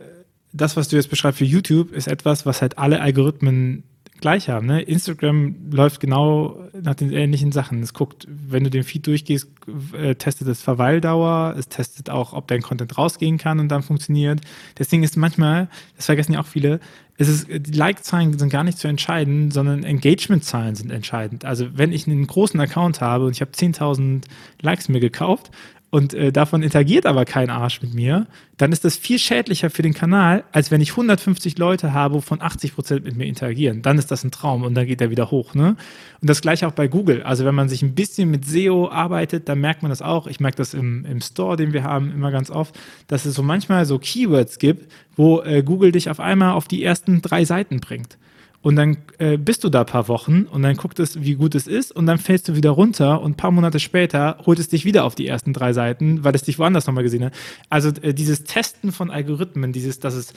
das, 0.54 0.76
was 0.76 0.90
du 0.90 0.96
jetzt 0.96 1.10
beschreibst 1.10 1.40
für 1.40 1.46
YouTube, 1.46 1.94
ist 1.94 2.08
etwas, 2.08 2.46
was 2.46 2.62
halt 2.62 2.78
alle 2.78 3.02
Algorithmen 3.02 3.84
gleich 4.22 4.50
haben. 4.50 4.68
Ne? 4.68 4.82
Instagram 4.82 5.56
läuft 5.72 6.00
genau 6.00 6.58
nach 6.80 6.96
den 6.96 7.12
ähnlichen 7.12 7.52
Sachen. 7.52 7.82
Es 7.84 7.94
guckt, 7.94 8.28
wenn 8.30 8.64
du 8.64 8.70
den 8.70 8.84
Feed 8.84 9.08
durchgehst, 9.08 9.50
äh, 9.94 10.16
testet 10.16 10.48
es 10.48 10.62
Verweildauer, 10.62 11.56
es 11.58 11.68
testet 11.68 12.10
auch, 12.10 12.34
ob 12.34 12.48
dein 12.48 12.62
Content 12.62 12.98
rausgehen 12.98 13.38
kann 13.38 13.60
und 13.60 13.70
dann 13.70 13.82
funktioniert. 13.82 14.42
Deswegen 14.78 15.04
ist 15.04 15.18
manchmal, 15.18 15.68
das 15.98 16.06
vergessen 16.06 16.34
ja 16.34 16.40
auch 16.40 16.46
viele, 16.46 16.80
es 17.18 17.28
ist, 17.28 17.48
die 17.50 17.72
Like-Zahlen 17.72 18.38
sind 18.40 18.50
gar 18.50 18.64
nicht 18.64 18.78
zu 18.78 18.88
entscheiden, 18.88 19.52
sondern 19.52 19.84
Engagement-Zahlen 19.84 20.76
sind 20.76 20.92
entscheidend. 20.92 21.46
Also 21.46 21.68
wenn 21.78 21.92
ich 21.92 22.08
einen 22.08 22.26
großen 22.26 22.60
Account 22.60 23.02
habe 23.02 23.26
und 23.26 23.34
ich 23.34 23.42
habe 23.42 23.52
10.000 23.52 24.24
Likes 24.62 24.90
mir 24.90 25.00
gekauft 25.00 25.52
und 25.92 26.14
äh, 26.14 26.32
davon 26.32 26.64
interagiert 26.64 27.06
aber 27.06 27.26
kein 27.26 27.50
Arsch 27.50 27.82
mit 27.82 27.94
mir, 27.94 28.26
dann 28.56 28.72
ist 28.72 28.86
das 28.86 28.96
viel 28.96 29.20
schädlicher 29.20 29.70
für 29.70 29.82
den 29.82 29.94
Kanal, 29.94 30.46
als 30.54 30.72
wenn 30.72 30.80
ich 30.80 30.92
150 30.92 31.58
Leute 31.58 31.92
habe, 31.92 32.16
wovon 32.16 32.42
80 32.42 32.74
Prozent 32.76 33.04
mit 33.04 33.18
mir 33.18 33.26
interagieren. 33.26 33.82
Dann 33.82 33.98
ist 33.98 34.10
das 34.10 34.24
ein 34.24 34.32
Traum 34.32 34.64
und 34.64 34.74
dann 34.74 34.88
geht 34.88 35.02
er 35.02 35.10
wieder 35.10 35.32
hoch. 35.32 35.54
Ne? 35.54 35.76
Und 36.22 36.30
das 36.30 36.42
gleiche 36.42 36.66
auch 36.66 36.72
bei 36.72 36.88
Google. 36.88 37.24
Also 37.24 37.44
wenn 37.44 37.56
man 37.56 37.68
sich 37.68 37.82
ein 37.82 37.94
bisschen 37.94 38.32
mit 38.32 38.46
SEO 38.46 38.90
arbeitet, 38.90 39.50
dann 39.50 39.60
merkt 39.60 39.82
man 39.82 39.90
das 39.90 40.02
auch. 40.02 40.28
Ich 40.28 40.40
merke 40.40 40.56
das 40.56 40.74
im, 40.74 41.04
im 41.04 41.20
Store, 41.20 41.58
den 41.58 41.74
wir 41.74 41.84
haben, 41.84 42.10
immer 42.10 42.32
ganz 42.32 42.50
oft, 42.50 42.80
dass 43.08 43.26
es 43.26 43.36
so 43.36 43.44
manchmal 43.44 43.86
so 43.86 44.00
Keywords 44.00 44.60
gibt, 44.60 44.90
wo 45.18 45.42
äh, 45.42 45.62
Google 45.62 45.92
dich 45.92 46.10
auf 46.10 46.22
einmal 46.22 46.54
auf 46.54 46.70
die 46.70 46.86
ersten 46.86 47.22
drei 47.22 47.44
Seiten 47.44 47.82
bringt. 47.82 48.18
Und 48.62 48.76
dann 48.76 48.98
äh, 49.18 49.38
bist 49.38 49.64
du 49.64 49.70
da 49.70 49.82
ein 49.82 49.86
paar 49.88 50.08
Wochen 50.08 50.44
und 50.44 50.62
dann 50.62 50.76
guckt 50.76 51.00
es, 51.00 51.24
wie 51.24 51.36
gut 51.36 51.56
es 51.56 51.68
ist 51.68 51.92
und 51.92 52.06
dann 52.06 52.20
fällst 52.20 52.48
du 52.48 52.56
wieder 52.56 52.70
runter 52.72 53.22
und 53.22 53.32
ein 53.32 53.38
paar 53.38 53.52
Monate 53.52 53.80
später 53.80 54.38
holt 54.46 54.60
es 54.60 54.70
dich 54.70 54.86
wieder 54.86 55.04
auf 55.04 55.16
die 55.16 55.28
ersten 55.28 55.54
drei 55.54 55.74
Seiten, 55.74 56.24
weil 56.24 56.36
es 56.36 56.44
dich 56.44 56.60
woanders 56.60 56.86
nochmal 56.86 57.04
gesehen 57.04 57.26
hat. 57.26 57.34
Also 57.70 57.90
äh, 58.02 58.14
dieses 58.14 58.44
Testen 58.44 58.92
von 58.92 59.10
Algorithmen, 59.10 59.74
dieses, 59.74 60.00
dass 60.00 60.14
es 60.14 60.34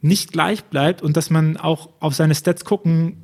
nicht 0.00 0.32
gleich 0.32 0.64
bleibt 0.64 1.02
und 1.02 1.16
dass 1.16 1.30
man 1.30 1.56
auch 1.56 1.90
auf 2.00 2.14
seine 2.14 2.34
Stats 2.34 2.64
gucken 2.64 3.18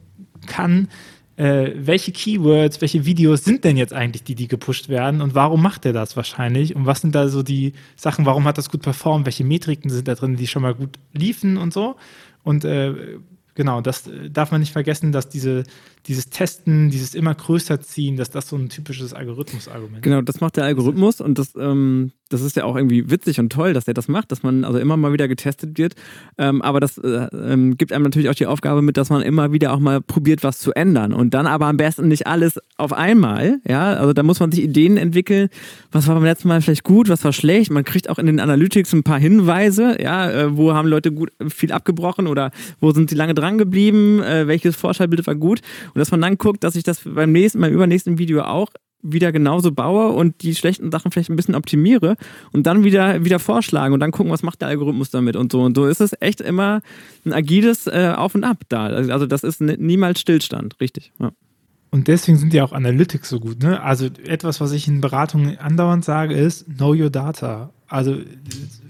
kann, 0.47 0.89
äh, 1.37 1.73
welche 1.75 2.13
Keywords, 2.13 2.83
welche 2.83 3.07
Videos 3.07 3.45
sind 3.45 3.65
denn 3.65 3.79
jetzt 3.79 3.95
eigentlich 3.95 4.23
die, 4.23 4.35
die 4.35 4.49
gepusht 4.49 4.91
werden 4.91 5.23
und 5.23 5.35
warum 5.35 5.63
macht 5.63 5.87
er 5.87 5.95
das 5.95 6.15
wahrscheinlich 6.15 6.77
und 6.77 6.85
was 6.85 7.01
sind 7.01 7.15
da 7.15 7.29
so 7.29 7.43
die 7.43 7.73
Sachen, 7.97 8.27
warum 8.27 8.45
hat 8.45 8.59
das 8.59 8.69
gut 8.69 8.83
performt, 8.83 9.25
welche 9.25 9.45
Metriken 9.45 9.91
sind 9.91 10.09
da 10.09 10.15
drin, 10.15 10.37
die 10.37 10.47
schon 10.47 10.63
mal 10.63 10.75
gut 10.75 10.99
liefen 11.15 11.57
und 11.57 11.73
so 11.73 11.97
und 12.43 12.67
äh, 12.67 13.19
genau, 13.55 13.81
das 13.81 14.07
äh, 14.07 14.31
darf 14.31 14.51
man 14.51 14.61
nicht 14.61 14.73
vergessen, 14.73 15.13
dass 15.13 15.29
diese, 15.29 15.65
dieses 16.07 16.31
Testen, 16.31 16.91
dieses 16.91 17.15
immer 17.15 17.35
größer 17.35 17.81
ziehen, 17.81 18.17
dass 18.17 18.31
das 18.31 18.49
so 18.49 18.57
ein 18.57 18.69
typisches 18.69 19.15
Algorithmus-Argument 19.15 19.99
ist. 19.99 20.03
Genau, 20.03 20.21
das 20.21 20.41
macht 20.41 20.57
der 20.57 20.65
Algorithmus 20.65 21.21
und 21.21 21.39
das, 21.39 21.55
ähm, 21.57 22.11
das 22.29 22.43
ist 22.43 22.57
ja 22.57 22.65
auch 22.65 22.77
irgendwie 22.77 23.11
witzig 23.11 23.39
und 23.39 23.53
toll, 23.53 23.73
dass 23.73 23.85
der 23.85 23.95
das 23.95 24.09
macht, 24.09 24.33
dass 24.33 24.43
man 24.43 24.65
also 24.65 24.79
immer 24.79 24.97
mal 24.97 25.13
wieder 25.13 25.29
getestet 25.29 25.79
wird. 25.79 25.95
Ähm, 26.39 26.61
aber 26.63 26.81
das 26.81 26.99
äh, 26.99 27.29
ähm, 27.33 27.77
gibt 27.77 27.93
einem 27.93 28.05
natürlich 28.05 28.29
auch 28.31 28.35
die 28.35 28.47
Aufgabe 28.47 28.83
mit, 28.83 28.97
dass 28.97 29.11
man 29.11 29.23
immer 29.23 29.53
wieder 29.53 29.73
auch 29.73 29.79
mal 29.79 30.01
probiert, 30.01 30.43
was 30.43 30.59
zu 30.59 30.73
ändern. 30.73 31.13
Und 31.13 31.35
dann 31.35 31.47
aber 31.47 31.67
am 31.67 31.77
besten 31.77 32.09
nicht 32.09 32.27
alles 32.27 32.59
auf 32.77 32.93
einmal. 32.93 33.61
Ja, 33.69 33.95
also 33.95 34.13
da 34.13 34.23
muss 34.23 34.41
man 34.41 34.51
sich 34.51 34.65
Ideen 34.65 34.97
entwickeln. 34.97 35.51
Was 35.93 36.09
war 36.09 36.15
beim 36.15 36.25
letzten 36.25 36.49
Mal 36.49 36.61
vielleicht 36.63 36.85
gut, 36.85 37.09
was 37.09 37.23
war 37.25 37.33
schlecht? 37.33 37.71
Man 37.71 37.85
kriegt 37.85 38.09
auch 38.09 38.19
in 38.19 38.27
den 38.27 38.41
Analytics 38.41 38.93
ein 38.93 39.03
paar 39.05 39.21
Hinweise, 39.21 40.03
ja, 40.03 40.31
äh, 40.31 40.57
wo 40.57 40.73
haben 40.73 40.89
Leute 40.89 41.13
gut 41.13 41.31
viel 41.49 41.71
abgebrochen 41.71 42.27
oder 42.27 42.51
wo 42.81 42.91
sind 42.93 43.11
sie 43.11 43.17
lange 43.17 43.35
dran 43.35 43.59
geblieben, 43.59 44.21
äh, 44.23 44.49
welches 44.49 44.75
Vorschaubild 44.75 45.27
war 45.27 45.35
gut. 45.35 45.61
Und 45.95 45.99
dass 45.99 46.11
man 46.11 46.21
dann 46.21 46.39
guckt, 46.39 46.65
dass 46.65 46.77
ich 46.77 46.85
das 46.85 47.01
beim 47.05 47.33
nächsten, 47.33 47.61
beim 47.61 47.73
übernächsten 47.73 48.19
Video 48.19 48.43
auch 48.43 48.69
wieder 49.03 49.33
genauso 49.33 49.73
baue 49.73 50.11
und 50.11 50.43
die 50.43 50.55
schlechten 50.55 50.91
Sachen 50.93 51.11
vielleicht 51.11 51.29
ein 51.29 51.37
bisschen 51.37 51.57
optimiere 51.57 52.17
und 52.53 52.67
dann 52.67 52.85
wieder, 52.85 53.25
wieder 53.25 53.41
vorschlagen 53.41 53.93
und 53.93 54.01
dann 54.01 54.13
gucken, 54.13 54.33
was 54.33 54.45
macht 54.45 54.61
der 54.61 54.69
Algorithmus 54.69 55.11
damit 55.11 55.35
und 55.35 55.51
so. 55.51 55.63
Und 55.63 55.77
so 55.77 55.87
ist 55.87 56.01
es 56.01 56.13
echt 56.21 56.41
immer 56.41 56.83
ein 57.25 57.33
agiles 57.33 57.89
äh, 57.89 58.13
Auf 58.17 58.35
und 58.37 58.45
Ab 58.45 58.59
da. 58.69 58.87
Also 58.87 59.27
das 59.27 59.43
ist 59.43 59.61
niemals 59.61 60.21
Stillstand, 60.21 60.81
richtig. 60.81 61.13
Ja. 61.19 61.33
Und 61.91 62.09
deswegen 62.09 62.39
sind 62.39 62.55
ja 62.55 62.65
auch 62.65 62.73
Analytics 62.73 63.29
so 63.29 63.39
gut. 63.39 63.63
Ne? 63.63 63.83
Also 63.83 64.07
etwas, 64.25 64.61
was 64.61 64.73
ich 64.73 64.89
in 64.89 65.03
Beratungen 65.03 65.59
andauernd 65.59 66.05
sage, 66.05 66.35
ist 66.35 66.65
Know 66.77 66.95
Your 66.95 67.11
Data. 67.11 67.71
Also 67.87 68.17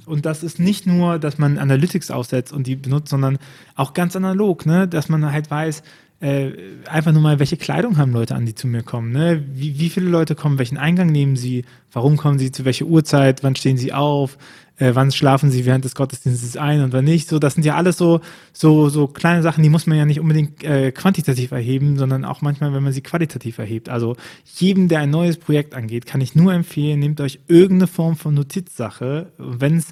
und 0.06 0.26
das 0.26 0.44
ist 0.44 0.60
nicht 0.60 0.86
nur, 0.86 1.18
dass 1.18 1.38
man 1.38 1.58
Analytics 1.58 2.10
aufsetzt 2.10 2.52
und 2.52 2.66
die 2.66 2.76
benutzt, 2.76 3.08
sondern 3.08 3.38
auch 3.74 3.94
ganz 3.94 4.14
analog, 4.14 4.66
ne? 4.66 4.86
dass 4.86 5.08
man 5.08 5.32
halt 5.32 5.50
weiß, 5.50 5.82
äh, 6.22 6.52
einfach 6.87 7.11
nur 7.11 7.20
mal, 7.20 7.40
welche 7.40 7.56
Kleidung 7.56 7.98
haben 7.98 8.12
Leute 8.12 8.37
an, 8.37 8.46
die 8.46 8.54
zu 8.54 8.68
mir 8.68 8.85
kommen. 8.85 9.11
Ne? 9.11 9.44
Wie, 9.52 9.80
wie 9.80 9.88
viele 9.90 10.08
Leute 10.08 10.37
kommen, 10.37 10.58
welchen 10.58 10.78
Eingang 10.78 11.08
nehmen 11.08 11.35
sie, 11.35 11.64
warum 11.92 12.16
kommen 12.16 12.38
sie, 12.38 12.52
zu 12.52 12.64
welcher 12.64 12.87
Uhrzeit, 12.87 13.42
wann 13.42 13.56
stehen 13.56 13.76
sie 13.76 13.92
auf, 13.92 14.38
äh, 14.78 14.92
wann 14.94 15.11
schlafen 15.11 15.50
sie 15.50 15.66
während 15.66 15.85
des 15.85 15.96
Gottesdienstes 15.96 16.56
ein 16.56 16.80
und 16.80 16.92
wann 16.92 17.04
nicht. 17.04 17.28
So, 17.28 17.40
das 17.40 17.54
sind 17.54 17.64
ja 17.64 17.74
alles 17.74 17.96
so, 17.96 18.20
so, 18.52 18.88
so 18.88 19.08
kleine 19.08 19.42
Sachen, 19.42 19.64
die 19.64 19.68
muss 19.68 19.88
man 19.88 19.98
ja 19.98 20.04
nicht 20.04 20.20
unbedingt 20.20 20.62
äh, 20.62 20.92
quantitativ 20.92 21.50
erheben, 21.50 21.98
sondern 21.98 22.24
auch 22.24 22.40
manchmal, 22.40 22.72
wenn 22.72 22.85
man 22.85 22.92
sie 22.92 23.02
qualitativ 23.02 23.58
erhebt. 23.58 23.88
Also 23.88 24.14
jedem, 24.54 24.87
der 24.87 25.00
ein 25.00 25.11
neues 25.11 25.38
Projekt 25.38 25.74
angeht, 25.74 26.06
kann 26.06 26.20
ich 26.20 26.37
nur 26.37 26.54
empfehlen, 26.54 27.00
nehmt 27.00 27.20
euch 27.20 27.40
irgendeine 27.48 27.88
Form 27.88 28.14
von 28.14 28.35
Notizsache. 28.35 29.32
Wenn 29.38 29.78
es 29.78 29.88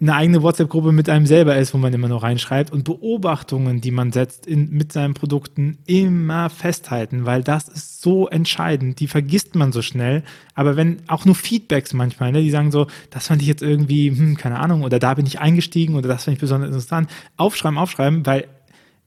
eine 0.00 0.14
eigene 0.14 0.42
WhatsApp-Gruppe 0.42 0.92
mit 0.92 1.08
einem 1.08 1.26
selber 1.26 1.56
ist, 1.56 1.74
wo 1.74 1.78
man 1.78 1.92
immer 1.92 2.08
noch 2.08 2.22
reinschreibt 2.22 2.72
und 2.72 2.84
Beobachtungen, 2.84 3.80
die 3.80 3.90
man 3.90 4.12
setzt 4.12 4.46
in, 4.46 4.70
mit 4.70 4.92
seinen 4.92 5.14
Produkten, 5.14 5.78
immer 5.86 6.48
festhalten, 6.48 7.26
weil 7.26 7.42
das 7.42 7.68
ist 7.68 8.00
so 8.00 8.28
entscheidend. 8.28 9.00
Die 9.00 9.08
vergisst 9.08 9.56
man 9.56 9.72
so 9.72 9.82
schnell. 9.82 10.22
Aber 10.54 10.76
wenn 10.76 10.98
auch 11.08 11.24
nur 11.24 11.34
Feedbacks 11.34 11.92
manchmal, 11.92 12.30
ne, 12.30 12.42
die 12.42 12.50
sagen 12.50 12.70
so, 12.70 12.86
das 13.10 13.26
fand 13.26 13.42
ich 13.42 13.48
jetzt 13.48 13.62
irgendwie, 13.62 14.10
hm, 14.10 14.36
keine 14.36 14.60
Ahnung, 14.60 14.82
oder 14.82 14.98
da 14.98 15.14
bin 15.14 15.26
ich 15.26 15.40
eingestiegen 15.40 15.96
oder 15.96 16.08
das 16.08 16.24
fand 16.24 16.36
ich 16.36 16.40
besonders 16.40 16.68
interessant, 16.68 17.10
aufschreiben, 17.36 17.78
aufschreiben, 17.78 18.24
weil 18.26 18.46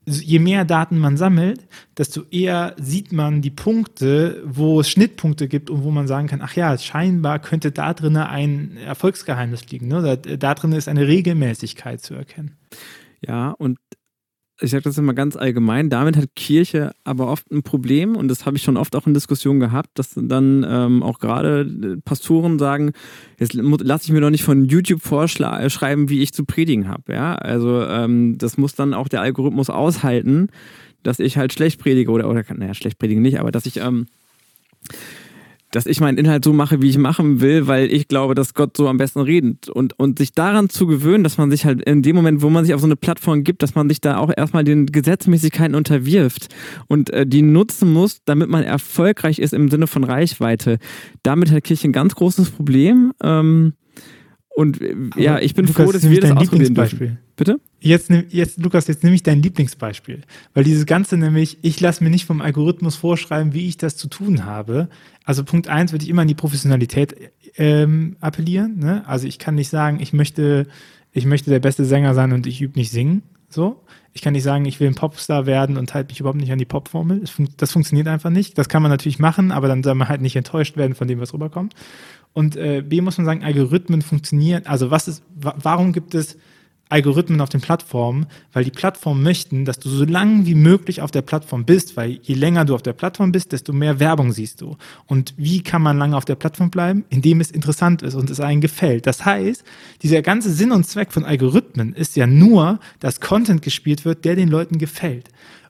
je 0.07 0.39
mehr 0.39 0.63
Daten 0.63 0.97
man 0.97 1.17
sammelt, 1.17 1.67
desto 1.97 2.23
eher 2.31 2.75
sieht 2.79 3.11
man 3.11 3.41
die 3.41 3.51
Punkte, 3.51 4.41
wo 4.45 4.79
es 4.79 4.89
Schnittpunkte 4.89 5.47
gibt 5.47 5.69
und 5.69 5.83
wo 5.83 5.91
man 5.91 6.07
sagen 6.07 6.27
kann, 6.27 6.41
ach 6.41 6.55
ja, 6.55 6.77
scheinbar 6.77 7.39
könnte 7.39 7.71
da 7.71 7.93
drin 7.93 8.15
ein 8.15 8.77
Erfolgsgeheimnis 8.77 9.69
liegen. 9.69 9.87
Ne? 9.89 10.01
Da, 10.01 10.37
da 10.37 10.53
drin 10.53 10.71
ist 10.71 10.87
eine 10.87 11.07
Regelmäßigkeit 11.07 12.01
zu 12.01 12.13
erkennen. 12.13 12.55
Ja, 13.21 13.51
und 13.51 13.77
ich 14.59 14.71
sage 14.71 14.83
das 14.83 14.97
immer 14.97 15.13
ganz 15.13 15.35
allgemein, 15.35 15.89
damit 15.89 16.17
hat 16.17 16.35
Kirche 16.35 16.91
aber 17.03 17.27
oft 17.27 17.51
ein 17.51 17.61
Problem 17.61 18.15
und 18.15 18.27
das 18.27 18.45
habe 18.45 18.57
ich 18.57 18.63
schon 18.63 18.77
oft 18.77 18.95
auch 18.95 19.05
in 19.05 19.13
Diskussionen 19.13 19.59
gehabt, 19.59 19.89
dass 19.95 20.13
dann 20.15 20.65
ähm, 20.67 21.03
auch 21.03 21.19
gerade 21.19 21.61
äh, 21.61 22.01
Pastoren 22.01 22.57
sagen, 22.57 22.91
jetzt 23.37 23.53
lasse 23.53 24.05
ich 24.05 24.11
mir 24.11 24.21
doch 24.21 24.31
nicht 24.31 24.43
von 24.43 24.65
YouTube 24.65 25.01
vorschreiben, 25.01 26.09
wie 26.09 26.21
ich 26.21 26.33
zu 26.33 26.43
predigen 26.43 26.87
habe. 26.87 27.13
Ja? 27.13 27.35
Also 27.35 27.83
ähm, 27.83 28.37
das 28.37 28.57
muss 28.57 28.73
dann 28.73 28.93
auch 28.93 29.07
der 29.07 29.21
Algorithmus 29.21 29.69
aushalten, 29.69 30.49
dass 31.03 31.19
ich 31.19 31.37
halt 31.37 31.53
schlecht 31.53 31.79
predige 31.79 32.11
oder, 32.11 32.27
oder 32.29 32.43
naja, 32.55 32.73
schlecht 32.73 32.97
predige 32.97 33.21
nicht, 33.21 33.39
aber 33.39 33.51
dass 33.51 33.67
ich 33.67 33.77
ähm, 33.77 34.07
dass 35.71 35.85
ich 35.85 35.99
meinen 35.99 36.17
Inhalt 36.17 36.43
so 36.43 36.53
mache, 36.53 36.81
wie 36.81 36.89
ich 36.89 36.97
machen 36.97 37.41
will, 37.41 37.67
weil 37.67 37.91
ich 37.91 38.07
glaube, 38.07 38.35
dass 38.35 38.53
Gott 38.53 38.77
so 38.77 38.87
am 38.87 38.97
besten 38.97 39.19
redet. 39.19 39.69
Und, 39.69 39.99
und 39.99 40.17
sich 40.17 40.31
daran 40.31 40.69
zu 40.69 40.87
gewöhnen, 40.87 41.23
dass 41.23 41.37
man 41.37 41.51
sich 41.51 41.65
halt 41.65 41.81
in 41.81 42.01
dem 42.01 42.15
Moment, 42.15 42.41
wo 42.41 42.49
man 42.49 42.63
sich 42.65 42.73
auf 42.73 42.81
so 42.81 42.87
eine 42.87 42.95
Plattform 42.95 43.43
gibt, 43.43 43.63
dass 43.63 43.75
man 43.75 43.89
sich 43.89 43.99
da 43.99 44.17
auch 44.17 44.31
erstmal 44.35 44.63
den 44.63 44.85
Gesetzmäßigkeiten 44.85 45.75
unterwirft 45.75 46.47
und 46.87 47.09
äh, 47.11 47.27
die 47.27 47.41
nutzen 47.41 47.91
muss, 47.91 48.23
damit 48.23 48.49
man 48.49 48.63
erfolgreich 48.63 49.39
ist 49.39 49.53
im 49.53 49.69
Sinne 49.69 49.87
von 49.87 50.03
Reichweite. 50.03 50.77
Damit 51.23 51.51
hat 51.51 51.63
Kirche 51.65 51.87
ein 51.87 51.93
ganz 51.93 52.15
großes 52.15 52.51
Problem. 52.51 53.11
Ähm, 53.21 53.73
und 54.57 54.81
äh, 54.81 54.95
ja, 55.17 55.37
ich 55.37 55.53
bin 55.53 55.67
Lukas, 55.67 55.85
froh, 55.85 55.91
dass 55.91 56.09
wir 56.09 56.19
das 56.19 56.31
ausprobieren 56.31 56.73
dürfen. 56.73 57.19
Bitte? 57.35 57.59
Jetzt, 57.79 58.09
jetzt, 58.29 58.57
Lukas, 58.57 58.87
jetzt 58.87 59.03
nehme 59.03 59.15
ich 59.15 59.21
dein 59.21 59.43
Lieblingsbeispiel. 59.43 60.23
Weil 60.55 60.63
dieses 60.63 60.87
Ganze 60.87 61.15
nämlich, 61.15 61.59
ich 61.61 61.79
lasse 61.79 62.03
mir 62.03 62.09
nicht 62.09 62.25
vom 62.25 62.41
Algorithmus 62.41 62.95
vorschreiben, 62.95 63.53
wie 63.53 63.67
ich 63.67 63.77
das 63.77 63.97
zu 63.97 64.07
tun 64.07 64.45
habe. 64.45 64.89
Also 65.23 65.43
Punkt 65.43 65.67
eins 65.67 65.91
würde 65.91 66.05
ich 66.05 66.09
immer 66.09 66.23
an 66.23 66.27
die 66.27 66.33
Professionalität 66.33 67.15
ähm, 67.57 68.15
appellieren. 68.19 68.79
Ne? 68.79 69.07
Also 69.07 69.27
ich 69.27 69.37
kann 69.37 69.53
nicht 69.53 69.69
sagen, 69.69 69.99
ich 69.99 70.11
möchte, 70.11 70.65
ich 71.11 71.27
möchte 71.27 71.51
der 71.51 71.59
beste 71.59 71.85
Sänger 71.85 72.15
sein 72.15 72.31
und 72.31 72.47
ich 72.47 72.59
übe 72.59 72.79
nicht 72.79 72.89
singen. 72.89 73.21
So. 73.49 73.83
Ich 74.13 74.23
kann 74.23 74.33
nicht 74.33 74.43
sagen, 74.43 74.65
ich 74.65 74.79
will 74.79 74.87
ein 74.87 74.95
Popstar 74.95 75.45
werden 75.45 75.77
und 75.77 75.93
halte 75.93 76.11
mich 76.11 76.19
überhaupt 76.19 76.39
nicht 76.39 76.51
an 76.51 76.57
die 76.57 76.65
Popformel. 76.65 77.19
Das, 77.19 77.29
fun 77.29 77.47
das 77.57 77.71
funktioniert 77.71 78.07
einfach 78.07 78.31
nicht. 78.31 78.57
Das 78.57 78.69
kann 78.69 78.81
man 78.81 78.89
natürlich 78.89 79.19
machen, 79.19 79.51
aber 79.51 79.67
dann 79.67 79.83
soll 79.83 79.93
man 79.93 80.09
halt 80.09 80.21
nicht 80.21 80.35
enttäuscht 80.35 80.75
werden 80.77 80.95
von 80.95 81.07
dem, 81.07 81.19
was 81.19 81.31
rüberkommt. 81.31 81.75
Und 82.37 82.55
äh, 82.55 82.83
B 82.87 83.01
muss 83.01 83.17
man 83.17 83.25
sagen, 83.25 83.43
Algorithmen 83.43 84.03
funktionieren. 84.03 84.67
Also 84.67 84.91
was 84.91 85.07
ist, 85.07 85.23
warum 85.33 85.91
gibt 85.91 86.13
es 86.13 86.37
Algorithmen 86.87 87.41
auf 87.41 87.49
den 87.49 87.61
Plattformen? 87.61 88.27
Weil 88.53 88.63
die 88.63 88.69
Plattformen 88.69 89.23
möchten, 89.23 89.65
dass 89.65 89.79
du 89.79 89.89
so 89.89 90.05
lange 90.05 90.45
wie 90.45 90.53
möglich 90.53 91.01
auf 91.01 91.09
der 91.09 91.23
Plattform 91.23 91.65
bist, 91.65 91.97
weil 91.97 92.19
je 92.21 92.35
länger 92.35 92.63
du 92.63 92.75
auf 92.75 92.83
der 92.83 92.93
Plattform 92.93 93.31
bist, 93.31 93.53
desto 93.53 93.73
mehr 93.73 93.99
Werbung 93.99 94.33
siehst 94.33 94.61
du. 94.61 94.77
Und 95.07 95.33
wie 95.35 95.63
kann 95.63 95.81
man 95.81 95.97
lange 95.97 96.15
auf 96.15 96.25
der 96.25 96.35
Plattform 96.35 96.69
bleiben? 96.69 97.05
Indem 97.09 97.41
es 97.41 97.49
interessant 97.49 98.03
ist 98.03 98.13
und 98.13 98.29
es 98.29 98.39
einem 98.39 98.61
gefällt. 98.61 99.07
Das 99.07 99.25
heißt, 99.25 99.63
dieser 100.03 100.21
ganze 100.21 100.53
Sinn 100.53 100.71
und 100.71 100.85
Zweck 100.85 101.13
von 101.13 101.25
Algorithmen 101.25 101.95
ist 101.95 102.15
ja 102.17 102.27
nur, 102.27 102.79
dass 102.99 103.19
Content 103.19 103.63
gespielt 103.63 104.05
wird, 104.05 104.25
der 104.25 104.35
den 104.35 104.49
Leuten 104.49 104.77
gefällt. 104.77 105.29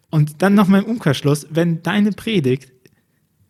Und 0.10 0.42
dann 0.42 0.54
noch 0.54 0.68
mal 0.68 0.84
im 0.84 0.90
Umkehrschluss, 0.90 1.48
wenn 1.50 1.82
deine 1.82 2.12
Predigt 2.12 2.72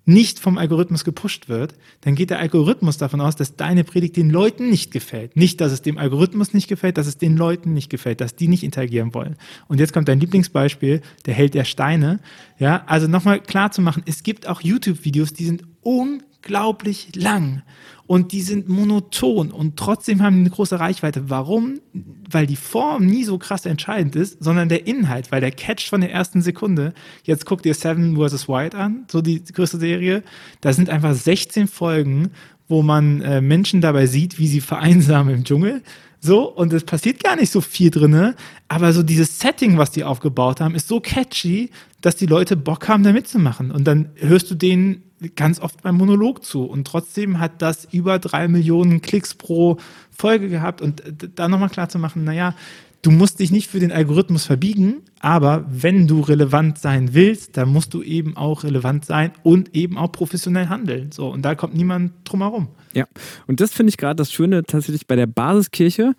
nicht 0.07 0.39
vom 0.39 0.57
Algorithmus 0.57 1.03
gepusht 1.03 1.49
wird, 1.49 1.75
dann 2.01 2.15
geht 2.15 2.29
der 2.29 2.39
Algorithmus 2.39 2.97
davon 2.97 3.19
aus, 3.19 3.35
dass 3.35 3.57
deine 3.57 3.83
Predigt 3.83 4.15
den 4.15 4.29
Leuten 4.29 4.69
nicht 4.69 4.91
gefällt. 4.91 5.35
Nicht, 5.35 5.59
dass 5.59 5.73
es 5.73 5.81
dem 5.81 5.97
Algorithmus 5.97 6.53
nicht 6.53 6.69
gefällt, 6.69 6.97
dass 6.97 7.07
es 7.07 7.17
den 7.17 7.35
Leuten 7.35 7.73
nicht 7.73 7.89
gefällt, 7.89 8.21
dass 8.21 8.35
die 8.35 8.47
nicht 8.47 8.63
interagieren 8.63 9.13
wollen. 9.13 9.35
Und 9.67 9.81
jetzt 9.81 9.91
kommt 9.91 10.07
dein 10.07 10.21
Lieblingsbeispiel, 10.21 11.01
der 11.25 11.33
Held 11.33 11.55
der 11.55 11.65
Steine. 11.65 12.21
Ja, 12.57 12.83
also 12.87 13.07
nochmal 13.07 13.41
klar 13.41 13.71
zu 13.71 13.81
machen, 13.81 14.01
es 14.05 14.23
gibt 14.23 14.47
auch 14.47 14.61
YouTube-Videos, 14.61 15.33
die 15.33 15.43
sind 15.43 15.63
unglaublich 15.81 17.09
lang 17.13 17.63
und 18.07 18.31
die 18.31 18.41
sind 18.41 18.69
monoton 18.69 19.51
und 19.51 19.77
trotzdem 19.77 20.21
haben 20.21 20.35
die 20.35 20.41
eine 20.41 20.49
große 20.49 20.79
Reichweite. 20.79 21.29
Warum? 21.29 21.81
Weil 22.29 22.47
die 22.47 22.55
Form 22.55 23.05
nie 23.05 23.25
so 23.25 23.37
krass 23.37 23.65
entscheidend 23.65 24.15
ist, 24.15 24.41
sondern 24.41 24.69
der 24.69 24.87
Inhalt, 24.87 25.31
weil 25.31 25.41
der 25.41 25.51
Catch 25.51 25.89
von 25.89 26.01
der 26.01 26.11
ersten 26.11 26.41
Sekunde. 26.41 26.93
Jetzt 27.23 27.45
guckt 27.45 27.65
ihr 27.65 27.73
Seven 27.73 28.15
vs. 28.15 28.47
White 28.47 28.77
an, 28.77 29.05
so 29.11 29.21
die 29.21 29.43
größte 29.43 29.77
Serie. 29.77 30.23
Da 30.61 30.71
sind 30.71 30.89
einfach 30.89 31.13
16 31.13 31.67
Folgen, 31.67 32.31
wo 32.69 32.81
man 32.81 33.21
äh, 33.21 33.41
Menschen 33.41 33.81
dabei 33.81 34.07
sieht, 34.07 34.39
wie 34.39 34.47
sie 34.47 34.61
vereinsamen 34.61 35.35
im 35.35 35.43
Dschungel. 35.43 35.83
So, 36.19 36.49
und 36.49 36.73
es 36.73 36.83
passiert 36.83 37.23
gar 37.23 37.35
nicht 37.35 37.51
so 37.51 37.61
viel 37.61 37.91
drinne, 37.91 38.35
aber 38.67 38.91
so 38.91 39.03
dieses 39.03 39.39
Setting, 39.39 39.77
was 39.77 39.91
die 39.91 40.03
aufgebaut 40.03 40.61
haben, 40.61 40.75
ist 40.75 40.87
so 40.87 40.99
catchy, 40.99 41.69
dass 42.01 42.15
die 42.15 42.25
Leute 42.25 42.57
Bock 42.57 42.87
haben, 42.87 43.03
da 43.03 43.11
mitzumachen. 43.11 43.69
Und 43.69 43.85
dann 43.85 44.09
hörst 44.15 44.49
du 44.49 44.55
denen 44.55 45.03
ganz 45.35 45.59
oft 45.59 45.81
beim 45.81 45.95
Monolog 45.97 46.43
zu. 46.43 46.63
Und 46.63 46.85
trotzdem 46.85 47.39
hat 47.39 47.61
das 47.61 47.87
über 47.91 48.19
drei 48.19 48.47
Millionen 48.47 49.01
Klicks 49.01 49.33
pro 49.33 49.77
Folge 50.11 50.49
gehabt. 50.49 50.81
Und 50.81 51.03
da 51.35 51.47
nochmal 51.47 51.69
klar 51.69 51.89
zu 51.89 51.99
machen, 51.99 52.23
naja, 52.23 52.53
du 53.01 53.11
musst 53.11 53.39
dich 53.39 53.51
nicht 53.51 53.69
für 53.69 53.79
den 53.79 53.91
Algorithmus 53.91 54.45
verbiegen, 54.45 54.97
aber 55.19 55.65
wenn 55.69 56.07
du 56.07 56.21
relevant 56.21 56.77
sein 56.77 57.13
willst, 57.13 57.57
dann 57.57 57.69
musst 57.69 57.93
du 57.93 58.03
eben 58.03 58.35
auch 58.37 58.63
relevant 58.63 59.05
sein 59.05 59.31
und 59.43 59.75
eben 59.75 59.97
auch 59.97 60.11
professionell 60.11 60.67
handeln. 60.67 61.11
So, 61.11 61.29
und 61.29 61.43
da 61.43 61.55
kommt 61.55 61.75
niemand 61.75 62.13
drum 62.23 62.41
herum. 62.41 62.67
Ja, 62.93 63.05
und 63.45 63.59
das 63.61 63.73
finde 63.73 63.89
ich 63.91 63.97
gerade 63.97 64.15
das 64.15 64.31
Schöne 64.31 64.63
tatsächlich 64.63 65.07
bei 65.07 65.15
der 65.15 65.27
Basiskirche, 65.27 66.15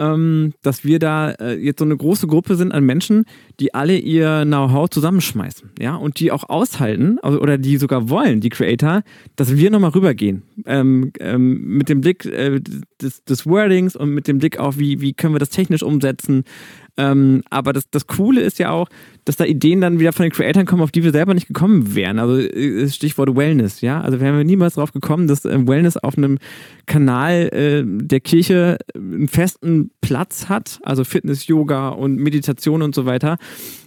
ähm, 0.00 0.54
dass 0.62 0.82
wir 0.82 0.98
da 0.98 1.32
äh, 1.32 1.54
jetzt 1.54 1.78
so 1.78 1.84
eine 1.84 1.96
große 1.96 2.26
Gruppe 2.26 2.56
sind 2.56 2.72
an 2.72 2.84
Menschen, 2.84 3.26
die 3.60 3.74
alle 3.74 3.96
ihr 3.98 4.44
Know-how 4.44 4.88
zusammenschmeißen, 4.88 5.72
ja, 5.78 5.94
und 5.94 6.18
die 6.18 6.32
auch 6.32 6.48
aushalten 6.48 7.18
also, 7.20 7.40
oder 7.40 7.58
die 7.58 7.76
sogar 7.76 8.08
wollen, 8.08 8.40
die 8.40 8.48
Creator, 8.48 9.02
dass 9.36 9.56
wir 9.56 9.70
nochmal 9.70 9.90
rübergehen 9.90 10.42
ähm, 10.64 11.12
ähm, 11.20 11.76
mit 11.76 11.90
dem 11.90 12.00
Blick 12.00 12.24
äh, 12.24 12.60
des, 13.00 13.22
des 13.24 13.46
Wordings 13.46 13.94
und 13.94 14.10
mit 14.10 14.26
dem 14.26 14.38
Blick 14.38 14.58
auf, 14.58 14.78
wie, 14.78 15.02
wie 15.02 15.12
können 15.12 15.34
wir 15.34 15.38
das 15.38 15.50
technisch 15.50 15.82
umsetzen. 15.82 16.44
Ähm, 17.00 17.42
aber 17.48 17.72
das, 17.72 17.88
das 17.90 18.06
Coole 18.06 18.42
ist 18.42 18.58
ja 18.58 18.70
auch, 18.70 18.88
dass 19.24 19.36
da 19.36 19.44
Ideen 19.44 19.80
dann 19.80 19.98
wieder 19.98 20.12
von 20.12 20.24
den 20.24 20.32
Creatoren 20.32 20.66
kommen, 20.66 20.82
auf 20.82 20.92
die 20.92 21.02
wir 21.02 21.12
selber 21.12 21.32
nicht 21.32 21.46
gekommen 21.46 21.94
wären. 21.94 22.18
Also 22.18 22.36
äh, 22.36 22.88
Stichwort 22.88 23.34
Wellness, 23.34 23.80
ja. 23.80 24.00
Also 24.00 24.20
wären 24.20 24.36
wir 24.36 24.44
niemals 24.44 24.74
drauf 24.74 24.92
gekommen, 24.92 25.26
dass 25.26 25.44
äh, 25.46 25.66
Wellness 25.66 25.96
auf 25.96 26.18
einem 26.18 26.38
Kanal 26.86 27.48
äh, 27.52 27.82
der 27.86 28.20
Kirche 28.20 28.76
einen 28.94 29.28
festen 29.28 29.90
Platz 30.02 30.48
hat, 30.48 30.80
also 30.82 31.04
Fitness, 31.04 31.46
Yoga 31.46 31.88
und 31.88 32.16
Meditation 32.16 32.82
und 32.82 32.94
so 32.94 33.06
weiter 33.06 33.38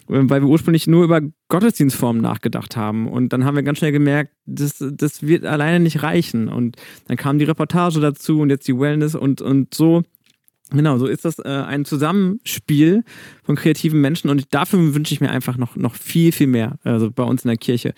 weil 0.08 0.42
wir 0.42 0.50
ursprünglich 0.50 0.86
nur 0.86 1.06
über 1.06 1.22
Gottesdienstformen 1.48 2.22
nachgedacht 2.22 2.76
haben. 2.76 3.08
Und 3.08 3.32
dann 3.32 3.46
haben 3.46 3.56
wir 3.56 3.64
ganz 3.64 3.78
schnell 3.78 3.94
gemerkt, 3.94 4.34
das, 4.46 4.84
das 4.92 5.24
wird 5.24 5.46
alleine 5.46 5.80
nicht 5.80 6.04
reichen. 6.04 6.50
Und 6.50 6.76
dann 7.08 7.16
kam 7.16 7.40
die 7.40 7.46
Reportage 7.46 8.02
dazu 8.02 8.42
und 8.42 8.50
jetzt 8.50 8.68
die 8.68 8.78
Wellness 8.78 9.16
und, 9.16 9.42
und 9.42 9.74
so. 9.74 10.04
Genau, 10.72 10.98
so 10.98 11.06
ist 11.06 11.26
das 11.26 11.40
äh, 11.40 11.44
ein 11.44 11.86
Zusammenspiel 11.86 13.04
von 13.44 13.56
kreativen 13.56 14.02
Menschen 14.02 14.30
und 14.30 14.54
dafür 14.54 14.96
wünsche 14.96 15.14
ich 15.14 15.22
mir 15.22 15.30
einfach 15.30 15.58
noch, 15.58 15.76
noch 15.76 15.96
viel, 15.96 16.32
viel 16.32 16.48
mehr, 16.48 16.80
also 16.84 17.12
bei 17.12 17.24
uns 17.24 17.44
in 17.44 17.50
der 17.50 17.58
Kirche. 17.58 17.94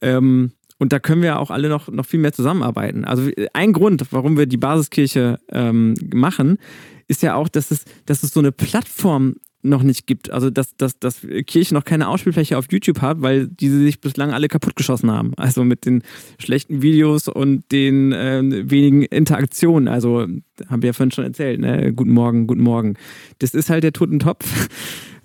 Ähm, 0.00 0.52
und 0.78 0.92
da 0.92 0.98
können 0.98 1.22
wir 1.22 1.38
auch 1.38 1.50
alle 1.50 1.68
noch, 1.68 1.88
noch 1.88 2.06
viel 2.06 2.20
mehr 2.20 2.32
zusammenarbeiten. 2.32 3.04
Also 3.04 3.28
ein 3.52 3.72
Grund, 3.72 4.06
warum 4.12 4.38
wir 4.38 4.46
die 4.46 4.56
Basiskirche 4.56 5.38
ähm, 5.50 5.94
machen, 6.12 6.58
ist 7.06 7.22
ja 7.22 7.34
auch, 7.34 7.48
dass 7.48 7.70
es, 7.70 7.84
dass 8.06 8.22
es 8.22 8.32
so 8.32 8.40
eine 8.40 8.52
Plattform 8.52 9.36
noch 9.62 9.82
nicht 9.82 10.06
gibt. 10.06 10.30
Also 10.30 10.50
dass, 10.50 10.76
dass, 10.76 10.98
dass 10.98 11.26
Kirche 11.46 11.74
noch 11.74 11.84
keine 11.84 12.08
Ausspielfläche 12.08 12.56
auf 12.56 12.66
YouTube 12.70 13.00
hat, 13.02 13.20
weil 13.20 13.46
diese 13.48 13.78
sich 13.78 14.00
bislang 14.00 14.32
alle 14.32 14.48
kaputtgeschossen 14.48 15.10
haben. 15.10 15.32
Also 15.36 15.64
mit 15.64 15.84
den 15.84 16.02
schlechten 16.38 16.82
Videos 16.82 17.28
und 17.28 17.70
den 17.72 18.12
äh, 18.12 18.40
wenigen 18.70 19.02
Interaktionen. 19.02 19.88
Also 19.88 20.26
haben 20.68 20.82
wir 20.82 20.88
ja 20.88 20.92
vorhin 20.92 21.10
schon 21.10 21.24
erzählt, 21.24 21.60
ne? 21.60 21.92
Guten 21.92 22.12
Morgen, 22.12 22.46
guten 22.46 22.62
Morgen. 22.62 22.94
Das 23.38 23.54
ist 23.54 23.70
halt 23.70 23.84
der 23.84 23.92
Totentopf. 23.92 24.68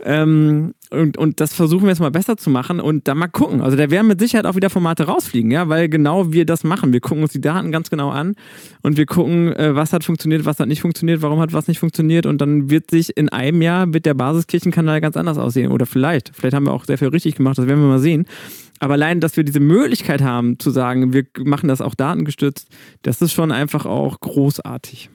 Ähm, 0.07 0.75
und, 0.91 1.17
und 1.17 1.41
das 1.41 1.55
versuchen 1.55 1.83
wir 1.83 1.89
jetzt 1.89 1.99
mal 1.99 2.11
besser 2.11 2.37
zu 2.37 2.51
machen 2.51 2.79
und 2.79 3.07
dann 3.07 3.17
mal 3.17 3.27
gucken. 3.27 3.61
Also 3.61 3.75
da 3.75 3.89
werden 3.89 4.07
mit 4.07 4.19
Sicherheit 4.19 4.45
auch 4.45 4.55
wieder 4.55 4.69
Formate 4.69 5.05
rausfliegen, 5.05 5.49
ja, 5.49 5.67
weil 5.67 5.89
genau 5.89 6.31
wir 6.31 6.45
das 6.45 6.63
machen. 6.63 6.93
Wir 6.93 6.99
gucken 7.01 7.23
uns 7.23 7.31
die 7.31 7.41
Daten 7.41 7.71
ganz 7.71 7.89
genau 7.89 8.11
an 8.11 8.35
und 8.83 8.97
wir 8.97 9.07
gucken, 9.07 9.51
äh, 9.53 9.75
was 9.75 9.93
hat 9.93 10.03
funktioniert, 10.03 10.45
was 10.45 10.59
hat 10.59 10.67
nicht 10.67 10.81
funktioniert, 10.81 11.23
warum 11.23 11.39
hat 11.39 11.53
was 11.53 11.67
nicht 11.67 11.79
funktioniert 11.79 12.27
und 12.27 12.39
dann 12.39 12.69
wird 12.69 12.91
sich 12.91 13.17
in 13.17 13.29
einem 13.29 13.63
Jahr 13.63 13.95
wird 13.95 14.05
der 14.05 14.13
Basiskirchenkanal 14.13 15.01
ganz 15.01 15.17
anders 15.17 15.39
aussehen. 15.39 15.71
Oder 15.71 15.87
vielleicht, 15.87 16.31
vielleicht 16.35 16.55
haben 16.55 16.67
wir 16.67 16.73
auch 16.73 16.85
sehr 16.85 16.99
viel 16.99 17.07
richtig 17.07 17.35
gemacht, 17.35 17.57
das 17.57 17.65
werden 17.65 17.79
wir 17.81 17.89
mal 17.89 17.99
sehen. 17.99 18.27
Aber 18.79 18.93
allein, 18.93 19.21
dass 19.21 19.37
wir 19.37 19.43
diese 19.43 19.59
Möglichkeit 19.59 20.21
haben 20.21 20.59
zu 20.59 20.69
sagen, 20.69 21.13
wir 21.13 21.25
machen 21.39 21.67
das 21.67 21.81
auch 21.81 21.95
datengestützt, 21.95 22.69
das 23.01 23.23
ist 23.23 23.33
schon 23.33 23.51
einfach 23.51 23.87
auch 23.87 24.19
großartig. 24.19 25.09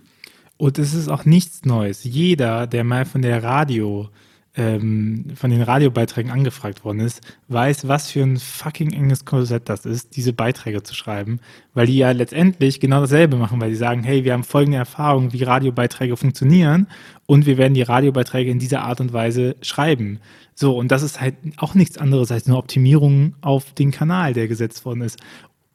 Und 0.57 0.81
es 0.81 0.95
ist 0.95 1.09
auch 1.09 1.25
nichts 1.25 1.65
Neues. 1.65 2.03
Jeder, 2.03 2.67
der 2.67 2.83
mal 2.83 3.05
von 3.05 3.23
der 3.23 3.45
Radio 3.45 4.11
ähm, 4.57 5.27
von 5.37 5.51
den 5.51 5.63
Radiobeiträgen 5.63 6.31
angefragt 6.31 6.85
worden 6.85 7.01
ist, 7.01 7.21
weiß, 7.49 7.87
was 7.87 8.11
für 8.11 8.23
ein 8.23 8.37
fucking 8.37 8.93
enges 8.93 9.25
Korsett 9.25 9.69
das 9.69 9.87
ist, 9.87 10.17
diese 10.17 10.33
Beiträge 10.33 10.83
zu 10.83 10.95
schreiben, 10.95 11.39
weil 11.73 11.87
die 11.87 11.97
ja 11.97 12.11
letztendlich 12.11 12.81
genau 12.81 13.01
dasselbe 13.01 13.37
machen, 13.37 13.61
weil 13.61 13.71
die 13.71 13.77
sagen, 13.77 14.03
hey, 14.03 14.25
wir 14.25 14.33
haben 14.33 14.43
folgende 14.43 14.79
Erfahrung, 14.79 15.33
wie 15.33 15.45
Radiobeiträge 15.45 16.17
funktionieren 16.17 16.89
und 17.27 17.47
wir 17.47 17.59
werden 17.59 17.75
die 17.75 17.83
Radiobeiträge 17.83 18.51
in 18.51 18.59
dieser 18.59 18.83
Art 18.83 19.01
und 19.01 19.13
Weise 19.13 19.55
schreiben. 19.63 20.19
So, 20.57 20.77
und 20.77 20.91
das 20.91 21.03
ist 21.03 21.21
halt 21.21 21.37
auch 21.57 21.75
nichts 21.75 21.97
anderes 21.97 22.33
als 22.33 22.47
eine 22.47 22.57
Optimierung 22.57 23.35
auf 23.41 23.73
den 23.73 23.93
Kanal, 23.93 24.35
der 24.35 24.49
gesetzt 24.49 24.85
worden 24.85 25.03
ist 25.03 25.19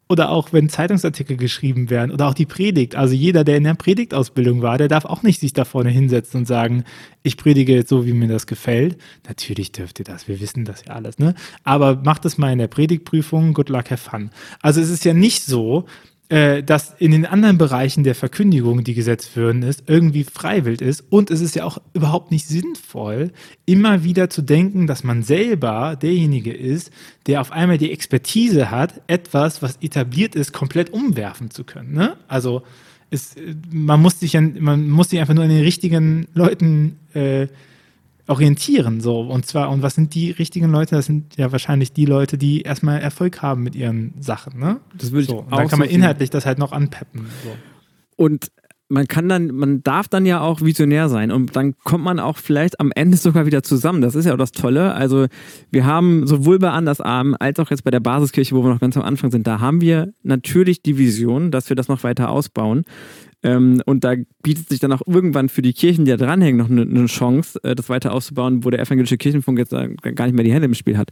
oder 0.07 0.29
auch 0.29 0.53
wenn 0.53 0.69
Zeitungsartikel 0.69 1.35
geschrieben 1.35 1.89
werden 1.89 2.11
oder 2.11 2.27
auch 2.27 2.33
die 2.33 2.45
Predigt. 2.45 2.95
Also 2.95 3.15
jeder, 3.15 3.43
der 3.43 3.57
in 3.57 3.63
der 3.63 3.73
Predigtausbildung 3.73 4.61
war, 4.61 4.77
der 4.77 4.87
darf 4.87 5.05
auch 5.05 5.23
nicht 5.23 5.39
sich 5.39 5.53
da 5.53 5.65
vorne 5.65 5.89
hinsetzen 5.89 6.41
und 6.41 6.45
sagen, 6.45 6.83
ich 7.23 7.37
predige 7.37 7.73
jetzt 7.73 7.89
so, 7.89 8.05
wie 8.05 8.13
mir 8.13 8.27
das 8.27 8.45
gefällt. 8.45 8.97
Natürlich 9.27 9.71
dürft 9.71 9.99
ihr 9.99 10.05
das, 10.05 10.27
wir 10.27 10.39
wissen 10.39 10.63
das 10.63 10.85
ja 10.85 10.93
alles, 10.93 11.17
ne? 11.17 11.33
Aber 11.63 11.95
macht 11.95 12.25
es 12.25 12.37
mal 12.37 12.51
in 12.51 12.59
der 12.59 12.67
Predigtprüfung, 12.67 13.53
good 13.53 13.69
luck, 13.69 13.89
have 13.89 14.09
fun. 14.09 14.29
Also 14.61 14.79
es 14.79 14.89
ist 14.89 15.05
ja 15.05 15.13
nicht 15.13 15.43
so, 15.43 15.85
äh, 16.29 16.63
dass 16.63 16.95
in 16.97 17.11
den 17.11 17.25
anderen 17.25 17.57
Bereichen 17.59 18.03
der 18.03 18.15
Verkündigung, 18.15 18.83
die 18.83 18.95
gesetzt 18.95 19.35
werden, 19.35 19.61
ist, 19.61 19.83
irgendwie 19.87 20.23
freiwillig 20.23 20.81
ist. 20.81 21.03
Und 21.09 21.29
es 21.29 21.39
ist 21.39 21.55
ja 21.55 21.63
auch 21.65 21.77
überhaupt 21.93 22.31
nicht 22.31 22.47
sinnvoll, 22.47 23.31
immer 23.65 24.03
wieder 24.03 24.29
zu 24.29 24.41
denken, 24.41 24.87
dass 24.87 25.03
man 25.03 25.21
selber 25.21 25.95
derjenige 26.01 26.51
ist, 26.51 26.91
der 27.27 27.41
auf 27.41 27.51
einmal 27.51 27.77
die 27.77 27.91
Expertise 27.91 28.71
hat, 28.71 29.01
etwas, 29.05 29.61
was 29.61 29.77
etabliert 29.81 30.35
ist, 30.35 30.51
komplett 30.51 30.91
umwerfen 30.91 31.51
zu 31.51 31.63
können. 31.63 31.93
Ne? 31.93 32.17
Also 32.27 32.63
es, 33.11 33.35
man 33.71 34.01
muss 34.01 34.19
sich 34.19 34.33
man 34.33 34.89
muss 34.89 35.09
sich 35.11 35.19
einfach 35.19 35.35
nur 35.35 35.43
an 35.43 35.49
den 35.51 35.63
richtigen 35.63 36.27
Leuten 36.33 36.97
äh, 37.13 37.47
orientieren. 38.27 39.01
So. 39.01 39.21
Und 39.21 39.45
zwar, 39.45 39.69
und 39.69 39.81
was 39.81 39.95
sind 39.95 40.13
die 40.15 40.31
richtigen 40.31 40.71
Leute? 40.71 40.95
Das 40.95 41.05
sind 41.05 41.37
ja 41.37 41.51
wahrscheinlich 41.51 41.93
die 41.93 42.05
Leute, 42.05 42.37
die 42.37 42.61
erstmal 42.61 42.99
Erfolg 42.99 43.41
haben 43.41 43.63
mit 43.63 43.75
ihren 43.75 44.13
Sachen. 44.19 44.59
Ne? 44.59 44.79
Das 44.97 45.11
würde 45.11 45.23
ich 45.23 45.29
so. 45.29 45.39
auch 45.39 45.49
Da 45.49 45.65
kann 45.65 45.79
man 45.79 45.87
so 45.87 45.93
inhaltlich 45.93 46.29
das 46.29 46.45
halt 46.45 46.57
noch 46.57 46.71
anpeppen. 46.71 47.27
So. 47.43 47.51
Und 48.17 48.51
man 48.87 49.07
kann 49.07 49.27
dann, 49.27 49.47
man 49.47 49.81
darf 49.81 50.07
dann 50.07 50.25
ja 50.25 50.41
auch 50.41 50.61
visionär 50.61 51.09
sein 51.09 51.31
und 51.31 51.55
dann 51.55 51.75
kommt 51.79 52.03
man 52.03 52.19
auch 52.19 52.37
vielleicht 52.37 52.79
am 52.79 52.91
Ende 52.93 53.17
sogar 53.17 53.45
wieder 53.45 53.63
zusammen. 53.63 54.01
Das 54.01 54.15
ist 54.15 54.25
ja 54.25 54.33
auch 54.33 54.37
das 54.37 54.51
Tolle. 54.51 54.93
Also 54.93 55.25
wir 55.71 55.85
haben 55.85 56.27
sowohl 56.27 56.59
bei 56.59 56.69
Andersarm 56.69 57.35
als 57.39 57.59
auch 57.59 57.71
jetzt 57.71 57.83
bei 57.83 57.91
der 57.91 57.99
Basiskirche, 57.99 58.55
wo 58.55 58.63
wir 58.63 58.69
noch 58.69 58.79
ganz 58.79 58.95
am 58.95 59.03
Anfang 59.03 59.31
sind, 59.31 59.47
da 59.47 59.59
haben 59.59 59.81
wir 59.81 60.13
natürlich 60.23 60.83
die 60.83 60.97
Vision, 60.97 61.49
dass 61.49 61.69
wir 61.69 61.75
das 61.75 61.87
noch 61.87 62.03
weiter 62.03 62.29
ausbauen. 62.29 62.83
Ähm, 63.45 63.79
und 63.85 64.03
da 64.03 64.15
bietet 64.41 64.69
sich 64.69 64.79
dann 64.79 64.91
auch 64.91 65.03
irgendwann 65.05 65.49
für 65.49 65.61
die 65.61 65.73
Kirchen, 65.73 66.05
die 66.05 66.11
da 66.11 66.17
dranhängen, 66.17 66.57
noch 66.57 66.69
eine, 66.69 66.81
eine 66.81 67.05
Chance, 67.05 67.59
äh, 67.63 67.75
das 67.75 67.89
weiter 67.89 68.11
auszubauen, 68.11 68.65
wo 68.65 68.71
der 68.71 68.79
evangelische 68.79 69.17
Kirchenfunk 69.17 69.59
jetzt 69.59 69.69
gar 69.69 70.25
nicht 70.25 70.35
mehr 70.35 70.43
die 70.43 70.51
Hände 70.51 70.65
im 70.65 70.73
Spiel 70.73 70.97
hat. 70.97 71.11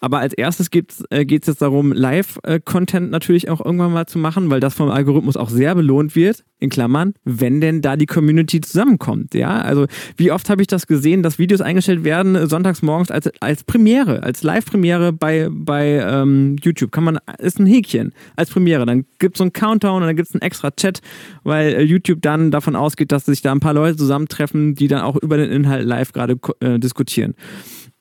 Aber 0.00 0.18
als 0.18 0.34
erstes 0.34 0.70
geht 0.70 0.92
es 0.92 1.04
äh, 1.10 1.26
jetzt 1.28 1.48
darum, 1.60 1.92
Live-Content 1.92 3.10
natürlich 3.10 3.48
auch 3.48 3.64
irgendwann 3.64 3.92
mal 3.92 4.06
zu 4.06 4.18
machen, 4.18 4.50
weil 4.50 4.60
das 4.60 4.74
vom 4.74 4.90
Algorithmus 4.90 5.36
auch 5.36 5.50
sehr 5.50 5.74
belohnt 5.74 6.14
wird, 6.14 6.44
in 6.60 6.70
Klammern, 6.70 7.14
wenn 7.24 7.60
denn 7.60 7.82
da 7.82 7.96
die 7.96 8.06
Community 8.06 8.60
zusammenkommt. 8.60 9.34
Ja, 9.34 9.60
also 9.60 9.86
wie 10.16 10.30
oft 10.30 10.50
habe 10.50 10.60
ich 10.60 10.66
das 10.66 10.86
gesehen, 10.86 11.22
dass 11.22 11.38
Videos 11.38 11.60
eingestellt 11.60 12.04
werden, 12.04 12.34
äh, 12.34 12.46
sonntags 12.46 12.82
morgens 12.82 13.10
als, 13.10 13.28
als 13.40 13.64
Premiere, 13.64 14.22
als 14.22 14.42
Live-Premiere 14.42 15.12
bei, 15.12 15.48
bei 15.50 16.00
ähm, 16.04 16.56
YouTube. 16.62 16.92
Kann 16.92 17.04
man, 17.04 17.18
ist 17.38 17.58
ein 17.58 17.66
Häkchen 17.66 18.12
als 18.36 18.50
Premiere. 18.50 18.86
Dann 18.86 19.04
gibt 19.18 19.36
es 19.36 19.38
so 19.38 19.44
einen 19.44 19.52
Countdown 19.52 20.02
und 20.02 20.06
dann 20.06 20.16
gibt 20.16 20.28
es 20.28 20.34
einen 20.34 20.42
extra 20.42 20.70
Chat, 20.70 21.00
weil 21.42 21.74
äh, 21.74 21.82
YouTube 21.82 22.22
dann 22.22 22.50
davon 22.50 22.76
ausgeht, 22.76 23.12
dass 23.12 23.26
sich 23.26 23.42
da 23.42 23.52
ein 23.52 23.60
paar 23.60 23.74
Leute 23.74 23.96
zusammentreffen, 23.96 24.74
die 24.74 24.88
dann 24.88 25.00
auch 25.00 25.16
über 25.16 25.36
den 25.36 25.50
Inhalt 25.50 25.86
live 25.86 26.12
gerade 26.12 26.38
äh, 26.60 26.78
diskutieren. 26.78 27.34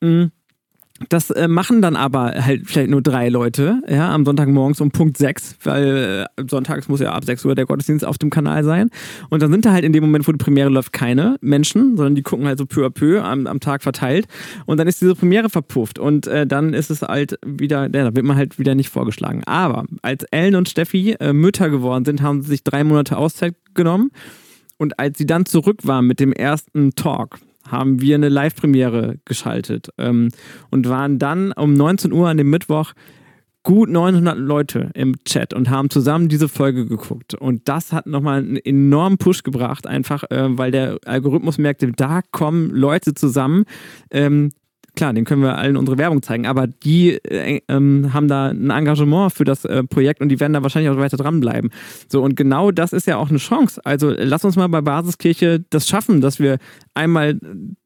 Mhm. 0.02 0.32
Das 1.10 1.30
äh, 1.30 1.48
machen 1.48 1.82
dann 1.82 1.96
aber 1.96 2.34
halt 2.44 2.64
vielleicht 2.66 2.90
nur 2.90 3.02
drei 3.02 3.30
Leute, 3.30 3.82
ja, 3.88 4.14
am 4.14 4.26
Sonntagmorgens 4.26 4.82
um 4.82 4.92
Punkt 4.92 5.18
sechs, 5.18 5.56
weil 5.64 6.28
äh, 6.38 6.44
sonntags 6.50 6.88
muss 6.88 7.00
ja 7.00 7.12
ab 7.12 7.24
sechs 7.24 7.46
Uhr 7.46 7.54
der 7.54 7.66
Gottesdienst 7.66 8.04
auf 8.04 8.18
dem 8.18 8.30
Kanal 8.30 8.64
sein. 8.64 8.90
Und 9.30 9.42
dann 9.42 9.52
sind 9.52 9.66
da 9.66 9.74
halt 9.74 9.84
in 9.84 9.94
dem 9.94 10.04
Moment, 10.04 10.28
wo 10.28 10.32
die 10.32 10.38
Premiere 10.38 10.70
läuft, 10.70 10.94
keine 10.94 11.38
Menschen, 11.42 11.98
sondern 11.98 12.16
die 12.16 12.24
gucken 12.24 12.48
halt 12.48 12.58
so 12.58 12.66
peu 12.66 12.86
à 12.86 12.90
peu 12.90 13.22
am, 13.24 13.46
am 13.46 13.60
Tag 13.60 13.84
verteilt. 13.84 14.28
Und 14.66 14.78
dann 14.78 14.88
ist 14.88 15.02
diese 15.02 15.16
Premiere 15.16 15.50
verpufft. 15.50 16.00
Und 16.00 16.26
äh, 16.28 16.48
dann 16.48 16.74
ist 16.74 16.90
es 16.90 17.02
halt 17.04 17.38
wieder, 17.46 17.84
ja, 17.84 17.88
da 17.88 18.16
wird 18.16 18.26
man 18.26 18.36
halt 18.36 18.58
wieder 18.58 18.74
nicht 18.74 18.90
vorgeschlagen. 18.90 19.44
Aber 19.46 19.86
als 20.02 20.24
Ellen 20.32 20.56
und 20.56 20.68
Steffi 20.68 21.16
äh, 21.20 21.32
Mütter 21.32 21.70
geworden 21.70 22.06
sind, 22.06 22.22
haben 22.22 22.42
sie 22.42 22.50
sich 22.50 22.64
drei 22.64 22.84
Monate 22.84 23.18
Auszeit 23.18 23.56
genommen. 23.76 24.12
Und 24.78 25.00
als 25.00 25.18
sie 25.18 25.26
dann 25.26 25.46
zurück 25.46 25.80
waren 25.84 26.06
mit 26.06 26.20
dem 26.20 26.34
ersten 26.34 26.92
Talk, 26.96 27.40
haben 27.68 28.02
wir 28.02 28.16
eine 28.16 28.30
Live-Premiere 28.30 29.18
geschaltet 29.26 29.90
ähm, 29.98 30.30
und 30.70 30.90
waren 30.90 31.20
dann 31.20 31.52
um 31.52 31.74
19 31.74 32.12
Uhr 32.12 32.28
an 32.30 32.38
dem 32.38 32.50
Mittwoch 32.50 32.94
gut 33.68 33.90
900 33.90 34.38
Leute 34.38 34.92
im 34.94 35.16
Chat 35.26 35.54
und 35.54 35.70
haben 35.70 35.90
zusammen 35.90 36.30
diese 36.30 36.48
Folge 36.48 36.86
geguckt. 36.86 37.34
Und 37.34 37.68
das 37.68 37.92
hat 37.92 38.08
nochmal 38.08 38.40
einen 38.40 38.56
enormen 38.56 39.18
Push 39.18 39.44
gebracht, 39.44 39.86
einfach 39.86 40.24
äh, 40.30 40.58
weil 40.58 40.72
der 40.72 41.00
Algorithmus 41.06 41.58
merkte, 41.58 41.92
da 41.92 42.22
kommen 42.32 42.70
Leute 42.70 43.14
zusammen, 43.14 43.66
ähm, 44.10 44.52
klar, 44.98 45.14
den 45.14 45.24
können 45.24 45.42
wir 45.42 45.58
allen 45.58 45.78
unsere 45.78 45.98
Werbung 45.98 46.22
zeigen, 46.22 46.46
aber 46.46 46.68
die 46.68 47.12
äh, 47.12 47.62
ähm, 47.70 48.14
haben 48.14 48.28
da 48.28 48.48
ein 48.48 48.70
Engagement 48.70 49.32
für 49.32 49.46
das 49.46 49.64
äh, 49.64 49.84
Projekt 49.84 50.20
und 50.20 50.30
die 50.30 50.40
werden 50.42 50.54
da 50.54 50.64
wahrscheinlich 50.64 50.92
auch 50.92 50.98
weiter 50.98 51.16
dranbleiben. 51.16 51.72
So, 52.10 52.22
und 52.22 52.36
genau 52.36 52.72
das 52.72 52.92
ist 52.92 53.08
ja 53.08 53.16
auch 53.18 53.30
eine 53.30 53.38
Chance. 53.38 53.80
Also 53.86 54.10
lass 54.10 54.44
uns 54.44 54.58
mal 54.58 54.68
bei 54.68 54.82
Basiskirche 54.82 55.64
das 55.70 55.88
schaffen, 55.88 56.20
dass 56.20 56.40
wir 56.40 56.58
einmal 56.94 57.40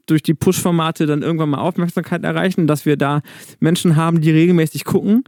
durch 0.07 0.23
die 0.23 0.33
Push-Formate 0.33 1.05
dann 1.05 1.21
irgendwann 1.21 1.49
mal 1.49 1.59
Aufmerksamkeit 1.59 2.23
erreichen, 2.23 2.65
dass 2.65 2.85
wir 2.85 2.97
da 2.97 3.21
Menschen 3.59 3.95
haben, 3.95 4.21
die 4.21 4.31
regelmäßig 4.31 4.85
gucken 4.85 5.23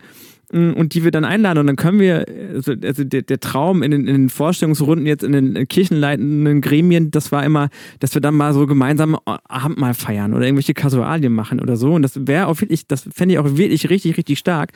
und 0.52 0.94
die 0.94 1.04
wir 1.04 1.12
dann 1.12 1.26
einladen. 1.26 1.60
Und 1.60 1.68
dann 1.68 1.76
können 1.76 2.00
wir, 2.00 2.26
also, 2.54 2.74
also 2.84 3.04
der, 3.04 3.24
der, 3.24 3.40
Traum 3.40 3.82
in 3.82 3.92
den, 3.92 4.08
in 4.08 4.14
den, 4.14 4.30
Vorstellungsrunden 4.30 5.08
jetzt 5.08 5.24
in 5.24 5.32
den 5.32 5.68
kirchenleitenden 5.68 6.62
Gremien, 6.62 7.10
das 7.10 7.32
war 7.32 7.44
immer, 7.44 7.70
dass 8.00 8.14
wir 8.14 8.22
dann 8.22 8.36
mal 8.36 8.54
so 8.54 8.68
gemeinsam 8.68 9.18
Abendmahl 9.26 9.96
feiern 9.96 10.34
oder 10.34 10.46
irgendwelche 10.46 10.76
Kasualien 10.76 11.34
machen 11.34 11.60
oder 11.60 11.76
so. 11.76 11.94
Und 11.94 12.04
das 12.04 12.28
wäre 12.28 12.48
auch 12.48 12.62
wirklich, 12.62 12.86
das 12.88 13.08
fände 13.12 13.34
ich 13.34 13.40
auch 13.40 13.58
wirklich 13.58 13.90
richtig, 13.90 14.18
richtig 14.18 14.38
stark. 14.38 14.74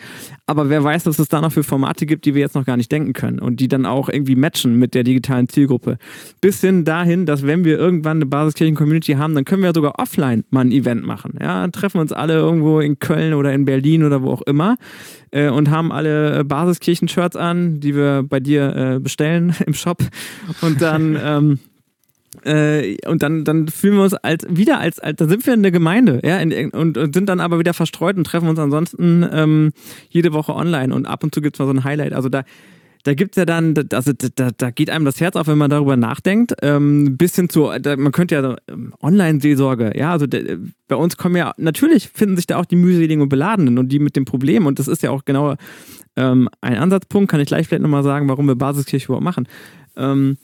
Aber 0.47 0.69
wer 0.69 0.83
weiß, 0.83 1.03
dass 1.03 1.19
es 1.19 1.27
da 1.27 1.41
noch 1.41 1.51
für 1.51 1.63
Formate 1.63 2.05
gibt, 2.07 2.25
die 2.25 2.33
wir 2.33 2.41
jetzt 2.41 2.55
noch 2.55 2.65
gar 2.65 2.77
nicht 2.77 2.91
denken 2.91 3.13
können 3.13 3.39
und 3.39 3.59
die 3.59 3.67
dann 3.67 3.85
auch 3.85 4.09
irgendwie 4.09 4.35
matchen 4.35 4.79
mit 4.79 4.95
der 4.95 5.03
digitalen 5.03 5.47
Zielgruppe. 5.47 5.97
Bis 6.41 6.61
hin 6.61 6.85
dahin, 6.85 7.25
dass 7.27 7.45
wenn 7.45 7.65
wir 7.65 7.77
irgendwann 7.77 8.17
eine 8.17 8.25
Basiskirchen-Community 8.25 9.13
haben, 9.13 9.35
dann 9.35 9.45
können 9.45 9.61
wir 9.61 9.73
sogar 9.75 9.99
offline 9.99 10.43
mal 10.49 10.61
ein 10.61 10.71
Event 10.71 11.05
machen. 11.05 11.37
Ja, 11.39 11.67
treffen 11.67 11.99
uns 11.99 12.11
alle 12.11 12.33
irgendwo 12.33 12.79
in 12.79 12.97
Köln 12.97 13.35
oder 13.35 13.53
in 13.53 13.65
Berlin 13.65 14.03
oder 14.03 14.23
wo 14.23 14.31
auch 14.31 14.41
immer 14.41 14.77
äh, 15.31 15.49
und 15.49 15.69
haben 15.69 15.91
alle 15.91 16.39
äh, 16.39 16.43
Basiskirchen-Shirts 16.43 17.35
an, 17.35 17.79
die 17.79 17.95
wir 17.95 18.23
bei 18.27 18.39
dir 18.39 18.75
äh, 18.75 18.99
bestellen 18.99 19.55
im 19.65 19.73
Shop. 19.73 20.03
Und 20.61 20.81
dann, 20.81 21.17
ähm, 21.23 21.59
äh, 22.43 22.97
und 23.07 23.23
dann, 23.23 23.43
dann 23.43 23.67
fühlen 23.67 23.95
wir 23.95 24.03
uns 24.03 24.13
als, 24.13 24.45
wieder 24.49 24.79
als, 24.79 24.99
als, 24.99 25.17
da 25.17 25.27
sind 25.27 25.45
wir 25.45 25.53
eine 25.53 25.71
Gemeinde, 25.71 26.21
ja, 26.23 26.37
in, 26.37 26.71
und, 26.71 26.97
und, 26.97 27.13
sind 27.13 27.27
dann 27.29 27.39
aber 27.39 27.59
wieder 27.59 27.73
verstreut 27.73 28.17
und 28.17 28.25
treffen 28.25 28.49
uns 28.49 28.59
ansonsten 28.59 29.27
ähm, 29.31 29.73
jede 30.09 30.33
Woche 30.33 30.53
online 30.53 30.93
und 30.93 31.05
ab 31.05 31.23
und 31.23 31.33
zu 31.33 31.41
gibt 31.41 31.55
es 31.55 31.59
mal 31.59 31.65
so 31.65 31.73
ein 31.73 31.83
Highlight. 31.83 32.13
Also 32.13 32.29
da, 32.29 32.43
da 33.07 33.13
gibt 33.13 33.37
es 33.37 33.39
ja 33.39 33.45
dann, 33.45 33.73
also 33.93 34.11
da, 34.35 34.49
da 34.57 34.69
geht 34.69 34.89
einem 34.89 35.05
das 35.05 35.21
Herz 35.21 35.37
auf, 35.37 35.47
wenn 35.47 35.57
man 35.57 35.69
darüber 35.69 35.95
nachdenkt. 35.95 36.53
Ähm, 36.61 37.15
bis 37.15 37.37
hin 37.37 37.47
zu, 37.47 37.71
da, 37.79 37.95
man 37.95 38.11
könnte 38.11 38.35
ja 38.35 38.57
ähm, 38.67 38.93
Online-Seelsorge, 39.01 39.93
ja, 39.97 40.11
also 40.11 40.27
de, 40.27 40.59
bei 40.89 40.97
uns 40.97 41.15
kommen 41.15 41.37
ja, 41.37 41.53
natürlich 41.55 42.09
finden 42.09 42.35
sich 42.35 42.47
da 42.47 42.57
auch 42.57 42.65
die 42.65 42.75
mühseligen 42.75 43.21
und 43.21 43.29
Beladenen 43.29 43.77
und 43.77 43.93
die 43.93 43.99
mit 43.99 44.17
dem 44.17 44.25
Problem 44.25 44.65
und 44.65 44.77
das 44.77 44.89
ist 44.89 45.03
ja 45.03 45.11
auch 45.11 45.23
genau 45.23 45.55
ähm, 46.17 46.49
ein 46.59 46.75
Ansatzpunkt, 46.75 47.31
kann 47.31 47.39
ich 47.39 47.47
gleich 47.47 47.69
vielleicht 47.69 47.81
nochmal 47.81 48.03
sagen, 48.03 48.27
warum 48.27 48.45
wir 48.45 48.55
Basiskirche 48.55 49.05
überhaupt 49.05 49.23
machen. 49.23 49.47
Ähm, 49.95 50.35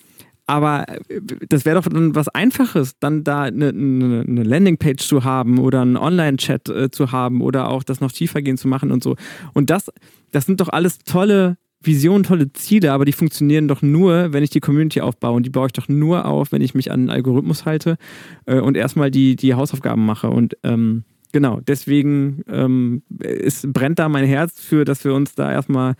aber 0.47 0.85
äh, 1.09 1.19
das 1.49 1.65
wäre 1.65 1.81
doch 1.81 1.91
dann 1.91 2.15
was 2.15 2.29
Einfaches, 2.29 2.97
dann 2.97 3.25
da 3.25 3.41
eine, 3.41 3.69
eine, 3.69 4.43
Landingpage 4.43 5.05
zu 5.05 5.25
haben 5.25 5.59
oder 5.59 5.81
einen 5.81 5.97
Online-Chat 5.97 6.69
äh, 6.69 6.91
zu 6.91 7.11
haben 7.11 7.41
oder 7.41 7.67
auch 7.67 7.83
das 7.83 7.99
noch 7.99 8.13
tiefer 8.13 8.41
gehen 8.41 8.57
zu 8.57 8.69
machen 8.69 8.89
und 8.89 9.03
so. 9.03 9.17
Und 9.53 9.69
das, 9.69 9.91
das 10.31 10.45
sind 10.45 10.61
doch 10.61 10.69
alles 10.69 10.99
tolle 10.99 11.57
Visionen, 11.83 12.23
tolle 12.23 12.51
Ziele, 12.53 12.91
aber 12.91 13.05
die 13.05 13.11
funktionieren 13.11 13.67
doch 13.67 13.81
nur, 13.81 14.33
wenn 14.33 14.43
ich 14.43 14.49
die 14.49 14.59
Community 14.59 15.01
aufbaue. 15.01 15.35
Und 15.35 15.45
die 15.45 15.49
baue 15.49 15.67
ich 15.67 15.73
doch 15.73 15.87
nur 15.87 16.25
auf, 16.25 16.51
wenn 16.51 16.61
ich 16.61 16.73
mich 16.73 16.91
an 16.91 17.01
einen 17.01 17.09
Algorithmus 17.09 17.65
halte 17.65 17.97
äh, 18.45 18.59
und 18.59 18.77
erstmal 18.77 19.11
die, 19.11 19.35
die 19.35 19.53
Hausaufgaben 19.53 20.05
mache. 20.05 20.29
Und 20.29 20.57
ähm, 20.63 21.03
genau, 21.31 21.59
deswegen 21.59 22.43
ähm, 22.47 23.03
ist, 23.19 23.71
brennt 23.73 23.99
da 23.99 24.09
mein 24.09 24.25
Herz 24.25 24.59
für, 24.59 24.85
dass 24.85 25.03
wir 25.03 25.13
uns 25.13 25.35
da 25.35 25.51
erstmal 25.51 25.95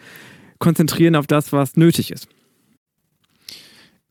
konzentrieren 0.59 1.15
auf 1.15 1.27
das, 1.27 1.51
was 1.51 1.75
nötig 1.75 2.11
ist. 2.11 2.27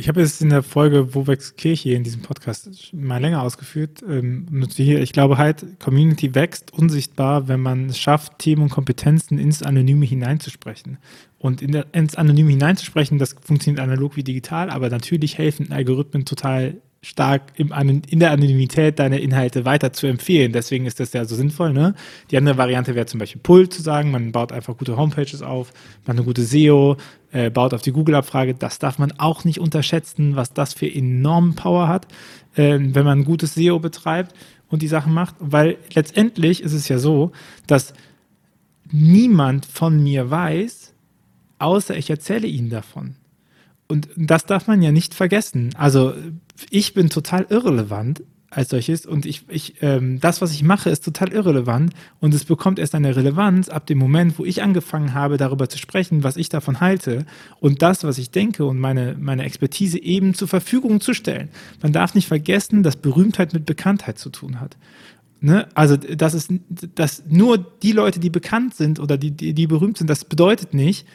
Ich 0.03 0.09
habe 0.09 0.21
es 0.21 0.41
in 0.41 0.51
der 0.51 0.65
Folge 0.65 1.15
Wo 1.15 1.29
wächst 1.29 1.57
Kirche 1.57 1.93
in 1.93 2.03
diesem 2.03 2.23
Podcast 2.23 2.93
mal 2.93 3.21
länger 3.21 3.41
ausgeführt. 3.41 4.03
Ähm, 4.03 4.47
ich 4.77 5.13
glaube 5.13 5.39
halt, 5.39 5.79
Community 5.79 6.35
wächst 6.35 6.73
unsichtbar, 6.73 7.47
wenn 7.47 7.61
man 7.61 7.87
es 7.87 7.99
schafft, 8.01 8.41
Themen 8.41 8.63
und 8.63 8.71
Kompetenzen 8.71 9.39
ins 9.39 9.63
Anonyme 9.63 10.05
hineinzusprechen. 10.05 10.99
Und 11.43 11.61
in 11.61 11.73
der, 11.73 11.87
ins 11.91 12.15
Anonyme 12.15 12.51
hineinzusprechen, 12.51 13.19
das 13.19 13.35
funktioniert 13.43 13.83
analog 13.83 14.15
wie 14.15 14.23
digital, 14.23 14.71
aber 14.71 14.89
natürlich 14.91 15.39
helfen 15.39 15.73
Algorithmen 15.73 16.25
total 16.25 16.77
stark 17.01 17.55
im, 17.57 17.73
in 18.09 18.21
der 18.21 18.31
Anonymität 18.31 19.01
deine 19.01 19.19
Inhalte 19.19 19.65
weiter 19.65 19.93
zu 19.93 20.07
empfehlen. 20.07 20.53
Deswegen 20.53 20.87
ist 20.87 21.01
das 21.01 21.13
ja 21.13 21.25
so 21.25 21.35
sinnvoll. 21.35 21.73
Ne? 21.73 21.97
Die 22.31 22.37
andere 22.37 22.59
Variante 22.59 22.95
wäre 22.95 23.07
zum 23.07 23.19
Beispiel 23.19 23.41
Pull 23.43 23.69
zu 23.69 23.83
sagen, 23.83 24.13
man 24.13 24.31
baut 24.31 24.53
einfach 24.53 24.77
gute 24.77 24.97
Homepages 24.97 25.43
auf, 25.43 25.73
man 26.07 26.17
eine 26.17 26.25
gute 26.25 26.45
SEO, 26.45 26.97
äh, 27.33 27.51
baut 27.51 27.75
auf 27.75 27.83
die 27.83 27.91
Google-Abfrage. 27.91 28.55
Das 28.55 28.79
darf 28.79 29.01
man 29.01 29.11
auch 29.19 29.43
nicht 29.43 29.59
unterschätzen, 29.59 30.37
was 30.37 30.55
das 30.55 30.75
für 30.75 30.87
enormen 30.87 31.57
Power 31.57 31.89
hat, 31.89 32.07
äh, 32.55 32.79
wenn 32.79 33.05
man 33.05 33.19
ein 33.19 33.25
gutes 33.25 33.55
SEO 33.55 33.81
betreibt 33.81 34.33
und 34.69 34.81
die 34.81 34.89
Sachen 34.89 35.13
macht. 35.13 35.35
Weil 35.41 35.77
letztendlich 35.93 36.63
ist 36.63 36.73
es 36.73 36.87
ja 36.87 36.99
so, 36.99 37.33
dass 37.67 37.95
niemand 38.93 39.67
von 39.67 40.01
mir 40.01 40.31
weiß, 40.31 40.92
außer 41.63 41.97
ich 41.97 42.11
erzähle 42.11 42.47
ihnen 42.47 42.71
davon. 42.71 43.17
Und 43.89 44.09
das 44.17 44.47
darf 44.47 44.67
man 44.67 44.83
ja 44.83 44.93
nicht 44.93 45.15
vergessen. 45.15 45.71
Also 45.77 46.15
ich 46.71 46.95
bin 46.95 47.11
total 47.11 47.47
irrelevant 47.51 48.23
als 48.53 48.69
solches 48.69 49.07
und 49.07 49.25
ich, 49.25 49.45
ich 49.49 49.83
ähm, 49.83 50.21
das, 50.21 50.43
was 50.43 50.53
ich 50.53 50.63
mache, 50.63 50.91
ist 50.91 51.05
total 51.05 51.33
irrelevant 51.33 51.95
und 52.21 52.35
es 52.35 52.45
bekommt 52.45 52.79
erst 52.79 52.95
eine 52.95 53.17
Relevanz 53.17 53.71
ab 53.71 53.87
dem 53.87 53.99
Moment, 53.99 54.39
wo 54.39 54.45
ich 54.45 54.63
angefangen 54.63 55.15
habe, 55.15 55.39
darüber 55.39 55.69
zu 55.69 55.79
sprechen, 55.79 56.23
was 56.23 56.37
ich 56.37 56.51
davon 56.51 56.81
halte 56.81 57.25
und 57.61 57.81
das, 57.81 58.05
was 58.05 58.19
ich 58.19 58.31
denke 58.31 58.67
und 58.67 58.79
meine, 58.79 59.17
meine 59.19 59.45
Expertise 59.45 59.99
eben 59.99 60.35
zur 60.35 60.49
Verfügung 60.49 61.01
zu 61.01 61.15
stellen. 61.15 61.49
Man 61.83 61.93
darf 61.93 62.15
nicht 62.15 62.29
vergessen, 62.29 62.83
dass 62.83 62.97
Berühmtheit 62.97 63.55
mit 63.55 63.65
Bekanntheit 63.65 64.19
zu 64.19 64.29
tun 64.29 64.61
hat. 64.61 64.77
Ne? 65.41 65.67
Also 65.75 65.97
das 65.97 66.35
ist 66.35 66.53
dass 66.95 67.25
nur 67.29 67.59
die 67.59 67.93
Leute, 67.93 68.21
die 68.21 68.31
bekannt 68.31 68.75
sind 68.75 69.01
oder 69.01 69.17
die, 69.17 69.31
die, 69.31 69.55
die 69.55 69.67
berühmt 69.67 69.99
sind, 69.99 70.09
das 70.11 70.25
bedeutet 70.25 70.75
nicht, 70.75 71.07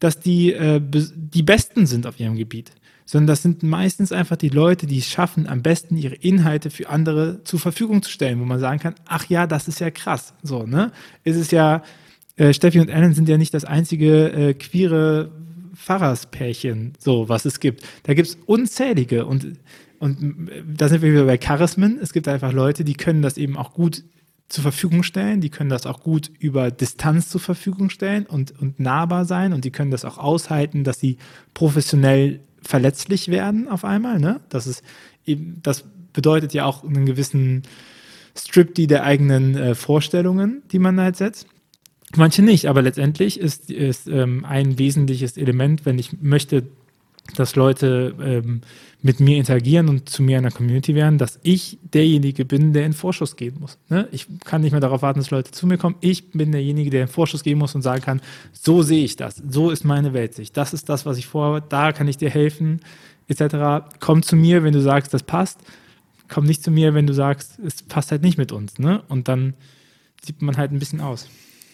dass 0.00 0.20
die 0.20 0.52
äh, 0.52 0.80
die 0.82 1.42
Besten 1.42 1.86
sind 1.86 2.06
auf 2.06 2.18
ihrem 2.20 2.36
Gebiet, 2.36 2.72
sondern 3.06 3.28
das 3.28 3.42
sind 3.42 3.62
meistens 3.62 4.12
einfach 4.12 4.36
die 4.36 4.48
Leute, 4.48 4.86
die 4.86 4.98
es 4.98 5.08
schaffen, 5.08 5.46
am 5.46 5.62
besten 5.62 5.96
ihre 5.96 6.14
Inhalte 6.14 6.70
für 6.70 6.88
andere 6.88 7.42
zur 7.44 7.60
Verfügung 7.60 8.02
zu 8.02 8.10
stellen, 8.10 8.40
wo 8.40 8.44
man 8.44 8.60
sagen 8.60 8.80
kann, 8.80 8.94
ach 9.06 9.26
ja, 9.28 9.46
das 9.46 9.68
ist 9.68 9.80
ja 9.80 9.90
krass. 9.90 10.34
So, 10.42 10.64
ne? 10.64 10.92
Es 11.22 11.36
ist 11.36 11.52
ja, 11.52 11.82
äh, 12.36 12.52
Steffi 12.52 12.80
und 12.80 12.88
Ellen 12.88 13.14
sind 13.14 13.28
ja 13.28 13.36
nicht 13.36 13.54
das 13.54 13.64
einzige 13.64 14.32
äh, 14.32 14.54
queere 14.54 15.30
Pfarrerspärchen, 15.74 16.94
so 16.98 17.28
was 17.28 17.44
es 17.44 17.60
gibt. 17.60 17.82
Da 18.04 18.14
gibt 18.14 18.28
es 18.28 18.38
unzählige 18.46 19.26
und 19.26 19.58
und 19.98 20.50
äh, 20.50 20.62
da 20.66 20.88
sind 20.88 21.02
wir 21.02 21.12
wieder 21.12 21.24
bei 21.24 21.38
Charismen. 21.38 21.98
Es 22.00 22.12
gibt 22.12 22.28
einfach 22.28 22.52
Leute, 22.52 22.84
die 22.84 22.94
können 22.94 23.22
das 23.22 23.36
eben 23.36 23.56
auch 23.56 23.72
gut 23.72 24.02
zur 24.54 24.62
Verfügung 24.62 25.02
stellen. 25.02 25.40
Die 25.40 25.50
können 25.50 25.70
das 25.70 25.86
auch 25.86 26.00
gut 26.00 26.30
über 26.38 26.70
Distanz 26.70 27.28
zur 27.28 27.40
Verfügung 27.40 27.90
stellen 27.90 28.24
und, 28.26 28.58
und 28.58 28.80
nahbar 28.80 29.24
sein. 29.24 29.52
Und 29.52 29.64
die 29.64 29.70
können 29.70 29.90
das 29.90 30.04
auch 30.04 30.18
aushalten, 30.18 30.84
dass 30.84 31.00
sie 31.00 31.18
professionell 31.52 32.40
verletzlich 32.62 33.28
werden 33.28 33.68
auf 33.68 33.84
einmal. 33.84 34.18
Ne? 34.18 34.40
Das, 34.48 34.66
ist 34.66 34.82
eben, 35.26 35.60
das 35.62 35.84
bedeutet 36.12 36.54
ja 36.54 36.64
auch 36.64 36.84
einen 36.84 37.04
gewissen 37.04 37.62
Strip 38.36 38.74
die 38.74 38.86
der 38.86 39.04
eigenen 39.04 39.56
äh, 39.56 39.74
Vorstellungen, 39.74 40.62
die 40.72 40.78
man 40.78 41.00
halt 41.00 41.16
setzt. 41.16 41.46
Manche 42.16 42.42
nicht, 42.42 42.66
aber 42.66 42.82
letztendlich 42.82 43.40
ist, 43.40 43.70
ist 43.70 44.06
ähm, 44.06 44.44
ein 44.44 44.78
wesentliches 44.78 45.36
Element, 45.36 45.84
wenn 45.84 45.98
ich 45.98 46.20
möchte, 46.20 46.64
dass 47.36 47.56
Leute 47.56 48.14
ähm, 48.20 48.60
mit 49.02 49.20
mir 49.20 49.36
interagieren 49.36 49.88
und 49.88 50.08
zu 50.08 50.22
mir 50.22 50.38
in 50.38 50.44
der 50.44 50.52
Community 50.52 50.94
werden, 50.94 51.18
dass 51.18 51.38
ich 51.42 51.78
derjenige 51.82 52.44
bin, 52.44 52.72
der 52.72 52.86
in 52.86 52.92
Vorschuss 52.92 53.36
gehen 53.36 53.56
muss. 53.60 53.78
Ne? 53.88 54.08
Ich 54.12 54.26
kann 54.44 54.62
nicht 54.62 54.72
mehr 54.72 54.80
darauf 54.80 55.02
warten, 55.02 55.20
dass 55.20 55.30
Leute 55.30 55.50
zu 55.50 55.66
mir 55.66 55.76
kommen. 55.76 55.96
Ich 56.00 56.30
bin 56.30 56.52
derjenige, 56.52 56.90
der 56.90 57.02
in 57.02 57.08
Vorschuss 57.08 57.42
gehen 57.42 57.58
muss 57.58 57.74
und 57.74 57.82
sagen 57.82 58.02
kann, 58.02 58.20
so 58.52 58.82
sehe 58.82 59.04
ich 59.04 59.16
das, 59.16 59.42
so 59.48 59.70
ist 59.70 59.84
meine 59.84 60.12
Weltsicht, 60.14 60.56
das 60.56 60.72
ist 60.72 60.88
das, 60.88 61.04
was 61.06 61.18
ich 61.18 61.26
vorhabe, 61.26 61.64
da 61.68 61.92
kann 61.92 62.08
ich 62.08 62.16
dir 62.16 62.30
helfen, 62.30 62.80
etc. 63.28 63.86
Komm 64.00 64.22
zu 64.22 64.36
mir, 64.36 64.62
wenn 64.62 64.72
du 64.72 64.80
sagst, 64.80 65.12
das 65.12 65.22
passt. 65.22 65.60
Komm 66.28 66.44
nicht 66.44 66.64
zu 66.64 66.70
mir, 66.70 66.94
wenn 66.94 67.06
du 67.06 67.12
sagst, 67.12 67.58
es 67.58 67.82
passt 67.82 68.10
halt 68.10 68.22
nicht 68.22 68.38
mit 68.38 68.52
uns. 68.52 68.78
Ne? 68.78 69.02
Und 69.08 69.28
dann 69.28 69.54
sieht 70.24 70.40
man 70.40 70.56
halt 70.56 70.72
ein 70.72 70.78
bisschen 70.78 71.02
aus. 71.02 71.28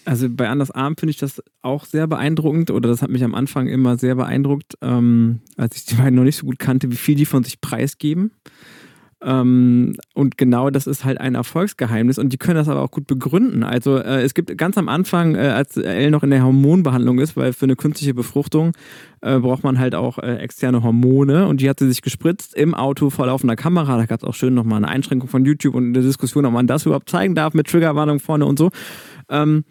Also 0.04 0.28
bei 0.30 0.48
Anders 0.48 0.70
Arm 0.70 0.96
finde 0.96 1.10
ich 1.10 1.18
das 1.18 1.42
auch 1.62 1.84
sehr 1.84 2.06
beeindruckend 2.06 2.70
oder 2.70 2.88
das 2.88 3.02
hat 3.02 3.10
mich 3.10 3.22
am 3.22 3.34
Anfang 3.34 3.68
immer 3.68 3.98
sehr 3.98 4.14
beeindruckt, 4.14 4.74
ähm, 4.80 5.40
als 5.56 5.76
ich 5.76 5.84
die 5.84 5.96
beiden 5.96 6.14
noch 6.14 6.24
nicht 6.24 6.36
so 6.36 6.46
gut 6.46 6.58
kannte, 6.58 6.90
wie 6.90 6.96
viel 6.96 7.16
die 7.16 7.26
von 7.26 7.44
sich 7.44 7.60
preisgeben. 7.60 8.32
Ähm, 9.22 9.96
und 10.14 10.38
genau 10.38 10.70
das 10.70 10.86
ist 10.86 11.04
halt 11.04 11.20
ein 11.20 11.34
Erfolgsgeheimnis 11.34 12.18
und 12.18 12.32
die 12.32 12.38
können 12.38 12.54
das 12.54 12.68
aber 12.68 12.80
auch 12.80 12.90
gut 12.90 13.06
begründen. 13.06 13.62
Also 13.62 13.98
äh, 13.98 14.22
es 14.22 14.32
gibt 14.32 14.56
ganz 14.56 14.78
am 14.78 14.88
Anfang, 14.88 15.34
äh, 15.34 15.48
als 15.48 15.76
Elle 15.76 16.10
noch 16.10 16.22
in 16.22 16.30
der 16.30 16.42
Hormonbehandlung 16.42 17.18
ist, 17.18 17.36
weil 17.36 17.52
für 17.52 17.66
eine 17.66 17.76
künstliche 17.76 18.14
Befruchtung 18.14 18.72
äh, 19.20 19.38
braucht 19.38 19.62
man 19.62 19.78
halt 19.78 19.94
auch 19.94 20.18
äh, 20.18 20.36
externe 20.36 20.82
Hormone 20.82 21.46
und 21.48 21.60
die 21.60 21.68
hat 21.68 21.80
sie 21.80 21.88
sich 21.88 22.00
gespritzt 22.00 22.54
im 22.54 22.74
Auto 22.74 23.10
vor 23.10 23.26
laufender 23.26 23.56
Kamera. 23.56 23.98
Da 23.98 24.06
gab 24.06 24.22
es 24.22 24.26
auch 24.26 24.34
schön 24.34 24.54
nochmal 24.54 24.78
eine 24.78 24.88
Einschränkung 24.88 25.28
von 25.28 25.44
YouTube 25.44 25.74
und 25.74 25.88
eine 25.88 26.00
Diskussion, 26.00 26.46
ob 26.46 26.54
man 26.54 26.66
das 26.66 26.86
überhaupt 26.86 27.10
zeigen 27.10 27.34
darf 27.34 27.52
mit 27.52 27.66
Triggerwarnung 27.66 28.20
vorne 28.20 28.46
und 28.46 28.58
so. 28.58 28.70
Ähm, 29.28 29.64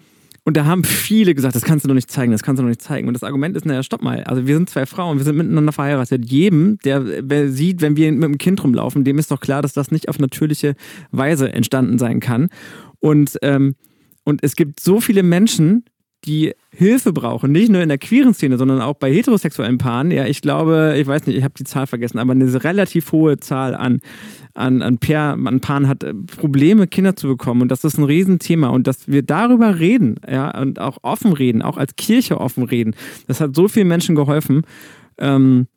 Und 0.49 0.57
da 0.57 0.65
haben 0.65 0.83
viele 0.83 1.35
gesagt, 1.35 1.53
das 1.53 1.61
kannst 1.61 1.85
du 1.85 1.89
doch 1.89 1.93
nicht 1.93 2.09
zeigen, 2.09 2.31
das 2.31 2.41
kannst 2.41 2.57
du 2.57 2.63
doch 2.63 2.69
nicht 2.69 2.81
zeigen. 2.81 3.07
Und 3.07 3.13
das 3.13 3.21
Argument 3.21 3.55
ist, 3.55 3.67
naja, 3.67 3.83
stopp 3.83 4.01
mal. 4.01 4.23
Also 4.23 4.47
wir 4.47 4.55
sind 4.55 4.67
zwei 4.67 4.87
Frauen, 4.87 5.19
wir 5.19 5.23
sind 5.23 5.37
miteinander 5.37 5.71
verheiratet. 5.71 6.25
Jedem, 6.25 6.79
der, 6.83 7.03
sieht, 7.51 7.81
wenn 7.81 7.95
wir 7.95 8.11
mit 8.11 8.23
dem 8.23 8.39
Kind 8.39 8.63
rumlaufen, 8.63 9.03
dem 9.03 9.19
ist 9.19 9.29
doch 9.29 9.41
klar, 9.41 9.61
dass 9.61 9.73
das 9.73 9.91
nicht 9.91 10.09
auf 10.09 10.17
natürliche 10.17 10.73
Weise 11.11 11.53
entstanden 11.53 11.99
sein 11.99 12.19
kann. 12.19 12.49
Und, 12.97 13.37
ähm, 13.43 13.75
und 14.23 14.43
es 14.43 14.55
gibt 14.55 14.79
so 14.79 14.99
viele 14.99 15.21
Menschen, 15.21 15.83
die 16.25 16.53
Hilfe 16.71 17.13
brauchen, 17.13 17.51
nicht 17.51 17.69
nur 17.69 17.81
in 17.81 17.89
der 17.89 17.97
queeren 17.97 18.33
Szene, 18.33 18.57
sondern 18.57 18.81
auch 18.81 18.95
bei 18.95 19.11
heterosexuellen 19.11 19.77
Paaren. 19.77 20.11
Ja, 20.11 20.25
ich 20.25 20.41
glaube, 20.41 20.95
ich 20.97 21.07
weiß 21.07 21.25
nicht, 21.25 21.37
ich 21.37 21.43
habe 21.43 21.53
die 21.57 21.63
Zahl 21.63 21.87
vergessen, 21.87 22.19
aber 22.19 22.33
eine 22.33 22.63
relativ 22.63 23.11
hohe 23.11 23.39
Zahl 23.39 23.73
an, 23.73 24.01
an, 24.53 24.81
an, 24.81 24.97
Pair, 24.97 25.37
an 25.43 25.59
Paaren 25.61 25.87
hat 25.87 26.03
äh, 26.03 26.13
Probleme, 26.13 26.87
Kinder 26.87 27.15
zu 27.15 27.27
bekommen. 27.27 27.61
Und 27.61 27.71
das 27.71 27.83
ist 27.83 27.97
ein 27.97 28.03
Riesenthema. 28.03 28.67
Und 28.67 28.87
dass 28.87 29.07
wir 29.07 29.23
darüber 29.23 29.79
reden, 29.79 30.15
ja, 30.29 30.57
und 30.59 30.79
auch 30.79 30.97
offen 31.03 31.33
reden, 31.33 31.61
auch 31.61 31.77
als 31.77 31.95
Kirche 31.95 32.39
offen 32.39 32.63
reden, 32.63 32.95
das 33.27 33.39
hat 33.39 33.55
so 33.55 33.67
vielen 33.67 33.87
Menschen 33.87 34.15
geholfen. 34.15 34.63
Ähm, 35.17 35.67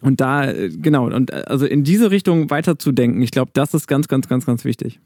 und 0.00 0.20
da, 0.20 0.50
äh, 0.50 0.70
genau, 0.70 1.06
und 1.06 1.30
äh, 1.30 1.44
also 1.46 1.66
in 1.66 1.84
diese 1.84 2.10
Richtung 2.10 2.50
weiterzudenken, 2.50 3.20
ich 3.22 3.30
glaube, 3.30 3.50
das 3.54 3.74
ist 3.74 3.86
ganz, 3.86 4.08
ganz, 4.08 4.28
ganz, 4.28 4.46
ganz 4.46 4.64
wichtig. 4.64 5.00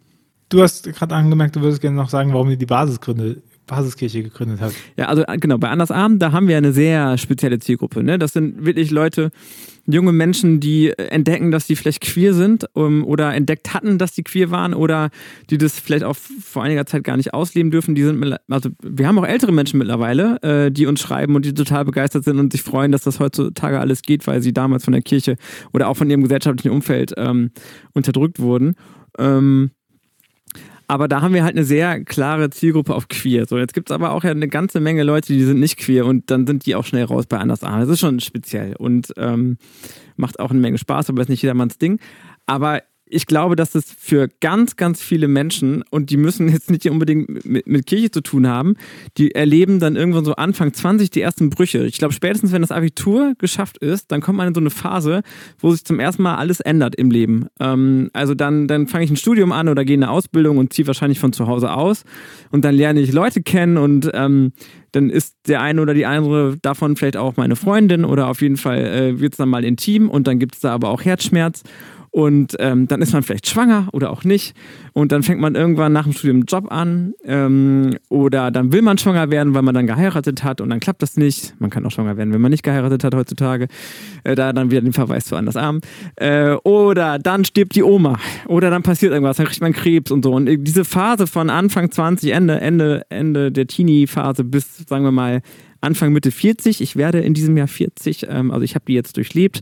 Du 0.48 0.62
hast 0.62 0.84
gerade 0.92 1.14
angemerkt, 1.14 1.56
du 1.56 1.60
würdest 1.60 1.80
gerne 1.80 1.96
noch 1.96 2.08
sagen, 2.08 2.32
warum 2.32 2.50
ihr 2.50 2.56
die 2.56 2.66
Basisgründe 2.66 3.42
Basiskirche 3.70 4.22
gegründet 4.22 4.60
hat. 4.60 4.72
Ja, 4.96 5.06
also 5.06 5.22
äh, 5.22 5.38
genau, 5.38 5.56
bei 5.58 5.68
Andersabend, 5.68 6.20
da 6.20 6.32
haben 6.32 6.48
wir 6.48 6.56
eine 6.56 6.72
sehr 6.72 7.16
spezielle 7.16 7.58
Zielgruppe. 7.58 8.02
Ne? 8.02 8.18
Das 8.18 8.32
sind 8.32 8.66
wirklich 8.66 8.90
Leute, 8.90 9.30
junge 9.86 10.12
Menschen, 10.12 10.60
die 10.60 10.88
äh, 10.88 11.06
entdecken, 11.06 11.50
dass 11.50 11.66
sie 11.66 11.76
vielleicht 11.76 12.00
queer 12.02 12.34
sind 12.34 12.66
um, 12.74 13.04
oder 13.04 13.34
entdeckt 13.34 13.72
hatten, 13.72 13.98
dass 13.98 14.14
sie 14.14 14.22
queer 14.22 14.50
waren 14.50 14.74
oder 14.74 15.10
die 15.50 15.58
das 15.58 15.78
vielleicht 15.78 16.04
auch 16.04 16.16
vor 16.16 16.64
einiger 16.64 16.84
Zeit 16.84 17.04
gar 17.04 17.16
nicht 17.16 17.32
ausleben 17.32 17.70
dürfen. 17.70 17.94
Die 17.94 18.02
sind, 18.02 18.36
also 18.48 18.70
wir 18.82 19.06
haben 19.06 19.18
auch 19.18 19.26
ältere 19.26 19.52
Menschen 19.52 19.78
mittlerweile, 19.78 20.42
äh, 20.42 20.70
die 20.70 20.86
uns 20.86 21.00
schreiben 21.00 21.36
und 21.36 21.44
die 21.44 21.54
total 21.54 21.84
begeistert 21.84 22.24
sind 22.24 22.38
und 22.38 22.52
sich 22.52 22.62
freuen, 22.62 22.92
dass 22.92 23.02
das 23.02 23.20
heutzutage 23.20 23.78
alles 23.78 24.02
geht, 24.02 24.26
weil 24.26 24.42
sie 24.42 24.52
damals 24.52 24.84
von 24.84 24.92
der 24.92 25.02
Kirche 25.02 25.36
oder 25.72 25.88
auch 25.88 25.96
von 25.96 26.10
ihrem 26.10 26.22
gesellschaftlichen 26.22 26.72
Umfeld 26.72 27.14
ähm, 27.16 27.50
unterdrückt 27.94 28.40
wurden. 28.40 28.74
Ähm, 29.18 29.70
aber 30.90 31.06
da 31.06 31.22
haben 31.22 31.34
wir 31.34 31.44
halt 31.44 31.54
eine 31.54 31.64
sehr 31.64 32.04
klare 32.04 32.50
Zielgruppe 32.50 32.96
auf 32.96 33.06
queer. 33.06 33.46
So, 33.46 33.58
jetzt 33.58 33.74
gibt 33.74 33.90
es 33.90 33.94
aber 33.94 34.10
auch 34.10 34.24
ja 34.24 34.32
eine 34.32 34.48
ganze 34.48 34.80
Menge 34.80 35.04
Leute, 35.04 35.32
die 35.32 35.44
sind 35.44 35.60
nicht 35.60 35.76
queer 35.76 36.04
und 36.04 36.32
dann 36.32 36.48
sind 36.48 36.66
die 36.66 36.74
auch 36.74 36.84
schnell 36.84 37.04
raus 37.04 37.26
bei 37.26 37.38
Andersarm. 37.38 37.78
Das 37.78 37.88
ist 37.88 38.00
schon 38.00 38.18
speziell 38.18 38.74
und 38.74 39.12
ähm, 39.16 39.56
macht 40.16 40.40
auch 40.40 40.50
eine 40.50 40.58
Menge 40.58 40.78
Spaß, 40.78 41.08
aber 41.08 41.22
ist 41.22 41.28
nicht 41.28 41.42
jedermanns 41.42 41.78
Ding. 41.78 42.00
Aber 42.46 42.82
ich 43.10 43.26
glaube, 43.26 43.56
dass 43.56 43.74
es 43.74 43.92
für 43.98 44.28
ganz, 44.40 44.76
ganz 44.76 45.02
viele 45.02 45.28
Menschen, 45.28 45.82
und 45.90 46.10
die 46.10 46.16
müssen 46.16 46.48
jetzt 46.48 46.70
nicht 46.70 46.88
unbedingt 46.88 47.44
mit, 47.44 47.66
mit, 47.66 47.86
Kirche 47.86 48.10
zu 48.10 48.20
tun 48.20 48.46
haben, 48.46 48.76
die 49.18 49.34
erleben 49.34 49.80
dann 49.80 49.96
irgendwann 49.96 50.24
so 50.24 50.34
Anfang 50.36 50.72
20 50.72 51.10
die 51.10 51.20
ersten 51.20 51.50
Brüche. 51.50 51.84
Ich 51.86 51.98
glaube, 51.98 52.14
spätestens 52.14 52.52
wenn 52.52 52.62
das 52.62 52.70
Abitur 52.70 53.34
geschafft 53.38 53.78
ist, 53.78 54.12
dann 54.12 54.20
kommt 54.20 54.38
man 54.38 54.48
in 54.48 54.54
so 54.54 54.60
eine 54.60 54.70
Phase, 54.70 55.22
wo 55.58 55.72
sich 55.72 55.84
zum 55.84 55.98
ersten 55.98 56.22
Mal 56.22 56.36
alles 56.36 56.60
ändert 56.60 56.94
im 56.94 57.10
Leben. 57.10 57.46
Ähm, 57.58 58.10
also 58.12 58.34
dann, 58.34 58.68
dann 58.68 58.86
fange 58.86 59.04
ich 59.04 59.10
ein 59.10 59.16
Studium 59.16 59.52
an 59.52 59.68
oder 59.68 59.84
gehe 59.84 59.96
in 59.96 60.02
eine 60.02 60.12
Ausbildung 60.12 60.58
und 60.58 60.72
ziehe 60.72 60.86
wahrscheinlich 60.86 61.18
von 61.18 61.32
zu 61.32 61.46
Hause 61.46 61.72
aus. 61.72 62.04
Und 62.50 62.64
dann 62.64 62.74
lerne 62.74 63.00
ich 63.00 63.12
Leute 63.12 63.42
kennen 63.42 63.76
und 63.76 64.10
ähm, 64.14 64.52
dann 64.92 65.10
ist 65.10 65.36
der 65.46 65.60
eine 65.60 65.80
oder 65.82 65.94
die 65.94 66.06
andere 66.06 66.56
davon 66.62 66.96
vielleicht 66.96 67.16
auch 67.16 67.36
meine 67.36 67.56
Freundin 67.56 68.04
oder 68.04 68.28
auf 68.28 68.42
jeden 68.42 68.56
Fall 68.56 68.78
äh, 68.78 69.20
wird 69.20 69.34
es 69.34 69.38
dann 69.38 69.48
mal 69.48 69.64
intim 69.64 70.08
und 70.08 70.26
dann 70.26 70.38
gibt 70.38 70.54
es 70.54 70.60
da 70.60 70.72
aber 70.72 70.90
auch 70.90 71.04
Herzschmerz. 71.04 71.62
Und 72.10 72.56
ähm, 72.58 72.88
dann 72.88 73.02
ist 73.02 73.12
man 73.12 73.22
vielleicht 73.22 73.46
schwanger 73.46 73.88
oder 73.92 74.10
auch 74.10 74.24
nicht. 74.24 74.56
Und 74.92 75.12
dann 75.12 75.22
fängt 75.22 75.40
man 75.40 75.54
irgendwann 75.54 75.92
nach 75.92 76.04
dem 76.04 76.12
Studium 76.12 76.38
einen 76.38 76.46
Job 76.46 76.72
an. 76.72 77.14
Ähm, 77.24 77.96
oder 78.08 78.50
dann 78.50 78.72
will 78.72 78.82
man 78.82 78.98
schwanger 78.98 79.30
werden, 79.30 79.54
weil 79.54 79.62
man 79.62 79.74
dann 79.74 79.86
geheiratet 79.86 80.42
hat 80.42 80.60
und 80.60 80.70
dann 80.70 80.80
klappt 80.80 81.02
das 81.02 81.16
nicht. 81.16 81.54
Man 81.60 81.70
kann 81.70 81.86
auch 81.86 81.90
schwanger 81.90 82.16
werden, 82.16 82.32
wenn 82.32 82.40
man 82.40 82.50
nicht 82.50 82.64
geheiratet 82.64 83.04
hat 83.04 83.14
heutzutage. 83.14 83.68
Äh, 84.24 84.34
da 84.34 84.52
dann 84.52 84.70
wieder 84.70 84.80
den 84.80 84.92
Verweis 84.92 85.26
zu 85.26 85.36
anders 85.36 85.56
arm. 85.56 85.80
Äh, 86.16 86.54
oder 86.64 87.18
dann 87.18 87.44
stirbt 87.44 87.76
die 87.76 87.84
Oma. 87.84 88.18
Oder 88.46 88.70
dann 88.70 88.82
passiert 88.82 89.12
irgendwas, 89.12 89.36
dann 89.36 89.46
kriegt 89.46 89.60
man 89.60 89.72
Krebs 89.72 90.10
und 90.10 90.24
so. 90.24 90.32
Und 90.32 90.46
diese 90.64 90.84
Phase 90.84 91.26
von 91.26 91.48
Anfang 91.48 91.90
20, 91.90 92.32
Ende, 92.32 92.60
Ende, 92.60 93.06
Ende 93.08 93.52
der 93.52 93.66
Teenie-Phase 93.66 94.42
bis, 94.42 94.78
sagen 94.88 95.04
wir 95.04 95.12
mal, 95.12 95.42
Anfang 95.80 96.12
Mitte 96.12 96.30
40. 96.30 96.80
Ich 96.80 96.96
werde 96.96 97.20
in 97.20 97.34
diesem 97.34 97.56
Jahr 97.56 97.68
40, 97.68 98.26
ähm, 98.28 98.50
also 98.50 98.62
ich 98.62 98.74
habe 98.74 98.84
die 98.86 98.94
jetzt 98.94 99.16
durchlebt. 99.16 99.60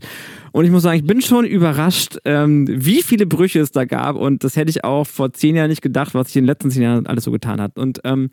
Und 0.51 0.65
ich 0.65 0.71
muss 0.71 0.83
sagen, 0.83 0.97
ich 0.97 1.05
bin 1.05 1.21
schon 1.21 1.45
überrascht, 1.45 2.17
ähm, 2.25 2.67
wie 2.69 3.01
viele 3.01 3.25
Brüche 3.25 3.59
es 3.59 3.71
da 3.71 3.85
gab. 3.85 4.15
Und 4.15 4.43
das 4.43 4.55
hätte 4.55 4.69
ich 4.69 4.83
auch 4.83 5.05
vor 5.05 5.33
zehn 5.33 5.55
Jahren 5.55 5.69
nicht 5.69 5.81
gedacht, 5.81 6.13
was 6.13 6.27
sich 6.27 6.37
in 6.37 6.43
den 6.43 6.47
letzten 6.47 6.71
zehn 6.71 6.83
Jahren 6.83 7.07
alles 7.07 7.23
so 7.23 7.31
getan 7.31 7.61
hat. 7.61 7.77
Und 7.77 8.01
ähm, 8.03 8.29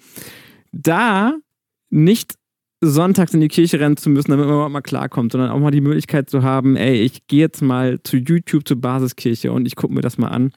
da 0.73 1.35
nicht 1.91 2.35
sonntags 2.81 3.33
in 3.33 3.41
die 3.41 3.49
Kirche 3.49 3.81
rennen 3.81 3.97
zu 3.97 4.11
müssen, 4.11 4.31
damit 4.31 4.47
man 4.47 4.71
mal 4.71 4.83
klarkommt, 4.83 5.33
sondern 5.33 5.51
auch 5.51 5.59
mal 5.59 5.71
die 5.71 5.81
Möglichkeit 5.81 6.29
zu 6.29 6.43
haben, 6.43 6.77
ey, 6.77 7.01
ich 7.01 7.27
gehe 7.27 7.41
jetzt 7.41 7.63
mal 7.63 8.01
zu 8.03 8.17
YouTube, 8.19 8.69
zur 8.69 8.81
Basiskirche 8.81 9.53
und 9.53 9.67
ich 9.67 9.77
gucke 9.77 9.95
mir 9.95 10.03
das 10.03 10.19
mal 10.19 10.29
an. 10.29 10.53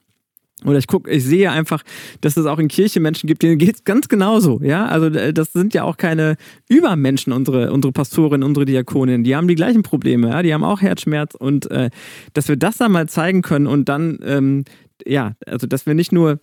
Oder 0.65 0.77
ich 0.77 0.87
gucke, 0.87 1.09
ich 1.09 1.23
sehe 1.23 1.51
einfach, 1.51 1.83
dass 2.21 2.35
es 2.35 2.45
auch 2.45 2.59
in 2.59 2.67
Kirche 2.67 2.99
Menschen 2.99 3.27
gibt, 3.27 3.43
denen 3.43 3.57
geht 3.57 3.75
es 3.75 3.83
ganz 3.83 4.09
genauso. 4.09 4.59
Ja, 4.61 4.85
also 4.87 5.07
äh, 5.07 5.33
das 5.33 5.53
sind 5.53 5.73
ja 5.73 5.83
auch 5.83 5.97
keine 5.97 6.35
Übermenschen, 6.67 7.31
unsere, 7.31 7.71
unsere 7.71 7.93
Pastorin, 7.93 8.43
unsere 8.43 8.65
Diakonin. 8.65 9.23
Die 9.23 9.35
haben 9.35 9.47
die 9.47 9.55
gleichen 9.55 9.83
Probleme, 9.83 10.29
ja, 10.29 10.41
die 10.43 10.53
haben 10.53 10.63
auch 10.63 10.81
Herzschmerz 10.81 11.35
und 11.35 11.71
äh, 11.71 11.89
dass 12.33 12.47
wir 12.49 12.57
das 12.57 12.77
dann 12.77 12.91
mal 12.91 13.07
zeigen 13.07 13.41
können 13.41 13.67
und 13.67 13.87
dann, 13.87 14.19
ähm, 14.23 14.65
ja, 15.05 15.33
also 15.45 15.65
dass 15.65 15.85
wir 15.85 15.93
nicht 15.93 16.11
nur 16.11 16.39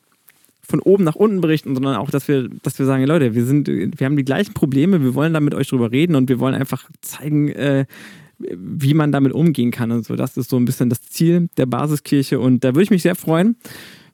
von 0.69 0.81
oben 0.81 1.05
nach 1.05 1.15
unten 1.15 1.41
berichten, 1.41 1.75
sondern 1.75 1.97
auch, 1.97 2.11
dass 2.11 2.27
wir, 2.27 2.49
dass 2.63 2.79
wir 2.79 2.87
sagen, 2.87 3.05
Leute, 3.05 3.35
wir 3.35 3.45
sind, 3.45 3.69
wir 3.69 4.05
haben 4.05 4.17
die 4.17 4.25
gleichen 4.25 4.53
Probleme, 4.53 5.03
wir 5.03 5.15
wollen 5.15 5.33
da 5.33 5.41
mit 5.41 5.55
euch 5.55 5.69
drüber 5.69 5.93
reden 5.93 6.17
und 6.17 6.29
wir 6.29 6.41
wollen 6.41 6.55
einfach 6.55 6.89
zeigen, 7.03 7.49
äh, 7.51 7.87
wie 8.39 8.95
man 8.95 9.13
damit 9.13 9.33
umgehen 9.33 9.71
kann 9.71 9.93
und 9.93 10.05
so. 10.05 10.17
Das 10.17 10.37
ist 10.37 10.51
so 10.51 10.57
ein 10.57 10.65
bisschen 10.65 10.91
das 10.91 11.03
Ziel 11.03 11.49
der 11.57 11.67
Basiskirche 11.67 12.41
und 12.41 12.65
da 12.65 12.69
würde 12.69 12.83
ich 12.83 12.91
mich 12.91 13.03
sehr 13.03 13.15
freuen, 13.15 13.57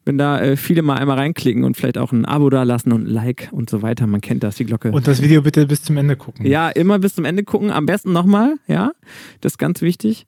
wenn 0.04 0.18
da 0.18 0.40
äh, 0.40 0.56
viele 0.56 0.82
mal 0.82 0.96
einmal 0.96 1.18
reinklicken 1.18 1.64
und 1.64 1.76
vielleicht 1.76 1.98
auch 1.98 2.12
ein 2.12 2.24
Abo 2.24 2.50
da 2.50 2.64
lassen 2.64 2.92
und 2.92 3.06
ein 3.06 3.10
Like 3.10 3.48
und 3.52 3.70
so 3.70 3.82
weiter. 3.82 4.06
Man 4.06 4.20
kennt 4.20 4.42
das, 4.42 4.56
die 4.56 4.64
Glocke. 4.64 4.90
Und 4.90 5.06
das 5.06 5.22
Video 5.22 5.42
bitte 5.42 5.66
bis 5.66 5.82
zum 5.82 5.96
Ende 5.96 6.16
gucken. 6.16 6.44
Ja, 6.46 6.70
immer 6.70 6.98
bis 6.98 7.14
zum 7.14 7.24
Ende 7.24 7.44
gucken. 7.44 7.70
Am 7.70 7.86
besten 7.86 8.12
nochmal, 8.12 8.56
ja. 8.66 8.92
Das 9.40 9.52
ist 9.52 9.58
ganz 9.58 9.80
wichtig. 9.80 10.26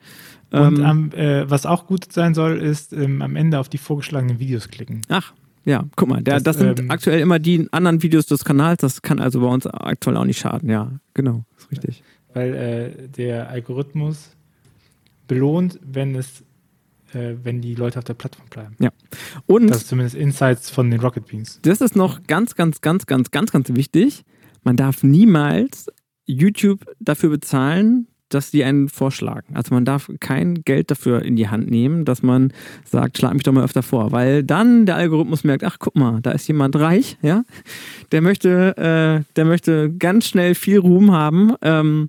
Und 0.51 0.79
ähm, 0.79 1.11
äh, 1.12 1.51
was 1.51 1.66
auch 1.66 1.87
gut 1.87 2.12
sein 2.12 2.35
soll, 2.35 2.59
ist 2.59 2.93
ähm, 2.93 3.22
am 3.22 3.35
Ende 3.35 3.59
auf 3.59 3.68
die 3.68 3.79
vorgeschlagenen 3.79 4.39
Videos 4.39 4.68
klicken. 4.68 5.01
Ach, 5.09 5.33
ja, 5.64 5.85
guck 5.97 6.09
mal, 6.09 6.22
der, 6.22 6.35
das, 6.35 6.43
das, 6.45 6.59
sind 6.59 6.79
ähm, 6.79 6.91
aktuell 6.91 7.20
immer 7.20 7.41
die 7.41 7.66
anderen 7.72 8.03
Videos 8.03 8.27
des 8.27 8.45
Kanals. 8.45 8.81
Das 8.81 9.03
kann 9.03 9.18
also 9.18 9.41
bei 9.41 9.49
uns 9.49 9.66
aktuell 9.66 10.16
auch 10.16 10.25
nicht 10.25 10.39
schaden. 10.39 10.70
Ja, 10.70 10.93
genau, 11.14 11.45
ist 11.59 11.72
richtig. 11.72 12.03
Weil 12.35 12.55
äh, 12.55 13.09
der 13.09 13.49
Algorithmus 13.49 14.31
belohnt, 15.27 15.81
wenn 15.83 16.14
es 16.14 16.45
äh, 17.15 17.37
wenn 17.43 17.61
die 17.61 17.75
Leute 17.75 17.99
auf 17.99 18.05
der 18.05 18.15
Plattform 18.15 18.49
bleiben. 18.49 18.77
Ja. 18.79 18.91
Und 19.47 19.69
das 19.69 19.79
ist 19.79 19.89
zumindest 19.89 20.17
Insights 20.17 20.71
von 20.71 20.91
den 20.91 21.01
Rocket 21.01 21.27
Beans. 21.27 21.61
Das 21.62 21.81
ist 21.81 21.97
noch 21.97 22.27
ganz, 22.27 22.55
ganz, 22.55 22.81
ganz, 22.81 23.07
ganz, 23.07 23.31
ganz, 23.31 23.53
ganz 23.53 23.69
wichtig. 23.75 24.25
Man 24.62 24.77
darf 24.77 25.03
niemals 25.03 25.91
YouTube 26.27 26.85
dafür 27.01 27.31
bezahlen, 27.31 28.09
dass 28.31 28.51
die 28.51 28.65
einen 28.65 28.89
vorschlagen. 28.89 29.55
Also 29.55 29.75
man 29.75 29.85
darf 29.85 30.11
kein 30.19 30.62
Geld 30.65 30.91
dafür 30.91 31.23
in 31.23 31.37
die 31.37 31.49
Hand 31.49 31.71
nehmen, 31.71 32.05
dass 32.05 32.23
man 32.23 32.53
sagt, 32.85 33.19
schlag 33.19 33.35
mich 33.35 33.45
doch 33.45 33.53
mal 33.53 33.65
öfter 33.65 33.83
vor, 33.83 34.12
weil 34.12 34.43
dann 34.43 34.87
der 34.87 34.97
Algorithmus 34.97 35.45
merkt, 35.45 35.62
ach 35.62 35.77
guck 35.79 35.95
mal, 35.95 36.21
da 36.21 36.33
ist 36.33 36.49
jemand 36.49 36.75
reich, 36.77 37.19
ja, 37.23 37.45
der 38.12 38.23
möchte, 38.23 38.77
äh, 38.77 39.33
der 39.37 39.45
möchte 39.45 39.93
ganz 39.93 40.27
schnell 40.27 40.55
viel 40.55 40.79
Ruhm 40.79 41.12
haben. 41.12 41.53
Ähm, 41.62 42.09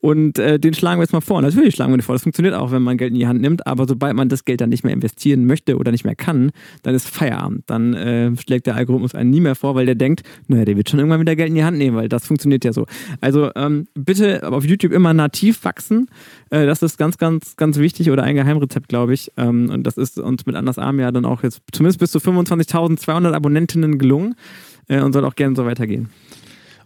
und 0.00 0.38
äh, 0.38 0.60
den 0.60 0.74
schlagen 0.74 1.00
wir 1.00 1.02
jetzt 1.02 1.12
mal 1.12 1.20
vor. 1.20 1.42
Natürlich 1.42 1.74
schlagen 1.74 1.92
wir 1.92 1.96
den 1.96 2.02
vor. 2.02 2.14
Das 2.14 2.22
funktioniert 2.22 2.54
auch, 2.54 2.70
wenn 2.70 2.82
man 2.82 2.96
Geld 2.96 3.12
in 3.12 3.18
die 3.18 3.26
Hand 3.26 3.40
nimmt. 3.40 3.66
Aber 3.66 3.86
sobald 3.88 4.14
man 4.14 4.28
das 4.28 4.44
Geld 4.44 4.60
dann 4.60 4.70
nicht 4.70 4.84
mehr 4.84 4.92
investieren 4.92 5.44
möchte 5.44 5.76
oder 5.76 5.90
nicht 5.90 6.04
mehr 6.04 6.14
kann, 6.14 6.52
dann 6.84 6.94
ist 6.94 7.08
Feierabend. 7.08 7.64
Dann 7.66 7.94
äh, 7.94 8.36
schlägt 8.36 8.66
der 8.66 8.76
Algorithmus 8.76 9.16
einen 9.16 9.30
nie 9.30 9.40
mehr 9.40 9.56
vor, 9.56 9.74
weil 9.74 9.86
der 9.86 9.96
denkt, 9.96 10.22
naja, 10.46 10.64
der 10.64 10.76
wird 10.76 10.88
schon 10.88 11.00
irgendwann 11.00 11.20
wieder 11.20 11.34
Geld 11.34 11.48
in 11.48 11.56
die 11.56 11.64
Hand 11.64 11.78
nehmen, 11.78 11.96
weil 11.96 12.08
das 12.08 12.26
funktioniert 12.26 12.64
ja 12.64 12.72
so. 12.72 12.86
Also 13.20 13.50
ähm, 13.56 13.88
bitte 13.94 14.48
auf 14.48 14.64
YouTube 14.64 14.92
immer 14.92 15.12
nativ 15.14 15.64
wachsen. 15.64 16.08
Äh, 16.50 16.66
das 16.66 16.82
ist 16.82 16.96
ganz, 16.96 17.18
ganz, 17.18 17.56
ganz 17.56 17.78
wichtig 17.78 18.10
oder 18.10 18.22
ein 18.22 18.36
Geheimrezept, 18.36 18.88
glaube 18.88 19.14
ich. 19.14 19.32
Ähm, 19.36 19.68
und 19.68 19.84
das 19.84 19.96
ist 19.96 20.18
uns 20.18 20.46
mit 20.46 20.54
Anders 20.54 20.78
Arm 20.78 21.00
ja 21.00 21.10
dann 21.10 21.24
auch 21.24 21.42
jetzt 21.42 21.60
zumindest 21.72 21.98
bis 21.98 22.12
zu 22.12 22.18
25.200 22.18 23.32
Abonnentinnen 23.32 23.98
gelungen 23.98 24.36
äh, 24.86 25.00
und 25.00 25.12
soll 25.12 25.24
auch 25.24 25.34
gerne 25.34 25.56
so 25.56 25.66
weitergehen. 25.66 26.08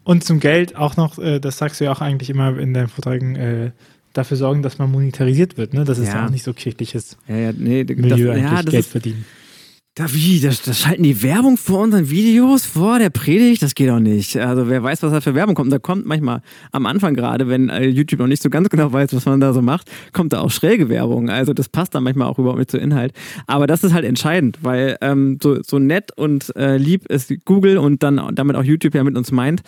Und 0.05 0.25
zum 0.25 0.41
Geld 0.41 0.77
auch 0.77 0.97
noch, 0.97 1.19
äh, 1.19 1.39
das 1.39 1.59
sagst 1.59 1.81
du 1.81 1.85
ja 1.85 1.93
auch 1.93 2.01
eigentlich 2.01 2.31
immer 2.31 2.59
in 2.59 2.75
deinen 2.75 2.89
Vorträgen, 2.89 3.37
äh, 3.37 3.71
dafür 4.13 4.37
sorgen, 4.37 4.63
dass 4.63 4.79
man 4.79 4.91
monetarisiert 4.91 5.57
wird. 5.57 5.75
Ne? 5.75 5.85
Das 5.85 5.99
ist 5.99 6.09
ja, 6.09 6.17
ja 6.17 6.27
auch 6.27 6.31
nicht 6.31 6.43
so 6.43 6.53
kirchliches 6.53 7.17
ja, 7.29 7.37
ja, 7.37 7.53
nee, 7.53 7.85
Milieu 7.85 8.27
das, 8.27 8.37
eigentlich, 8.37 8.53
ja, 8.53 8.63
Geld 8.63 8.75
ist, 8.75 8.91
verdienen. 8.91 9.25
Da 9.95 10.07
wie, 10.15 10.41
das, 10.41 10.63
das 10.63 10.79
schalten 10.81 11.03
die 11.03 11.23
Werbung 11.23 11.59
vor 11.59 11.81
unseren 11.81 12.09
Videos, 12.09 12.65
vor 12.65 12.99
der 12.99 13.11
Predigt? 13.11 13.63
Das 13.63 13.75
geht 13.75 13.91
doch 13.91 13.99
nicht. 13.99 14.39
Also 14.39 14.71
wer 14.71 14.83
weiß, 14.83 15.03
was 15.03 15.13
da 15.13 15.21
für 15.21 15.35
Werbung 15.35 15.55
kommt. 15.55 15.71
Da 15.71 15.79
kommt 15.79 16.07
manchmal 16.07 16.41
am 16.71 16.87
Anfang 16.87 17.13
gerade, 17.13 17.47
wenn 17.47 17.69
äh, 17.69 17.85
YouTube 17.89 18.21
noch 18.21 18.27
nicht 18.27 18.43
so 18.43 18.49
ganz 18.49 18.71
genau 18.71 18.91
weiß, 18.91 19.15
was 19.15 19.27
man 19.27 19.39
da 19.39 19.53
so 19.53 19.61
macht, 19.61 19.91
kommt 20.15 20.33
da 20.33 20.41
auch 20.41 20.51
schräge 20.51 20.89
Werbung. 20.89 21.29
Also 21.29 21.53
das 21.53 21.69
passt 21.69 21.95
dann 21.95 22.05
manchmal 22.05 22.27
auch 22.29 22.39
überhaupt 22.39 22.59
nicht 22.59 22.71
zum 22.71 22.81
Inhalt. 22.81 23.13
Aber 23.47 23.67
das 23.67 23.85
ist 23.85 23.93
halt 23.93 24.07
entscheidend, 24.07 24.61
weil 24.63 24.97
ähm, 25.03 25.39
so, 25.43 25.63
so 25.63 25.79
nett 25.79 26.17
und 26.17 26.57
äh, 26.57 26.79
lieb 26.79 27.07
ist 27.11 27.31
Google 27.45 27.77
und 27.77 28.03
dann 28.03 28.35
damit 28.35 28.57
auch 28.57 28.65
YouTube 28.65 28.95
ja 28.95 29.05
mit 29.05 29.19
uns 29.19 29.31
meint. 29.31 29.63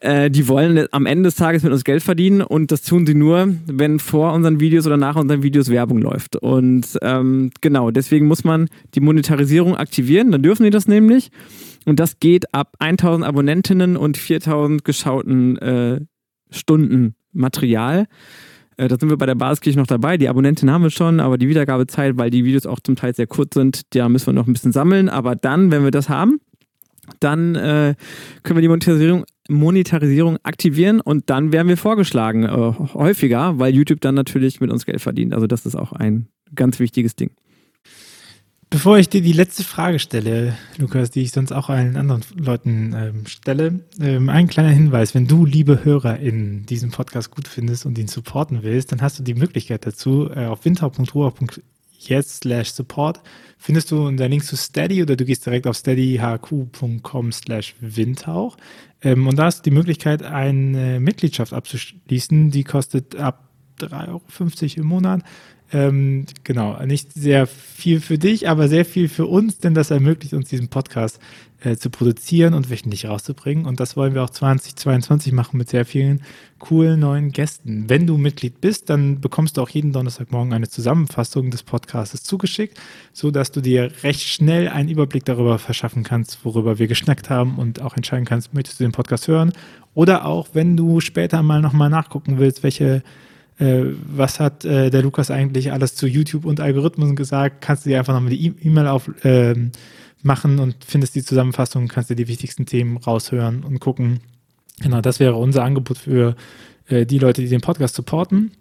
Äh, 0.00 0.30
die 0.30 0.46
wollen 0.46 0.86
am 0.92 1.06
Ende 1.06 1.24
des 1.24 1.34
Tages 1.34 1.62
mit 1.62 1.72
uns 1.72 1.84
Geld 1.84 2.02
verdienen 2.02 2.42
und 2.42 2.70
das 2.70 2.82
tun 2.82 3.06
sie 3.06 3.14
nur, 3.14 3.48
wenn 3.66 3.98
vor 3.98 4.32
unseren 4.32 4.60
Videos 4.60 4.86
oder 4.86 4.96
nach 4.96 5.16
unseren 5.16 5.42
Videos 5.42 5.70
Werbung 5.70 5.98
läuft. 5.98 6.36
Und 6.36 6.98
ähm, 7.02 7.50
genau, 7.60 7.90
deswegen 7.90 8.26
muss 8.26 8.44
man 8.44 8.68
die 8.94 9.00
Monetarisierung 9.00 9.76
aktivieren, 9.76 10.30
dann 10.30 10.42
dürfen 10.42 10.64
die 10.64 10.70
das 10.70 10.86
nämlich. 10.86 11.30
Und 11.84 11.98
das 11.98 12.20
geht 12.20 12.54
ab 12.54 12.74
1000 12.78 13.26
Abonnentinnen 13.26 13.96
und 13.96 14.16
4000 14.16 14.84
geschauten 14.84 15.56
äh, 15.58 16.00
Stunden 16.50 17.14
Material. 17.32 18.06
Äh, 18.76 18.88
da 18.88 18.96
sind 18.98 19.10
wir 19.10 19.16
bei 19.16 19.26
der 19.26 19.34
Basiskirche 19.34 19.78
noch 19.78 19.86
dabei. 19.86 20.16
Die 20.16 20.28
Abonnentinnen 20.28 20.72
haben 20.72 20.82
wir 20.82 20.90
schon, 20.90 21.18
aber 21.18 21.38
die 21.38 21.48
Wiedergabezeit, 21.48 22.16
weil 22.16 22.30
die 22.30 22.44
Videos 22.44 22.66
auch 22.66 22.78
zum 22.80 22.94
Teil 22.94 23.14
sehr 23.14 23.26
kurz 23.26 23.54
sind, 23.54 23.94
da 23.94 24.08
müssen 24.08 24.26
wir 24.26 24.32
noch 24.34 24.46
ein 24.46 24.52
bisschen 24.52 24.72
sammeln. 24.72 25.08
Aber 25.08 25.34
dann, 25.34 25.70
wenn 25.70 25.82
wir 25.82 25.90
das 25.90 26.08
haben, 26.08 26.40
dann 27.20 27.54
äh, 27.54 27.94
können 28.42 28.56
wir 28.56 28.62
die 28.62 28.68
Monetarisierung, 28.68 29.24
Monetarisierung 29.48 30.38
aktivieren 30.42 31.00
und 31.00 31.30
dann 31.30 31.52
werden 31.52 31.68
wir 31.68 31.76
vorgeschlagen, 31.76 32.44
äh, 32.44 32.72
häufiger, 32.94 33.58
weil 33.58 33.74
YouTube 33.74 34.00
dann 34.00 34.14
natürlich 34.14 34.60
mit 34.60 34.70
uns 34.70 34.86
Geld 34.86 35.00
verdient. 35.00 35.34
Also 35.34 35.46
das 35.46 35.66
ist 35.66 35.74
auch 35.74 35.92
ein 35.92 36.28
ganz 36.54 36.78
wichtiges 36.78 37.16
Ding. 37.16 37.30
Bevor 38.70 38.98
ich 38.98 39.08
dir 39.08 39.22
die 39.22 39.32
letzte 39.32 39.64
Frage 39.64 39.98
stelle, 39.98 40.54
Lukas, 40.76 41.10
die 41.10 41.22
ich 41.22 41.32
sonst 41.32 41.52
auch 41.52 41.70
allen 41.70 41.96
anderen 41.96 42.22
Leuten 42.36 42.94
ähm, 42.94 43.26
stelle, 43.26 43.80
ähm, 43.98 44.28
ein 44.28 44.46
kleiner 44.46 44.68
Hinweis. 44.68 45.14
Wenn 45.14 45.26
du, 45.26 45.46
liebe 45.46 45.86
Hörer, 45.86 46.18
in 46.18 46.66
diesem 46.66 46.90
Podcast 46.90 47.30
gut 47.30 47.48
findest 47.48 47.86
und 47.86 47.96
ihn 47.96 48.08
supporten 48.08 48.62
willst, 48.62 48.92
dann 48.92 49.00
hast 49.00 49.18
du 49.18 49.22
die 49.22 49.32
Möglichkeit 49.32 49.86
dazu, 49.86 50.28
äh, 50.30 50.44
auf 50.44 50.66
winter.ruhr.jetzt 50.66 52.42
slash 52.42 52.72
support 52.72 53.22
findest 53.58 53.90
du 53.90 54.06
unter 54.06 54.28
Link 54.28 54.44
zu 54.44 54.56
Steady 54.56 55.02
oder 55.02 55.16
du 55.16 55.24
gehst 55.24 55.44
direkt 55.44 55.66
auf 55.66 55.76
steadyhq.com 55.76 57.32
slash 57.32 57.74
windhauch. 57.80 58.56
Ähm, 59.02 59.26
und 59.26 59.36
da 59.36 59.46
du 59.50 59.70
die 59.70 59.74
Möglichkeit, 59.76 60.22
eine 60.22 61.00
Mitgliedschaft 61.00 61.52
abzuschließen. 61.52 62.50
Die 62.50 62.64
kostet 62.64 63.16
ab 63.16 63.48
3,50 63.80 64.08
Euro 64.08 64.80
im 64.80 64.86
Monat. 64.86 65.22
Ähm, 65.70 66.24
genau, 66.44 66.82
nicht 66.86 67.12
sehr 67.12 67.46
viel 67.46 68.00
für 68.00 68.16
dich, 68.16 68.48
aber 68.48 68.68
sehr 68.68 68.86
viel 68.86 69.08
für 69.08 69.26
uns, 69.26 69.58
denn 69.58 69.74
das 69.74 69.90
ermöglicht 69.90 70.32
uns, 70.32 70.48
diesen 70.48 70.68
Podcast 70.68 71.20
äh, 71.60 71.76
zu 71.76 71.90
produzieren 71.90 72.54
und 72.54 72.70
wöchentlich 72.70 73.06
rauszubringen. 73.06 73.66
Und 73.66 73.78
das 73.78 73.96
wollen 73.96 74.14
wir 74.14 74.22
auch 74.22 74.30
2022 74.30 75.32
machen 75.32 75.58
mit 75.58 75.68
sehr 75.68 75.84
vielen 75.84 76.22
coolen 76.58 77.00
neuen 77.00 77.32
Gästen. 77.32 77.84
Wenn 77.88 78.06
du 78.06 78.16
Mitglied 78.16 78.60
bist, 78.62 78.88
dann 78.88 79.20
bekommst 79.20 79.56
du 79.56 79.62
auch 79.62 79.68
jeden 79.68 79.92
Donnerstagmorgen 79.92 80.54
eine 80.54 80.68
Zusammenfassung 80.68 81.50
des 81.50 81.64
Podcasts 81.64 82.22
zugeschickt, 82.22 82.80
so 83.12 83.30
dass 83.30 83.52
du 83.52 83.60
dir 83.60 83.90
recht 84.02 84.22
schnell 84.22 84.68
einen 84.68 84.88
Überblick 84.88 85.24
darüber 85.26 85.58
verschaffen 85.58 86.02
kannst, 86.02 86.44
worüber 86.44 86.78
wir 86.78 86.86
geschnackt 86.86 87.28
haben 87.28 87.58
und 87.58 87.82
auch 87.82 87.94
entscheiden 87.94 88.24
kannst, 88.24 88.54
möchtest 88.54 88.80
du 88.80 88.84
den 88.84 88.92
Podcast 88.92 89.28
hören 89.28 89.52
oder 89.94 90.24
auch, 90.24 90.48
wenn 90.52 90.76
du 90.76 91.00
später 91.00 91.42
mal 91.42 91.60
nochmal 91.60 91.90
nachgucken 91.90 92.38
willst, 92.38 92.62
welche 92.62 93.02
äh, 93.58 93.84
was 94.06 94.40
hat 94.40 94.64
äh, 94.64 94.90
der 94.90 95.02
Lukas 95.02 95.30
eigentlich 95.30 95.72
alles 95.72 95.94
zu 95.94 96.06
YouTube 96.06 96.44
und 96.44 96.60
Algorithmen 96.60 97.16
gesagt, 97.16 97.60
kannst 97.60 97.84
du 97.84 97.90
dir 97.90 97.98
einfach 97.98 98.14
nochmal 98.14 98.30
die 98.30 98.54
E-Mail 98.62 98.86
auf 98.86 99.10
äh, 99.24 99.54
machen 100.22 100.58
und 100.58 100.76
findest 100.84 101.14
die 101.14 101.24
Zusammenfassung, 101.24 101.88
kannst 101.88 102.10
dir 102.10 102.16
die 102.16 102.28
wichtigsten 102.28 102.66
Themen 102.66 102.96
raushören 102.96 103.64
und 103.64 103.80
gucken. 103.80 104.20
Genau, 104.80 105.00
das 105.00 105.20
wäre 105.20 105.36
unser 105.36 105.64
Angebot 105.64 105.98
für 105.98 106.36
äh, 106.88 107.06
die 107.06 107.18
Leute, 107.18 107.42
die 107.42 107.48
den 107.48 107.60
Podcast 107.60 107.94
supporten. 107.94 108.52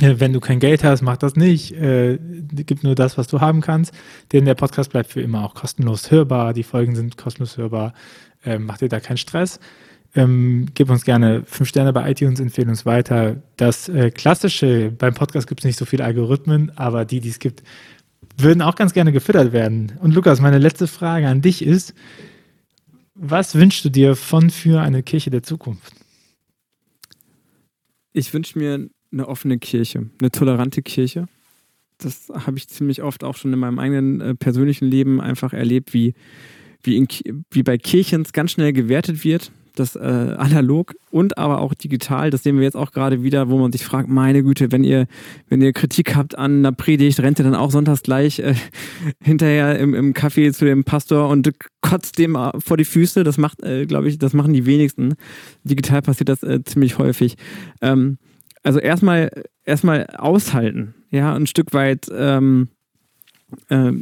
Äh, 0.00 0.16
wenn 0.18 0.32
du 0.32 0.40
kein 0.40 0.60
Geld 0.60 0.84
hast, 0.84 1.02
mach 1.02 1.16
das 1.16 1.36
nicht. 1.36 1.72
Äh, 1.72 2.18
gib 2.52 2.84
nur 2.84 2.94
das, 2.94 3.18
was 3.18 3.26
du 3.26 3.40
haben 3.40 3.60
kannst. 3.60 3.92
Denn 4.32 4.44
der 4.44 4.54
Podcast 4.54 4.90
bleibt 4.90 5.10
für 5.10 5.20
immer 5.20 5.44
auch 5.44 5.54
kostenlos 5.54 6.10
hörbar. 6.10 6.52
Die 6.52 6.62
Folgen 6.62 6.94
sind 6.94 7.16
kostenlos 7.16 7.56
hörbar. 7.56 7.94
Mach 8.60 8.78
dir 8.78 8.88
da 8.88 9.00
keinen 9.00 9.16
Stress. 9.16 9.58
Ähm, 10.14 10.66
gib 10.74 10.88
uns 10.88 11.04
gerne 11.04 11.42
fünf 11.44 11.68
Sterne 11.68 11.92
bei 11.92 12.10
iTunes, 12.10 12.40
empfehle 12.40 12.68
uns 12.68 12.86
weiter. 12.86 13.42
Das 13.56 13.88
äh, 13.88 14.10
Klassische, 14.10 14.90
beim 14.90 15.14
Podcast 15.14 15.46
gibt 15.46 15.60
es 15.60 15.64
nicht 15.64 15.78
so 15.78 15.84
viele 15.84 16.04
Algorithmen, 16.04 16.72
aber 16.76 17.04
die, 17.04 17.20
die 17.20 17.28
es 17.28 17.38
gibt, 17.38 17.62
würden 18.38 18.62
auch 18.62 18.76
ganz 18.76 18.92
gerne 18.92 19.12
gefüttert 19.12 19.52
werden. 19.52 19.92
Und 20.00 20.14
Lukas, 20.14 20.40
meine 20.40 20.58
letzte 20.58 20.86
Frage 20.86 21.28
an 21.28 21.42
dich 21.42 21.62
ist, 21.62 21.94
was 23.14 23.54
wünschst 23.54 23.84
du 23.84 23.88
dir 23.88 24.14
von 24.14 24.50
für 24.50 24.80
eine 24.80 25.02
Kirche 25.02 25.30
der 25.30 25.42
Zukunft? 25.42 25.92
Ich 28.12 28.32
wünsche 28.32 28.58
mir 28.58 28.88
eine 29.12 29.28
offene 29.28 29.58
Kirche, 29.58 30.10
eine 30.20 30.30
tolerante 30.30 30.82
Kirche. 30.82 31.26
Das 31.98 32.28
habe 32.30 32.58
ich 32.58 32.68
ziemlich 32.68 33.02
oft 33.02 33.24
auch 33.24 33.36
schon 33.36 33.52
in 33.52 33.58
meinem 33.58 33.78
eigenen 33.78 34.20
äh, 34.20 34.34
persönlichen 34.34 34.86
Leben 34.86 35.20
einfach 35.20 35.52
erlebt, 35.54 35.94
wie, 35.94 36.14
wie, 36.82 36.96
in, 36.96 37.08
wie 37.50 37.62
bei 37.62 37.78
Kirchen 37.78 38.24
ganz 38.32 38.52
schnell 38.52 38.72
gewertet 38.72 39.24
wird 39.24 39.50
das 39.78 39.96
äh, 39.96 40.00
analog 40.00 40.94
und 41.10 41.38
aber 41.38 41.60
auch 41.60 41.74
digital. 41.74 42.30
Das 42.30 42.42
sehen 42.42 42.56
wir 42.56 42.64
jetzt 42.64 42.76
auch 42.76 42.92
gerade 42.92 43.22
wieder, 43.22 43.48
wo 43.48 43.58
man 43.58 43.72
sich 43.72 43.84
fragt, 43.84 44.08
meine 44.08 44.42
Güte, 44.42 44.72
wenn 44.72 44.84
ihr, 44.84 45.06
wenn 45.48 45.62
ihr 45.62 45.72
Kritik 45.72 46.14
habt 46.16 46.36
an 46.36 46.58
einer 46.58 46.72
Predigt, 46.72 47.20
rennt 47.20 47.38
ihr 47.38 47.44
dann 47.44 47.54
auch 47.54 47.70
sonntags 47.70 48.02
gleich 48.02 48.38
äh, 48.38 48.54
hinterher 49.22 49.78
im, 49.78 49.94
im 49.94 50.14
Café 50.14 50.52
zu 50.52 50.64
dem 50.64 50.84
Pastor 50.84 51.28
und 51.28 51.50
kotzt 51.80 52.18
dem 52.18 52.34
äh, 52.34 52.52
vor 52.58 52.76
die 52.76 52.84
Füße. 52.84 53.24
Das 53.24 53.38
macht, 53.38 53.62
äh, 53.62 53.86
glaube 53.86 54.08
ich, 54.08 54.18
das 54.18 54.32
machen 54.32 54.52
die 54.52 54.66
wenigsten. 54.66 55.14
Digital 55.64 56.02
passiert 56.02 56.28
das 56.28 56.42
äh, 56.42 56.62
ziemlich 56.64 56.98
häufig. 56.98 57.36
Ähm, 57.80 58.18
also 58.62 58.80
erstmal 58.80 59.30
erstmal 59.64 60.06
aushalten, 60.16 60.94
ja, 61.10 61.34
ein 61.34 61.46
Stück 61.46 61.72
weit 61.74 62.10
ähm, 62.12 62.68
äh, 63.68 63.92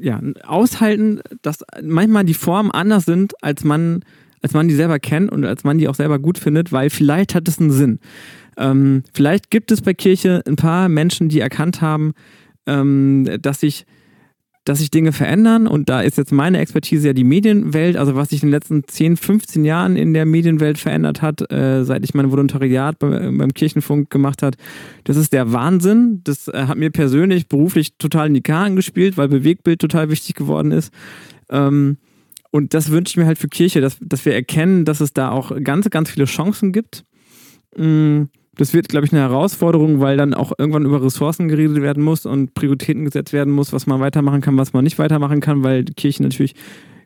ja, 0.00 0.20
aushalten, 0.44 1.20
dass 1.42 1.64
manchmal 1.82 2.24
die 2.24 2.34
Formen 2.34 2.70
anders 2.70 3.04
sind, 3.04 3.34
als 3.42 3.64
man 3.64 4.04
als 4.46 4.54
man 4.54 4.68
die 4.68 4.76
selber 4.76 5.00
kennt 5.00 5.32
und 5.32 5.44
als 5.44 5.64
man 5.64 5.76
die 5.76 5.88
auch 5.88 5.96
selber 5.96 6.20
gut 6.20 6.38
findet, 6.38 6.70
weil 6.70 6.88
vielleicht 6.88 7.34
hat 7.34 7.48
es 7.48 7.58
einen 7.58 7.72
Sinn. 7.72 7.98
Ähm, 8.56 9.02
vielleicht 9.12 9.50
gibt 9.50 9.72
es 9.72 9.82
bei 9.82 9.92
Kirche 9.92 10.40
ein 10.46 10.54
paar 10.54 10.88
Menschen, 10.88 11.28
die 11.28 11.40
erkannt 11.40 11.80
haben, 11.80 12.12
ähm, 12.64 13.28
dass 13.42 13.58
sich 13.58 13.86
dass 14.62 14.78
sich 14.78 14.90
Dinge 14.90 15.12
verändern 15.12 15.68
und 15.68 15.88
da 15.88 16.00
ist 16.00 16.18
jetzt 16.18 16.32
meine 16.32 16.58
Expertise 16.58 17.08
ja 17.08 17.12
die 17.12 17.22
Medienwelt, 17.22 17.96
also 17.96 18.16
was 18.16 18.30
sich 18.30 18.42
in 18.42 18.48
den 18.48 18.52
letzten 18.52 18.82
10, 18.84 19.16
15 19.16 19.64
Jahren 19.64 19.96
in 19.96 20.12
der 20.12 20.26
Medienwelt 20.26 20.78
verändert 20.78 21.22
hat, 21.22 21.52
äh, 21.52 21.84
seit 21.84 22.02
ich 22.04 22.14
mein 22.14 22.32
Volontariat 22.32 22.98
beim, 22.98 23.38
beim 23.38 23.54
Kirchenfunk 23.54 24.10
gemacht 24.10 24.42
hat, 24.42 24.56
das 25.04 25.16
ist 25.16 25.32
der 25.32 25.52
Wahnsinn. 25.52 26.20
Das 26.24 26.48
äh, 26.48 26.66
hat 26.66 26.78
mir 26.78 26.90
persönlich 26.90 27.46
beruflich 27.46 27.96
total 27.96 28.26
in 28.26 28.34
die 28.34 28.42
Karten 28.42 28.74
gespielt, 28.74 29.16
weil 29.16 29.28
Bewegtbild 29.28 29.80
total 29.80 30.10
wichtig 30.10 30.34
geworden 30.34 30.72
ist. 30.72 30.92
Ähm, 31.48 31.98
und 32.56 32.72
das 32.72 32.90
wünsche 32.90 33.10
ich 33.10 33.16
mir 33.18 33.26
halt 33.26 33.36
für 33.36 33.48
Kirche, 33.48 33.82
dass, 33.82 33.98
dass 34.00 34.24
wir 34.24 34.34
erkennen, 34.34 34.86
dass 34.86 35.00
es 35.00 35.12
da 35.12 35.30
auch 35.30 35.52
ganz, 35.62 35.90
ganz 35.90 36.10
viele 36.10 36.24
Chancen 36.24 36.72
gibt. 36.72 37.04
Mm, 37.76 38.22
das 38.54 38.72
wird, 38.72 38.88
glaube 38.88 39.04
ich, 39.04 39.12
eine 39.12 39.20
Herausforderung, 39.20 40.00
weil 40.00 40.16
dann 40.16 40.32
auch 40.32 40.52
irgendwann 40.56 40.86
über 40.86 41.04
Ressourcen 41.04 41.48
geredet 41.48 41.82
werden 41.82 42.02
muss 42.02 42.24
und 42.24 42.54
Prioritäten 42.54 43.04
gesetzt 43.04 43.34
werden 43.34 43.52
muss, 43.52 43.74
was 43.74 43.86
man 43.86 44.00
weitermachen 44.00 44.40
kann, 44.40 44.56
was 44.56 44.72
man 44.72 44.84
nicht 44.84 44.98
weitermachen 44.98 45.40
kann, 45.40 45.64
weil 45.64 45.84
die 45.84 45.92
Kirche 45.92 46.22
natürlich 46.22 46.54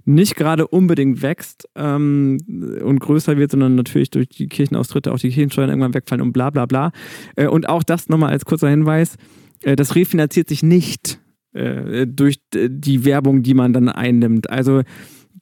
nicht 0.05 0.36
gerade 0.36 0.68
unbedingt 0.68 1.20
wächst 1.20 1.68
ähm, 1.74 2.38
und 2.84 3.01
größer 3.01 3.36
wird, 3.36 3.51
sondern 3.51 3.74
natürlich 3.74 4.11
durch 4.11 4.28
die 4.28 4.46
Kirchenaustritte 4.46 5.12
auch 5.12 5.18
die 5.18 5.30
Kirchensteuern 5.30 5.70
irgendwann 5.70 5.94
wegfallen 5.94 6.22
und 6.22 6.32
bla 6.32 6.51
bla 6.51 6.66
bla. 6.66 6.92
Äh, 7.34 7.48
und 7.48 7.68
auch 7.68 7.82
das 7.82 8.09
nochmal 8.09 8.30
als 8.30 8.44
kurzer 8.44 8.68
Hinweis, 8.68 9.16
äh, 9.64 9.74
das 9.74 9.96
refinanziert 9.96 10.48
sich 10.48 10.62
nicht 10.62 11.20
äh, 11.55 12.07
durch 12.07 12.38
die 12.55 13.05
Werbung, 13.05 13.42
die 13.42 13.55
man 13.55 13.72
dann 13.72 13.88
einnimmt. 13.88 14.48
Also 14.48 14.82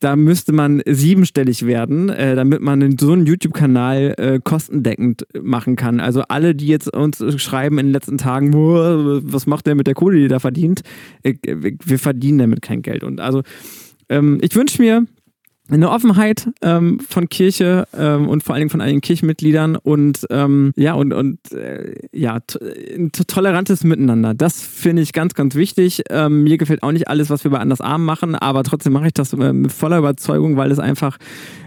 da 0.01 0.17
müsste 0.17 0.53
man 0.53 0.83
siebenstellig 0.87 1.67
werden, 1.67 2.09
äh, 2.09 2.35
damit 2.35 2.61
man 2.61 2.97
so 2.99 3.13
einen 3.13 3.27
YouTube-Kanal 3.27 4.15
äh, 4.17 4.41
kostendeckend 4.43 5.27
machen 5.41 5.77
kann. 5.77 6.01
Also 6.01 6.23
alle, 6.29 6.55
die 6.55 6.67
jetzt 6.67 6.93
uns 6.95 7.23
schreiben 7.41 7.79
in 7.79 7.87
den 7.87 7.93
letzten 7.93 8.19
Tagen, 8.19 8.53
was 8.53 9.47
macht 9.47 9.67
der 9.67 9.75
mit 9.75 9.87
der 9.87 9.95
Kohle, 9.95 10.19
die 10.19 10.29
da 10.29 10.39
verdient? 10.39 10.83
Äh, 11.23 11.35
wir 11.43 11.99
verdienen 11.99 12.39
damit 12.39 12.63
kein 12.63 12.83
Geld. 12.83 13.05
Und 13.05 13.21
also 13.21 13.43
ähm, 14.09 14.39
ich 14.41 14.55
wünsche 14.55 14.81
mir, 14.81 15.07
eine 15.71 15.91
Offenheit 15.91 16.49
ähm, 16.63 16.99
von 17.01 17.29
Kirche 17.29 17.87
ähm, 17.97 18.29
und 18.29 18.43
vor 18.43 18.55
allen 18.55 18.63
Dingen 18.63 18.71
von 18.71 18.81
einigen 18.81 19.01
Kirchenmitgliedern 19.01 19.77
und 19.77 20.27
ähm, 20.31 20.73
ja 20.77 20.95
und 20.95 21.13
und 21.13 21.53
äh, 21.53 21.95
ja 22.13 22.39
ein 22.97 23.13
tolerantes 23.13 23.85
Miteinander. 23.85 24.35
Das 24.35 24.63
finde 24.63 25.03
ich 25.03 25.13
ganz 25.13 25.35
ganz 25.35 25.55
wichtig. 25.55 26.03
Ähm, 26.11 26.45
mir 26.45 26.59
gefällt 26.59 26.83
auch 26.83 26.93
nicht 26.93 27.09
alles, 27.09 27.31
was 27.31 27.45
wir 27.45 27.51
bei 27.51 27.59
Anders 27.59 27.81
Arm 27.81 28.05
machen, 28.05 28.35
aber 28.35 28.63
trotzdem 28.63 28.93
mache 28.93 29.09
ich 29.09 29.15
das 29.15 29.33
äh, 29.33 29.53
mit 29.53 29.73
voller 29.73 29.99
Überzeugung, 29.99 30.57
weil 30.57 30.71
es 30.71 30.79
einfach, 30.79 31.19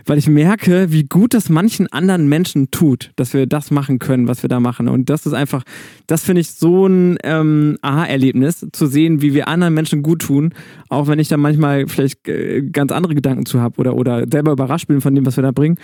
weil 0.05 0.17
ich 0.17 0.27
merke, 0.27 0.91
wie 0.91 1.03
gut 1.03 1.33
das 1.33 1.49
manchen 1.49 1.87
anderen 1.87 2.27
Menschen 2.27 2.71
tut, 2.71 3.11
dass 3.15 3.33
wir 3.33 3.45
das 3.45 3.71
machen 3.71 3.99
können, 3.99 4.27
was 4.27 4.43
wir 4.43 4.49
da 4.49 4.59
machen. 4.59 4.87
Und 4.87 5.09
das 5.09 5.25
ist 5.25 5.33
einfach, 5.33 5.63
das 6.07 6.23
finde 6.23 6.41
ich 6.41 6.51
so 6.51 6.87
ein 6.87 7.17
ähm, 7.23 7.77
Aha-Erlebnis, 7.81 8.65
zu 8.71 8.87
sehen, 8.87 9.21
wie 9.21 9.33
wir 9.33 9.47
anderen 9.47 9.73
Menschen 9.73 10.03
gut 10.03 10.21
tun, 10.23 10.53
auch 10.89 11.07
wenn 11.07 11.19
ich 11.19 11.27
da 11.27 11.37
manchmal 11.37 11.87
vielleicht 11.87 12.27
äh, 12.27 12.61
ganz 12.61 12.91
andere 12.91 13.15
Gedanken 13.15 13.45
zu 13.45 13.61
habe 13.61 13.79
oder, 13.79 13.90
oder 13.95 14.25
selber 14.31 14.51
überrascht 14.51 14.87
bin 14.87 15.01
von 15.01 15.15
dem, 15.15 15.25
was 15.25 15.37
wir 15.37 15.43
da 15.43 15.51
bringen. 15.51 15.77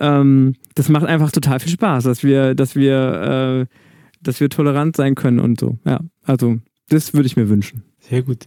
Ähm, 0.00 0.54
das 0.74 0.88
macht 0.88 1.06
einfach 1.06 1.30
total 1.30 1.60
viel 1.60 1.72
Spaß, 1.72 2.04
dass 2.04 2.22
wir, 2.22 2.54
dass 2.54 2.76
wir, 2.76 3.66
äh, 3.68 3.76
dass 4.22 4.40
wir 4.40 4.48
tolerant 4.48 4.96
sein 4.96 5.14
können 5.14 5.40
und 5.40 5.60
so. 5.60 5.78
Ja, 5.84 6.00
also 6.22 6.58
das 6.88 7.14
würde 7.14 7.26
ich 7.26 7.36
mir 7.36 7.48
wünschen. 7.48 7.82
Sehr 8.00 8.22
gut. 8.22 8.46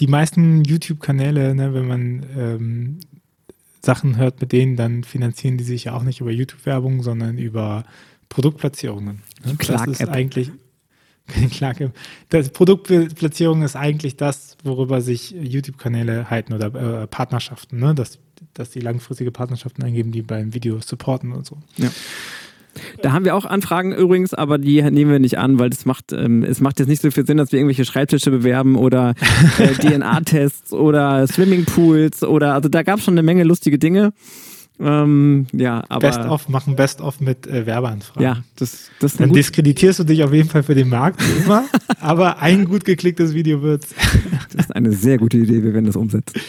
Die 0.00 0.06
meisten 0.06 0.64
YouTube-Kanäle, 0.64 1.54
ne, 1.54 1.74
wenn 1.74 1.86
man 1.86 2.26
ähm, 2.36 2.98
Sachen 3.82 4.16
hört 4.16 4.40
mit 4.40 4.52
denen, 4.52 4.76
dann 4.76 5.04
finanzieren 5.04 5.56
die 5.56 5.64
sich 5.64 5.84
ja 5.84 5.94
auch 5.94 6.02
nicht 6.02 6.20
über 6.20 6.30
YouTube-Werbung, 6.30 7.02
sondern 7.02 7.38
über 7.38 7.84
Produktplatzierungen. 8.28 9.22
Ne? 9.44 9.56
Das 9.58 9.86
ist 9.86 10.08
eigentlich 10.08 10.50
Clark 11.52 11.92
das 12.28 12.50
Produktplatzierung 12.50 13.62
ist 13.62 13.76
eigentlich 13.76 14.16
das, 14.16 14.56
worüber 14.62 15.00
sich 15.00 15.30
YouTube-Kanäle 15.30 16.28
halten 16.28 16.52
oder 16.52 17.02
äh, 17.02 17.06
Partnerschaften, 17.06 17.78
ne? 17.78 17.94
dass, 17.94 18.18
dass 18.52 18.70
die 18.70 18.80
langfristige 18.80 19.30
Partnerschaften 19.30 19.82
eingeben, 19.82 20.12
die 20.12 20.22
beim 20.22 20.54
Video 20.54 20.80
supporten 20.80 21.32
und 21.32 21.46
so. 21.46 21.58
Ja. 21.76 21.90
Da 23.02 23.12
haben 23.12 23.24
wir 23.24 23.34
auch 23.34 23.44
Anfragen 23.44 23.92
übrigens, 23.92 24.34
aber 24.34 24.58
die 24.58 24.82
nehmen 24.82 25.10
wir 25.10 25.18
nicht 25.18 25.38
an, 25.38 25.58
weil 25.58 25.70
das 25.70 25.84
macht, 25.84 26.12
ähm, 26.12 26.42
es 26.42 26.60
macht 26.60 26.80
jetzt 26.80 26.88
nicht 26.88 27.02
so 27.02 27.10
viel 27.10 27.26
Sinn, 27.26 27.36
dass 27.36 27.52
wir 27.52 27.58
irgendwelche 27.58 27.84
Schreibtische 27.84 28.30
bewerben 28.30 28.76
oder 28.76 29.14
äh, 29.58 29.68
DNA-Tests 29.68 30.72
oder 30.72 31.26
Swimmingpools 31.26 32.22
oder 32.24 32.54
also 32.54 32.68
da 32.68 32.82
gab 32.82 32.98
es 32.98 33.04
schon 33.04 33.14
eine 33.14 33.22
Menge 33.22 33.44
lustige 33.44 33.78
Dinge. 33.78 34.12
Ähm, 34.80 35.46
ja, 35.52 35.84
aber. 35.88 36.08
Best-of 36.08 36.48
machen 36.48 36.74
Best-of 36.74 37.20
mit 37.20 37.46
äh, 37.46 37.64
Werbeanfragen. 37.64 38.22
Ja, 38.22 38.42
das, 38.56 38.90
das 38.98 39.16
Dann 39.16 39.32
diskreditierst 39.32 40.00
du 40.00 40.04
dich 40.04 40.24
auf 40.24 40.32
jeden 40.32 40.48
Fall 40.48 40.64
für 40.64 40.74
den 40.74 40.88
Markt, 40.88 41.22
immer, 41.44 41.64
aber 42.00 42.40
ein 42.40 42.64
gut 42.64 42.84
geklicktes 42.84 43.34
Video 43.34 43.62
wird's. 43.62 43.94
das 44.52 44.66
ist 44.66 44.74
eine 44.74 44.90
sehr 44.92 45.18
gute 45.18 45.38
Idee, 45.38 45.62
wir 45.62 45.74
werden 45.74 45.86
das 45.86 45.94
umsetzen. 45.94 46.40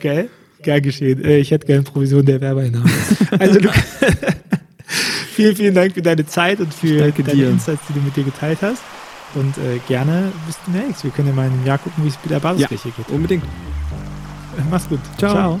Geil, 0.00 0.30
geil 0.62 0.80
geschehen. 0.80 1.24
Äh, 1.24 1.38
ich 1.38 1.50
hätte 1.50 1.66
gerne 1.66 1.82
Provision 1.82 2.24
der 2.24 2.40
Werbeeinnahmen. 2.40 2.90
Also, 3.38 3.60
du, 3.60 3.68
vielen, 5.34 5.56
vielen 5.56 5.74
Dank 5.74 5.94
für 5.94 6.02
deine 6.02 6.26
Zeit 6.26 6.60
und 6.60 6.72
für 6.72 6.98
Danke 6.98 7.22
deine 7.22 7.36
dir. 7.36 7.50
Insights, 7.50 7.82
die 7.88 7.94
du 7.94 8.00
mit 8.00 8.16
dir 8.16 8.24
geteilt 8.24 8.58
hast. 8.62 8.82
Und 9.34 9.56
äh, 9.58 9.78
gerne 9.86 10.32
bis 10.46 10.56
demnächst. 10.66 11.04
Wir 11.04 11.12
können 11.12 11.28
ja 11.28 11.34
mal 11.34 11.46
in 11.46 11.52
einem 11.52 11.66
Jahr 11.66 11.78
gucken, 11.78 12.04
wie 12.04 12.08
es 12.08 12.18
mit 12.22 12.32
der 12.32 12.40
Basisfläche 12.40 12.88
ja, 12.88 12.94
geht. 12.96 13.08
Unbedingt. 13.10 13.44
Mach's 14.70 14.88
gut. 14.88 15.00
Ciao. 15.18 15.32
Ciao. 15.32 15.60